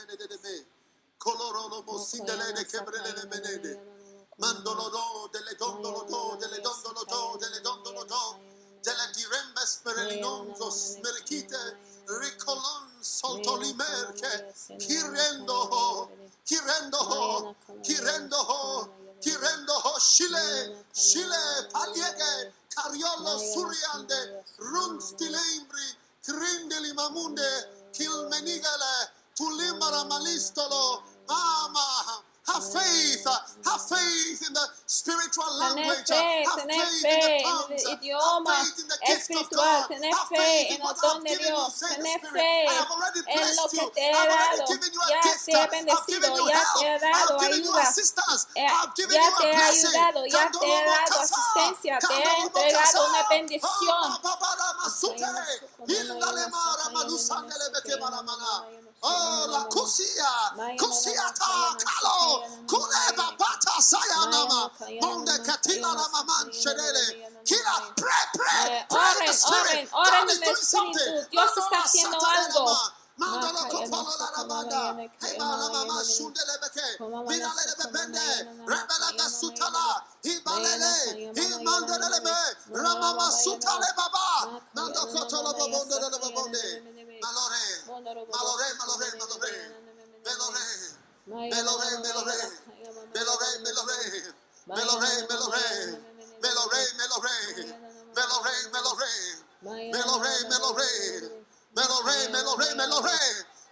Mandolo 4.37 4.89
do, 4.89 5.27
delle 5.33 5.53
dondolo 5.57 6.03
do, 6.03 6.37
delle 6.39 6.61
dondolo 6.61 7.03
do, 7.03 7.37
delle 7.37 7.59
dondolo 7.59 8.05
do, 8.05 8.39
delle 8.81 9.09
dirembe 9.13 9.65
sperelinoso, 9.65 10.69
smerchite, 10.69 11.77
ricolon 12.05 12.87
soltolimerche, 13.01 14.53
chi 14.77 14.97
rendo, 15.01 16.09
chi 16.45 16.57
rendo, 16.57 17.53
chi 17.81 17.99
rendo, 17.99 18.93
chi 19.19 19.35
rendo, 19.35 19.73
scile, 19.99 20.85
scile, 20.93 21.67
palieghe, 21.71 22.53
cariolo 22.79 23.37
suriande, 23.37 24.43
runstilimbri, 24.57 25.87
crindeli 26.23 26.93
mamunde, 26.93 27.49
kilmenigale, 27.91 29.11
tulimara 29.35 30.05
malistolo, 30.05 31.03
mama, 31.27 32.23
Have 32.49 32.65
faith. 32.65 33.25
Have 33.65 33.81
faith 33.87 34.41
in 34.47 34.53
the 34.53 34.65
spiritual 34.87 35.53
language. 35.59 36.07
Tener 36.07 36.45
fe, 36.45 36.45
have 36.45 36.65
faith 36.67 37.01
fe 37.01 37.37
in 37.37 37.47
the 37.47 37.59
en 37.59 37.77
el 37.77 37.89
idioma 37.93 38.55
espiritual. 39.05 39.87
Tener 39.87 40.15
fe 40.27 40.73
en 40.73 40.81
el 40.81 40.95
don 41.01 41.23
de 41.23 41.37
Dios. 41.37 41.79
Tener 41.79 42.21
lo 43.55 43.69
que 43.69 43.91
te 43.93 44.09
he 44.09 44.13
dado. 44.13 44.65
Ya 45.09 45.21
te 45.45 45.51
he 45.51 45.67
bendecido. 45.67 46.47
Ya 46.47 46.63
te 46.73 46.85
he 46.85 46.99
dado. 46.99 47.39
Ya 49.05 49.33
te 49.37 49.45
he 49.45 49.55
ayudado. 49.55 50.25
Ya 50.25 50.51
te 50.51 50.65
he 50.65 50.85
dado 50.85 51.19
asistencia. 51.21 51.99
Te 51.99 52.13
he 52.13 52.41
entregado 52.41 53.09
una 53.09 53.27
bendición. 53.29 54.19
Oh, 59.01 59.47
la 59.51 59.63
kusia, 59.71 60.31
kusiata 60.77 61.77
kalo, 61.79 62.43
kule 62.67 63.03
babata 63.15 63.81
sayanama, 63.81 64.71
bonde 65.01 65.39
katila 65.45 65.93
la 65.95 66.07
maman 66.09 66.51
shedele. 66.51 67.05
Kila, 67.45 67.93
pray, 67.95 68.25
pray, 68.33 68.83
pray 68.89 69.27
the 69.27 69.33
spirit. 69.33 69.89
Oren, 69.93 70.27
oren 70.27 70.29
el 70.29 70.43
espíritu. 70.43 71.29
Dios 71.31 71.57
está 71.57 71.81
haciendo 71.83 72.17
algo. 72.19 72.77
Mándalo 73.17 73.67
con 73.69 73.89
Pablo 73.89 74.13
la 74.17 74.31
ramada. 74.37 75.09
Hey, 75.21 75.37
mala 75.37 75.69
mamá, 75.69 76.03
shundele 76.03 76.55
beke. 76.61 76.87
Mírale 77.27 77.63
de 77.67 77.75
bebende. 77.83 78.27
Rebele 78.65 79.09
de 79.17 79.29
sutala. 79.29 80.03
Ibalele. 80.23 81.31
Imandele 81.35 82.19
be. 82.23 82.37
Ramama 82.73 83.31
sutale 83.31 83.87
baba. 83.97 84.61
Mando 84.73 85.07
kotolo 85.07 85.53
babonde 85.53 85.95
de 85.99 86.17
babonde. 86.19 87.08
Malore, 87.21 87.63
malore, 88.31 88.67
malore, 88.79 89.07
malore. 89.19 89.51
Belore, 90.23 90.65
belore, 91.27 91.89
belore. 92.03 92.39
Belore, 93.13 93.49
belore. 93.63 93.99
Belore, 94.67 95.11
belore. 95.27 95.65
Belore, 96.39 96.83
belore. 96.95 97.35
Belore, 98.15 98.55
belore. 98.71 99.07
Belore, 99.63 100.31
belore. 100.49 100.87
Belore, 101.75 102.21
belore, 102.31 102.69
belore. 102.77 103.19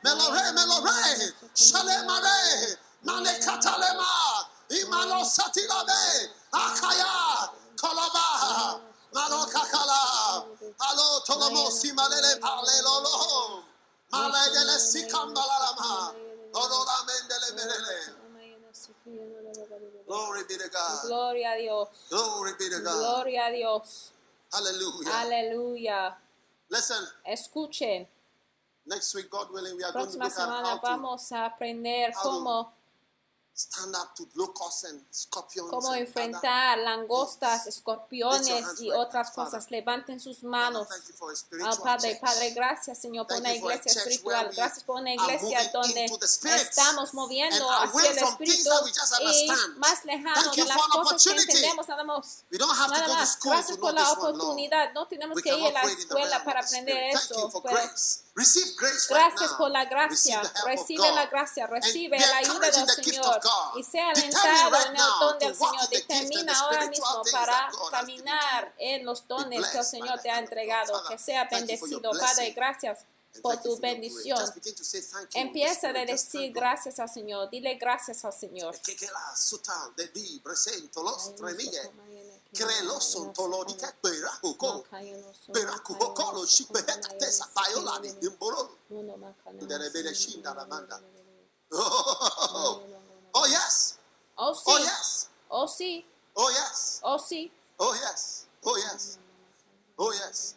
Belore, 0.03 0.43
belore. 0.55 1.33
Shalemare. 1.55 2.77
Malekatalema. 3.05 4.11
Imalo 4.69 5.23
satilabe. 5.25 6.31
Akaya. 6.51 7.49
Kolaba. 7.79 8.86
Malo 9.13 9.45
kakala. 9.45 10.01
Alo 10.79 11.19
tolomo 11.25 11.71
simalele 11.71 12.39
palelolo. 12.39 13.63
Male 14.11 14.43
dele 14.53 14.77
sikambalalama. 14.79 16.13
Orola 16.53 16.97
mendele 17.07 17.49
merele. 17.57 17.97
Glory 20.07 20.41
be 20.47 20.55
to 20.55 20.69
God. 20.69 21.07
Gloria 21.07 21.51
a 21.51 21.57
Dios. 21.57 22.07
Glory 22.09 22.51
be 22.57 22.69
to 22.69 22.79
God. 22.79 22.99
Gloria 22.99 23.47
a 23.47 23.51
Dios. 23.51 24.11
Hallelujah. 24.53 25.11
Aleluya. 25.11 26.13
Listen, 26.69 27.03
Escuchen. 27.27 28.07
next 28.87 29.15
week, 29.15 29.29
God 29.29 29.47
willing, 29.51 29.75
we 29.75 29.83
are 29.83 29.91
going 29.91 30.05
to 30.05 30.17
Próxima 30.17 30.23
look 30.23 30.33
at 30.33 30.47
semana 30.47 30.65
how 30.65 30.75
to 30.75 30.81
vamos 30.81 31.31
a 31.31 31.45
aprender 31.45 32.11
to 32.11 32.17
cómo, 32.19 32.67
cómo 35.69 35.93
enfrentar 35.95 36.77
langostas, 36.77 37.65
escorpiones 37.65 38.79
y 38.79 38.91
otras 38.91 39.31
cosas. 39.31 39.71
Levanten 39.71 40.19
sus 40.19 40.43
manos. 40.43 40.87
thank 40.87 41.07
you 41.07 41.13
for 41.15 41.31
a 41.31 41.35
spiritual 41.35 41.77
Padre. 41.81 42.19
Padre, 42.21 42.51
gracias 42.51 42.99
Señor 42.99 43.25
por 43.25 43.37
una 43.37 43.53
iglesia 43.53 43.91
espiritual. 43.91 44.51
Gracias 44.55 44.83
por 44.83 44.97
una 45.01 45.13
iglesia 45.13 45.71
donde 45.71 46.05
estamos 46.05 47.13
moviendo 47.13 47.69
hacia 47.71 48.11
el 48.11 48.17
espíritu 48.17 48.69
y 49.21 49.47
más 49.77 50.05
lejano 50.05 50.51
de 50.51 50.65
las 50.65 50.87
cosas 50.87 51.23
que 51.23 51.31
entendemos. 51.31 51.87
Nada 51.87 52.03
más. 52.03 52.43
Nada 52.51 53.07
más. 53.07 53.39
Gracias 53.41 53.77
por 53.77 53.93
la 53.93 54.11
oportunidad. 54.11 54.93
No 54.93 55.07
tenemos 55.07 55.41
que 55.41 55.57
ir 55.57 55.75
a 55.75 55.83
la 55.83 55.91
escuela 55.91 56.43
para 56.43 56.59
aprender 56.59 57.15
eso. 57.15 57.49
pero 57.63 57.87
Gracias 59.09 59.53
por 59.53 59.71
la 59.71 59.85
gracia. 59.85 60.41
Recibe 60.63 61.11
la 61.11 61.25
gracia. 61.25 61.65
Recibe 61.65 62.19
be 62.19 62.27
la 62.27 62.37
ayuda 62.37 62.69
del 62.69 62.87
Señor. 62.87 63.41
Y 63.75 63.83
sea 63.83 64.11
alentado 64.11 64.85
en 64.85 64.95
el 64.95 65.03
don 65.19 65.39
del 65.39 65.55
Señor. 65.55 65.89
Determina 65.89 66.59
ahora 66.59 66.87
mismo 66.87 67.23
para 67.31 67.69
caminar 67.89 68.75
en 68.77 69.05
los 69.05 69.27
dones 69.27 69.65
que 69.67 69.79
el 69.79 69.85
Señor 69.85 70.19
te 70.21 70.29
ha 70.29 70.37
entregado. 70.37 71.03
Que 71.07 71.17
sea 71.17 71.45
bendecido. 71.45 72.11
Padre, 72.11 72.51
gracias 72.51 73.05
por 73.41 73.59
tu 73.61 73.77
bendición. 73.79 74.39
Empieza 75.33 75.89
a 75.89 75.93
decir 75.93 76.51
gracias 76.53 76.99
al 76.99 77.09
Señor. 77.09 77.49
Dile 77.49 77.75
gracias 77.75 78.23
al 78.23 78.33
Señor. 78.33 78.75
Ekekela 82.53 82.53
suta 82.53 82.53
de 82.53 82.53
di 82.53 82.55
presento 82.55 82.87
los 82.87 82.97
tremille. 82.97 82.97
Krelo 82.97 82.99
son 82.99 83.33
tolo 83.33 83.63
di 83.63 83.75
ke 83.75 83.93
pera 84.01 84.39
hoko. 84.41 84.85
Pera 85.51 85.79
kuhoko 85.79 86.31
lo 86.33 86.45
shipe 86.45 86.79
hekate 86.79 87.31
sa 87.31 87.47
payola 87.53 87.99
di 87.99 88.09
imboro. 88.25 88.77
Ndere 89.61 89.89
bele 89.89 90.13
shinda 90.13 90.53
la 90.53 90.65
manda. 90.65 91.01
Oh, 91.71 92.81
oh 93.33 93.45
yes. 93.47 93.97
Oh 94.37 94.53
sí, 94.53 94.71
Oh 94.71 94.79
yes. 94.79 95.29
oh 95.49 95.67
sí, 95.67 96.05
Oh 96.35 96.49
yes. 96.49 97.01
oh 97.03 97.17
sí. 97.17 97.51
Oh 97.79 97.95
yes. 97.95 98.47
Oh 98.63 98.77
yes. 98.77 99.17
Oh 99.97 100.13
yes. 100.13 100.55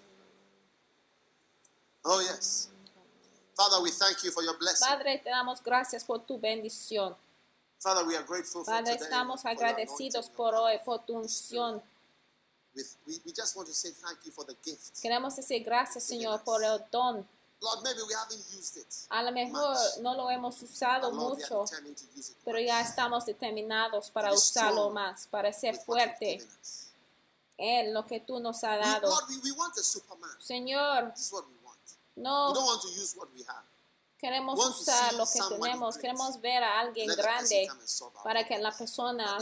Oh 2.04 2.20
yes. 2.20 2.68
Father, 3.56 3.82
we 3.82 3.90
thank 3.90 4.22
you 4.24 4.30
for 4.30 4.42
your 4.42 4.56
blessing. 4.58 4.86
Padre, 4.86 5.18
te 5.18 5.30
damos 5.30 5.62
gracias 5.62 6.04
por 6.04 6.20
tu 6.24 6.38
bendición. 6.38 7.16
Father, 7.80 8.06
we 8.06 8.14
are 8.14 8.22
grateful 8.24 8.62
for 8.62 8.72
Padre, 8.74 8.92
today. 8.92 9.04
estamos 9.06 9.40
for 9.42 9.50
agradecidos 9.50 10.28
por 10.28 10.54
hoy, 10.54 10.78
por 10.84 10.98
tu 11.06 11.14
unción. 11.16 11.82
We, 12.74 12.82
we, 13.06 13.14
we 13.24 13.32
just 13.32 13.56
want 13.56 13.68
to 13.68 13.74
say 13.74 13.90
thank 13.90 14.18
you 14.24 14.32
for 14.32 14.44
the 14.44 14.54
gift. 14.62 15.00
Queremos 15.02 15.34
decir 15.36 15.64
gracias, 15.64 16.04
Señor, 16.04 16.42
por 16.44 16.62
el 16.62 16.78
don. 16.92 17.26
Lord, 17.62 17.82
maybe 17.82 18.00
we 18.06 18.14
haven't 18.14 18.42
used 18.56 18.76
it. 18.76 18.86
A 19.10 19.22
lo 19.22 19.32
mejor 19.32 19.76
no 20.00 20.14
lo 20.14 20.30
hemos 20.30 20.62
usado 20.62 21.10
Lord, 21.10 21.38
mucho, 21.38 21.64
pero 22.44 22.58
ya 22.58 22.80
estamos 22.80 23.26
determinados 23.26 24.10
para 24.10 24.32
usarlo 24.32 24.90
más, 24.90 25.26
para 25.26 25.52
ser 25.52 25.76
fuerte 25.76 26.46
en 27.58 27.92
lo 27.92 28.06
que 28.06 28.20
tú 28.20 28.40
nos 28.40 28.62
has 28.64 28.78
We- 28.78 28.84
dado. 28.84 29.08
Lord, 29.08 29.24
we, 29.28 29.36
we 29.50 29.52
want 29.52 29.74
a. 29.76 29.82
Señor, 30.42 31.12
This 31.14 31.26
is 31.26 31.32
what 31.32 31.44
we 31.48 31.56
want. 31.64 31.78
We 32.16 32.22
no 32.22 32.54
don't 32.54 32.64
want 32.66 32.82
to 32.82 32.88
use 32.88 33.14
what 33.16 33.28
we 33.34 33.42
have. 33.42 33.64
Queremos 34.20 34.64
usar 34.64 35.14
lo 35.14 35.24
que 35.26 35.40
tenemos, 35.48 35.96
queremos 35.96 36.40
ver 36.40 36.62
a 36.62 36.80
alguien 36.80 37.08
grande 37.08 37.68
para 38.22 38.44
que 38.44 38.58
la 38.58 38.70
persona 38.76 39.38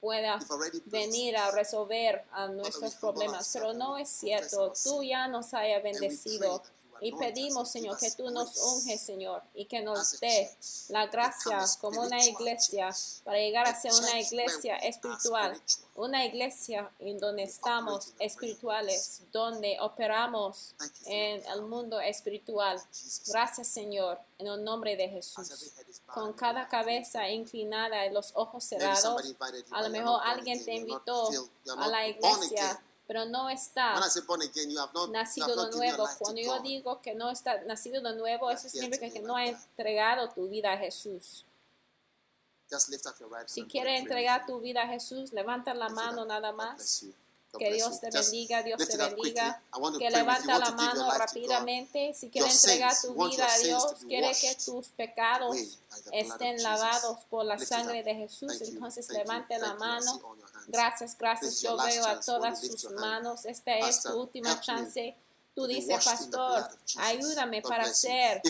pueda 0.00 0.38
venir 0.86 1.36
a 1.36 1.50
resolver 1.50 2.24
a 2.32 2.48
nuestros 2.48 2.94
problemas, 2.96 3.50
pero 3.52 3.72
no 3.72 3.96
es 3.96 4.08
cierto. 4.08 4.72
Tú 4.82 5.02
ya 5.02 5.28
nos 5.28 5.48
pray 5.48 5.80
bendecido 5.82 6.62
y 7.00 7.12
pedimos, 7.12 7.70
Señor, 7.70 7.98
que 7.98 8.10
tú 8.10 8.30
nos 8.30 8.56
unges, 8.56 9.00
Señor, 9.00 9.42
y 9.54 9.66
que 9.66 9.82
nos 9.82 10.20
dé 10.20 10.50
la 10.88 11.06
gracia 11.06 11.64
como 11.80 12.02
una 12.02 12.24
iglesia 12.24 12.90
para 13.24 13.38
llegar 13.38 13.66
a 13.66 13.80
ser 13.80 13.92
una 13.92 14.20
iglesia 14.20 14.76
espiritual, 14.76 15.56
spiritual. 15.56 15.83
Una 15.94 16.24
iglesia 16.24 16.90
en 16.98 17.18
donde 17.18 17.44
estamos 17.44 18.12
espirituales, 18.18 19.22
donde 19.32 19.76
operamos 19.80 20.74
en 21.06 21.44
el 21.46 21.62
mundo 21.62 22.00
espiritual. 22.00 22.80
Gracias, 23.28 23.68
Señor, 23.68 24.18
en 24.38 24.48
el 24.48 24.64
nombre 24.64 24.96
de 24.96 25.08
Jesús. 25.08 25.72
Con 26.06 26.32
cada 26.32 26.68
cabeza 26.68 27.28
inclinada 27.28 28.06
y 28.06 28.12
los 28.12 28.32
ojos 28.34 28.64
cerrados, 28.64 29.22
a 29.70 29.82
lo 29.82 29.90
mejor 29.90 30.20
alguien 30.24 30.64
te 30.64 30.74
invitó 30.74 31.30
a 31.78 31.88
la 31.88 32.08
iglesia, 32.08 32.82
pero 33.06 33.26
no 33.26 33.50
está 33.50 33.94
I 33.96 34.08
say 34.08 34.22
born 34.26 34.42
again, 34.42 34.70
you 34.70 34.78
have 34.78 34.92
not, 34.94 35.08
you 35.08 35.12
nacido 35.12 35.46
have 35.46 35.70
de 35.70 35.76
nuevo. 35.76 36.08
Cuando 36.18 36.40
yo 36.40 36.58
digo 36.60 37.00
que 37.02 37.14
no 37.14 37.30
está 37.30 37.62
nacido 37.64 38.00
de 38.00 38.16
nuevo, 38.16 38.50
eso 38.50 38.68
significa 38.68 39.10
que 39.10 39.20
no 39.20 39.36
ha 39.36 39.46
entregado 39.46 40.30
tu 40.30 40.48
vida 40.48 40.72
a 40.72 40.78
Jesús. 40.78 41.44
Just 42.70 42.88
lift 42.88 43.06
up 43.06 43.14
your 43.20 43.30
right 43.30 43.48
Si 43.48 43.60
hand. 43.60 43.70
quieres 43.70 44.00
entregar 44.00 44.46
tu 44.46 44.58
vida 44.60 44.82
a 44.82 44.88
Jesús, 44.88 45.32
levanta 45.32 45.74
la 45.74 45.88
mano 45.88 46.24
nada 46.24 46.52
más. 46.52 47.04
Que 47.58 47.72
Dios 47.72 48.00
te 48.00 48.10
bendiga, 48.10 48.62
Dios 48.62 48.78
te 48.88 48.96
bendiga. 48.96 49.62
Que 49.98 50.10
levanta 50.10 50.58
la 50.58 50.70
mano 50.72 51.10
rápidamente. 51.12 52.12
Si 52.14 52.28
quieres 52.28 52.64
entregar 52.64 52.92
tu 53.00 53.14
vida 53.14 53.46
a 53.46 53.58
Dios, 53.58 53.94
quiere 54.08 54.32
que 54.40 54.56
tus 54.56 54.88
pecados 54.88 55.56
estén 56.12 56.62
lavados 56.62 57.18
por 57.30 57.44
la 57.44 57.58
sangre 57.58 58.02
de 58.02 58.14
Jesús, 58.14 58.60
entonces 58.60 59.08
levante 59.10 59.58
la 59.58 59.74
mano. 59.74 60.20
Gracias, 60.66 61.16
gracias. 61.16 61.60
Yo 61.60 61.76
veo 61.76 62.06
a 62.06 62.20
todas 62.20 62.60
sus 62.60 62.90
manos. 62.92 63.44
Esta 63.44 63.78
es 63.78 64.02
tu 64.02 64.20
última 64.20 64.60
chance. 64.60 65.16
Tú 65.54 65.66
dices, 65.68 66.04
pastor, 66.04 66.68
ayúdame 66.98 67.62
para 67.62 67.84
ser 67.92 68.42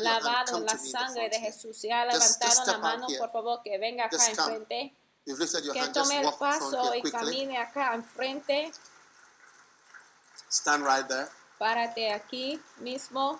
lavado 0.00 0.58
en 0.58 0.66
la 0.66 0.76
sangre 0.76 1.28
de 1.28 1.38
Jesús. 1.38 1.76
Si 1.76 1.90
ha 1.90 2.04
levantado 2.04 2.66
la 2.66 2.78
mano, 2.78 3.06
por 3.18 3.30
favor, 3.30 3.62
que 3.62 3.78
venga 3.78 4.06
acá 4.06 4.26
enfrente. 4.28 4.94
Que 5.24 5.88
tome 5.92 6.20
el 6.20 6.32
paso 6.34 6.94
y 6.94 7.02
camine 7.10 7.58
acá 7.58 7.94
enfrente. 7.94 8.72
Stand 10.50 10.84
right 10.84 11.06
there. 11.06 11.28
Párate 11.58 12.12
aquí 12.12 12.60
mismo. 12.78 13.38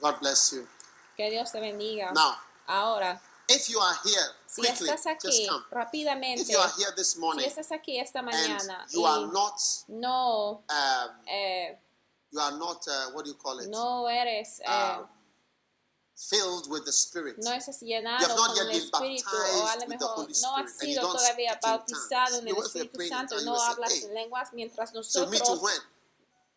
God 0.00 0.18
bless 0.20 0.52
you. 0.52 0.68
Que 1.16 1.30
Dios 1.30 1.50
te 1.50 1.60
bendiga. 1.60 2.12
Now, 2.12 2.36
Ahora, 2.66 3.20
if 3.48 3.68
you 3.68 3.78
are 3.80 3.96
here, 4.04 4.26
si 4.46 4.62
quickly, 4.62 4.88
estás 4.88 5.06
aquí 5.06 5.28
just 5.28 5.48
come. 5.50 5.64
rápidamente, 5.70 6.42
If 6.42 6.48
you 6.50 6.58
are 6.58 6.72
here 6.76 6.92
this 6.96 7.12
si 7.12 7.18
morning 7.20 7.44
estás 7.46 7.70
aquí 7.72 7.98
esta 7.98 8.22
mañana 8.22 8.86
you 8.90 9.02
y 9.02 9.06
are 9.06 9.26
not, 9.26 9.60
no, 9.88 10.64
um, 10.68 11.10
eh, 11.26 11.76
you 12.30 12.40
are 12.40 12.56
not, 12.56 12.86
uh, 12.88 13.10
what 13.12 13.24
do 13.24 13.30
you 13.30 13.36
call 13.36 13.58
it? 13.60 13.68
no 13.68 14.06
eres, 14.08 14.60
eh, 14.60 14.96
Um, 14.98 15.08
filled 16.16 16.70
with 16.70 16.84
the 16.84 16.92
Spirit. 16.92 17.36
no 17.38 17.50
es 17.52 17.66
You 17.82 17.88
llenado 17.88 18.20
have 18.24 18.36
not 18.36 18.46
con 18.48 18.56
yet 18.56 18.66
el 18.66 18.68
been 18.70 18.82
Espíritu 18.82 19.30
o 19.34 19.66
a 19.66 19.76
lo 19.76 19.86
mejor 19.88 20.28
no 20.42 20.56
has 20.56 20.72
you 20.80 20.86
sido 20.86 21.12
todavía 21.12 21.58
bautizado 21.60 22.38
en 22.38 22.46
You 22.46 22.56
el 22.56 22.62
Espíritu 22.66 23.08
Santo 23.08 23.34
no 23.40 23.54
you 23.56 23.60
hablas 23.60 23.92
en 24.04 24.14
lenguas 24.14 24.52
mientras 24.52 24.94
nosotros 24.94 25.60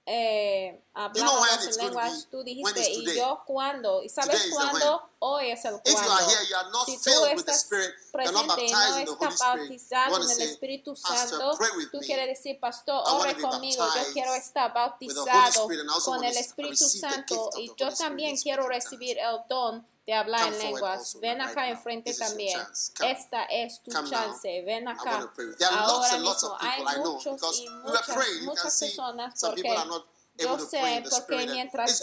eh, 0.09 0.81
You 1.13 1.21
know 1.21 1.37
hablábamos 1.43 1.67
en 1.67 1.85
lenguas, 1.85 2.27
tú 2.31 2.41
dijiste, 2.41 2.79
is 2.79 3.09
y 3.09 3.15
yo 3.17 3.43
cuándo, 3.45 4.01
y 4.01 4.09
sabes 4.09 4.47
cuándo, 4.51 5.09
hoy 5.19 5.51
es 5.51 5.65
el 5.65 5.79
cuándo. 5.83 6.85
Si 6.85 6.97
tú 7.03 7.25
estás 7.25 7.67
presente 8.11 8.65
y 8.65 8.71
no 8.71 8.97
estás 8.97 9.37
bautizado 9.37 10.23
en 10.23 10.31
el 10.31 10.41
Espíritu 10.43 10.95
Santo, 10.95 11.57
tú 11.91 11.99
quieres 11.99 12.27
decir, 12.27 12.57
pastor, 12.57 13.03
ore 13.05 13.35
conmigo, 13.39 13.85
yo 13.85 14.13
quiero 14.13 14.33
estar 14.33 14.73
bautizado 14.73 15.67
con 16.05 16.23
el 16.23 16.37
Espíritu 16.37 16.87
Santo 16.87 17.49
y 17.57 17.71
yo 17.75 17.93
también 17.93 18.37
quiero 18.37 18.65
recibir 18.67 19.17
el 19.19 19.41
don 19.49 19.85
de 20.07 20.13
hablar 20.13 20.47
en 20.47 20.57
lenguas. 20.57 21.19
Ven 21.19 21.41
acá 21.41 21.67
enfrente 21.67 22.13
también. 22.15 22.59
Esta 23.03 23.43
es 23.43 23.83
tu 23.83 23.91
chance. 23.91 24.61
Ven 24.63 24.87
acá. 24.87 25.29
Ahora 25.69 26.13
and 26.13 26.23
lots 26.23 26.43
mismo 26.43 26.55
of 26.55 26.61
hay 26.61 26.79
people 26.79 26.91
I 26.91 26.95
know 26.95 27.13
muchos 27.13 27.33
because 27.35 27.61
y 27.61 27.69
muchas, 27.69 28.43
muchas 28.43 28.79
personas 28.79 29.33
porque 29.39 29.69
are 29.69 29.85
not 29.85 30.05
yo 30.37 30.59
sé 30.59 31.03
porque 31.09 31.47
mientras 31.47 32.01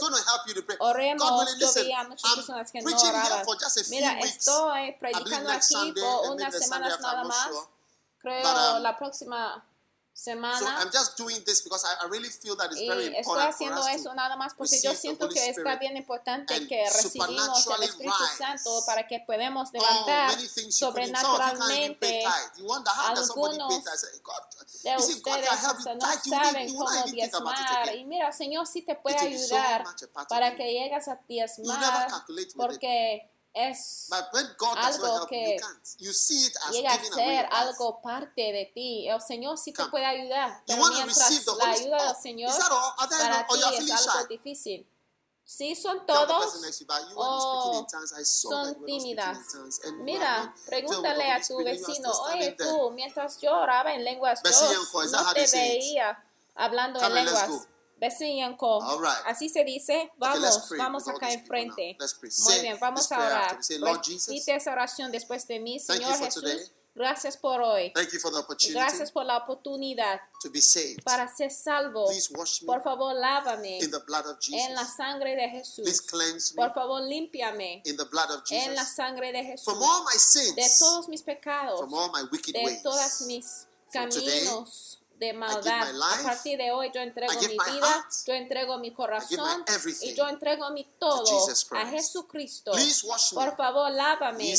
oremos, 0.80 1.58
yo 1.58 1.72
veía 1.72 2.02
muchas 2.04 2.34
personas 2.34 2.72
que 2.72 2.82
no 2.82 2.90
oraban. 2.90 3.44
for 3.44 3.56
just 3.56 3.78
a 3.78 3.84
few 3.84 3.90
Mira, 3.90 4.18
estoy 4.18 4.92
predicando 4.98 5.50
aquí 5.50 5.92
por 5.92 6.32
unas 6.32 6.58
semanas 6.58 7.00
nada 7.00 7.24
más. 7.24 7.48
Creo 8.18 8.76
um, 8.76 8.82
la 8.82 8.98
próxima 8.98 9.64
So 10.16 10.30
semana. 10.30 10.80
I'm 10.80 10.90
just 10.92 11.18
doing 11.18 11.42
this 11.44 11.60
because 11.62 11.84
I, 11.84 12.06
I 12.06 12.08
really 12.08 12.28
feel 12.30 12.54
that 12.56 12.70
it's 12.70 12.80
Y 12.80 12.86
very 12.86 13.06
estoy 13.06 13.18
important 13.18 13.24
for 13.24 13.48
haciendo 13.48 13.80
us 13.80 13.88
eso 13.88 14.14
nada 14.14 14.36
más 14.36 14.54
porque 14.54 14.80
yo 14.80 14.94
siento 14.94 15.28
que 15.28 15.48
está 15.48 15.74
bien 15.76 15.96
importante 15.96 16.68
que 16.68 16.84
recibimos 16.88 17.66
el 17.66 17.82
Espíritu. 17.82 18.24
Santo 18.38 18.82
para 18.86 19.06
que 19.08 19.18
podamos 19.26 19.70
Oh, 19.70 19.72
levantar 19.72 20.36
pay 20.36 20.72
sobrenaturalmente 20.72 22.24
algunos 22.24 23.84
de 24.82 24.96
ustedes 24.98 25.62
no 25.96 26.12
saben 26.22 26.74
cómo 26.74 27.02
diezmar. 27.06 27.94
Y 27.96 28.04
mira, 28.04 28.32
Señor 28.32 28.66
sí 28.68 28.82
te 28.82 28.94
puede 28.94 29.18
so 29.18 29.24
ayudar 29.26 29.82
of 29.82 30.28
para 30.28 30.50
you. 30.52 30.56
que 30.58 30.72
llegas 30.72 31.08
a 31.08 31.20
diezmar 31.28 32.08
porque 32.56 33.33
es 33.54 34.06
But 34.10 34.24
when 34.32 34.46
God 34.58 34.74
does 34.74 34.96
algo 34.96 35.26
que 35.26 35.56
can't. 35.60 35.88
You 35.98 36.12
see 36.12 36.46
it 36.46 36.56
as 36.66 36.72
llega 36.72 36.92
a 36.92 37.04
ser 37.04 37.48
algo 37.50 38.02
parte 38.02 38.52
de 38.52 38.70
ti. 38.74 39.08
El 39.08 39.20
Señor 39.20 39.56
sí 39.56 39.72
te 39.72 39.84
puede 39.86 40.04
ayudar, 40.04 40.62
pero 40.66 40.84
mientras 40.86 41.46
la 41.46 41.70
ayuda 41.70 42.06
del. 42.08 42.16
Señor 42.16 42.52
para 43.08 43.46
ti 43.46 43.60
es 43.78 43.90
algo 43.90 44.26
difícil. 44.28 44.86
Sí, 45.46 45.76
son 45.76 46.06
todos 46.06 46.54
o 47.14 48.16
son 48.24 48.84
tímidas. 48.86 49.38
Mira, 49.98 50.54
pregúntale 50.66 51.30
a 51.30 51.42
tu 51.42 51.58
vecino, 51.58 52.10
oye 52.12 52.52
tú, 52.52 52.90
mientras 52.92 53.38
yo 53.40 53.52
oraba 53.52 53.92
en 53.92 54.04
lenguas, 54.04 54.40
yo 54.42 55.06
no 55.10 55.34
te 55.34 55.46
veía 55.46 56.24
hablando 56.54 57.00
en 57.00 57.14
lenguas. 57.14 57.68
All 58.82 58.98
right. 59.00 59.22
Así 59.26 59.48
se 59.48 59.64
dice, 59.64 60.10
vamos, 60.16 60.68
vamos 60.76 61.08
acá 61.08 61.32
enfrente. 61.32 61.96
Muy 62.44 62.60
bien, 62.60 62.78
vamos 62.80 63.10
a 63.12 63.18
orar. 63.18 63.58
Jesus, 64.02 64.26
Repite 64.28 64.54
esa 64.56 64.72
oración 64.72 65.10
después 65.12 65.46
de 65.46 65.60
mí, 65.60 65.78
Thank 65.78 66.00
you 66.00 66.04
Señor 66.04 66.16
for 66.18 66.26
Jesús. 66.26 66.42
today. 66.42 66.70
Gracias 66.96 67.36
por 67.36 67.60
hoy. 67.60 67.90
thank 67.92 68.12
you 68.12 68.20
for 68.20 68.30
the 68.30 68.38
opportunity 68.38 68.72
Gracias 68.78 69.10
por 69.10 69.24
la 69.24 69.38
oportunidad 69.38 70.20
to 70.40 70.48
be 70.48 70.60
saved. 70.60 71.02
para 71.02 71.26
ser 71.26 71.50
salvo. 71.50 72.06
Please 72.06 72.32
wash 72.36 72.62
me 72.62 72.66
Por 72.66 72.84
favor, 72.84 73.12
lávame 73.12 73.78
in 73.80 73.90
the 73.90 73.98
blood 74.06 74.24
of 74.26 74.38
en 74.52 74.74
la 74.76 74.82
Jesus. 74.82 74.96
sangre 74.96 75.34
de 75.34 75.48
Please 75.48 75.82
Jesús. 75.82 76.00
cleanse 76.02 76.54
me 76.54 76.62
Por 76.62 76.72
favor, 76.72 77.00
límpiame 77.02 77.82
in 77.84 77.96
the 77.96 78.04
blood 78.04 78.30
of 78.30 78.42
en 78.52 78.76
la 78.76 78.82
Jesus. 78.82 78.94
sangre 78.94 79.32
de 79.32 79.42
Jesús. 79.42 79.64
From 79.64 79.82
all 79.82 80.04
my 80.04 80.12
De 80.12 80.18
sins, 80.20 80.78
todos 80.78 81.08
mis 81.08 81.22
pecados, 81.24 81.80
from 81.80 81.92
all 81.94 82.12
my 82.12 82.22
wicked 82.30 82.52
de 82.54 82.64
ways. 82.64 82.80
todas 82.84 83.22
mis 83.22 83.66
caminos 83.92 85.00
de 85.18 85.32
maldad. 85.32 85.92
life, 85.92 86.20
A 86.20 86.22
partir 86.22 86.58
de 86.58 86.72
hoy 86.72 86.90
yo 86.94 87.00
entrego 87.00 87.32
mi 87.40 87.48
vida, 87.48 87.86
heart, 87.86 88.12
yo 88.26 88.34
entrego 88.34 88.78
mi 88.78 88.92
corazón 88.92 89.64
y 90.02 90.14
yo 90.14 90.28
entrego 90.28 90.70
mi 90.70 90.84
todo 90.98 91.46
a. 91.72 91.86
Jesucristo. 91.86 92.72
Por 93.34 93.56
favor, 93.56 93.90
lávame. 93.90 94.54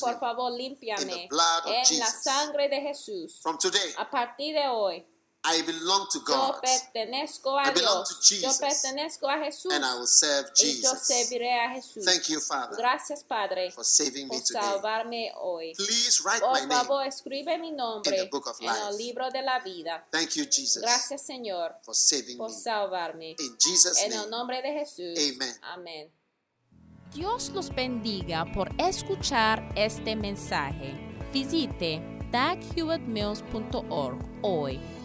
Por 0.00 0.18
favor, 0.18 0.52
límpiame 0.52 1.28
en 1.66 1.98
la 1.98 2.06
sangre 2.10 2.68
de 2.68 2.80
Jesús. 2.80 3.40
From 3.40 3.58
today, 3.58 3.94
A 3.96 4.10
partir 4.10 4.54
de 4.54 4.68
hoy, 4.68 5.06
I 5.44 5.60
belong 5.62 6.06
to 6.12 6.18
yo 6.20 6.24
God 6.24 6.60
pertenezco 6.60 7.58
a 7.58 7.64
I 7.68 7.72
belong 7.72 8.04
Dios. 8.04 8.08
to 8.28 8.34
Yo 8.36 8.40
Jesus. 8.48 8.58
pertenezco 8.58 9.28
a 9.28 9.38
Jesús 9.38 9.72
and 9.72 9.84
I 9.84 9.94
will 9.98 10.06
serve 10.06 10.48
y 10.56 10.80
yo 10.80 10.90
Jesus. 10.92 11.06
serviré 11.06 11.52
a 11.58 11.70
Jesús. 11.74 12.04
Thank 12.04 12.28
you, 12.28 12.40
Father, 12.40 12.76
Gracias, 12.76 13.24
Padre, 13.24 13.72
for 13.72 13.84
saving 13.84 14.28
me 14.28 14.36
por 14.36 14.42
today. 14.44 14.62
salvarme 14.62 15.32
hoy. 15.40 15.74
Please 15.74 16.20
write 16.24 16.40
Por 16.40 16.52
my 16.52 16.60
name. 16.60 16.70
favor, 16.74 17.04
escribe 17.04 17.58
mi 17.58 17.72
nombre 17.72 18.16
in 18.16 18.22
the 18.24 18.28
book 18.30 18.46
of 18.46 18.56
en 18.60 18.68
el 18.68 18.90
life. 18.92 19.02
libro 19.02 19.30
de 19.32 19.42
la 19.42 19.58
vida. 19.58 20.06
Thank 20.12 20.36
you, 20.36 20.44
Jesus, 20.44 20.80
Gracias, 20.80 21.22
Señor, 21.26 21.74
for 21.82 21.94
saving 21.94 22.38
por 22.38 22.50
me. 22.50 22.56
salvarme. 22.56 23.34
In 23.40 23.56
Jesus' 23.58 23.98
En 23.98 24.12
el 24.12 24.18
name, 24.18 24.30
nombre 24.30 24.62
de 24.62 24.72
Jesús. 24.74 25.18
Amen. 25.18 25.56
Amén. 25.62 26.12
Dios 27.12 27.48
los 27.50 27.68
bendiga 27.74 28.44
por 28.54 28.70
escuchar 28.78 29.68
este 29.74 30.14
mensaje. 30.14 30.94
Visite 31.32 32.00
daghewittmills.org 32.30 34.18
hoy 34.42 34.80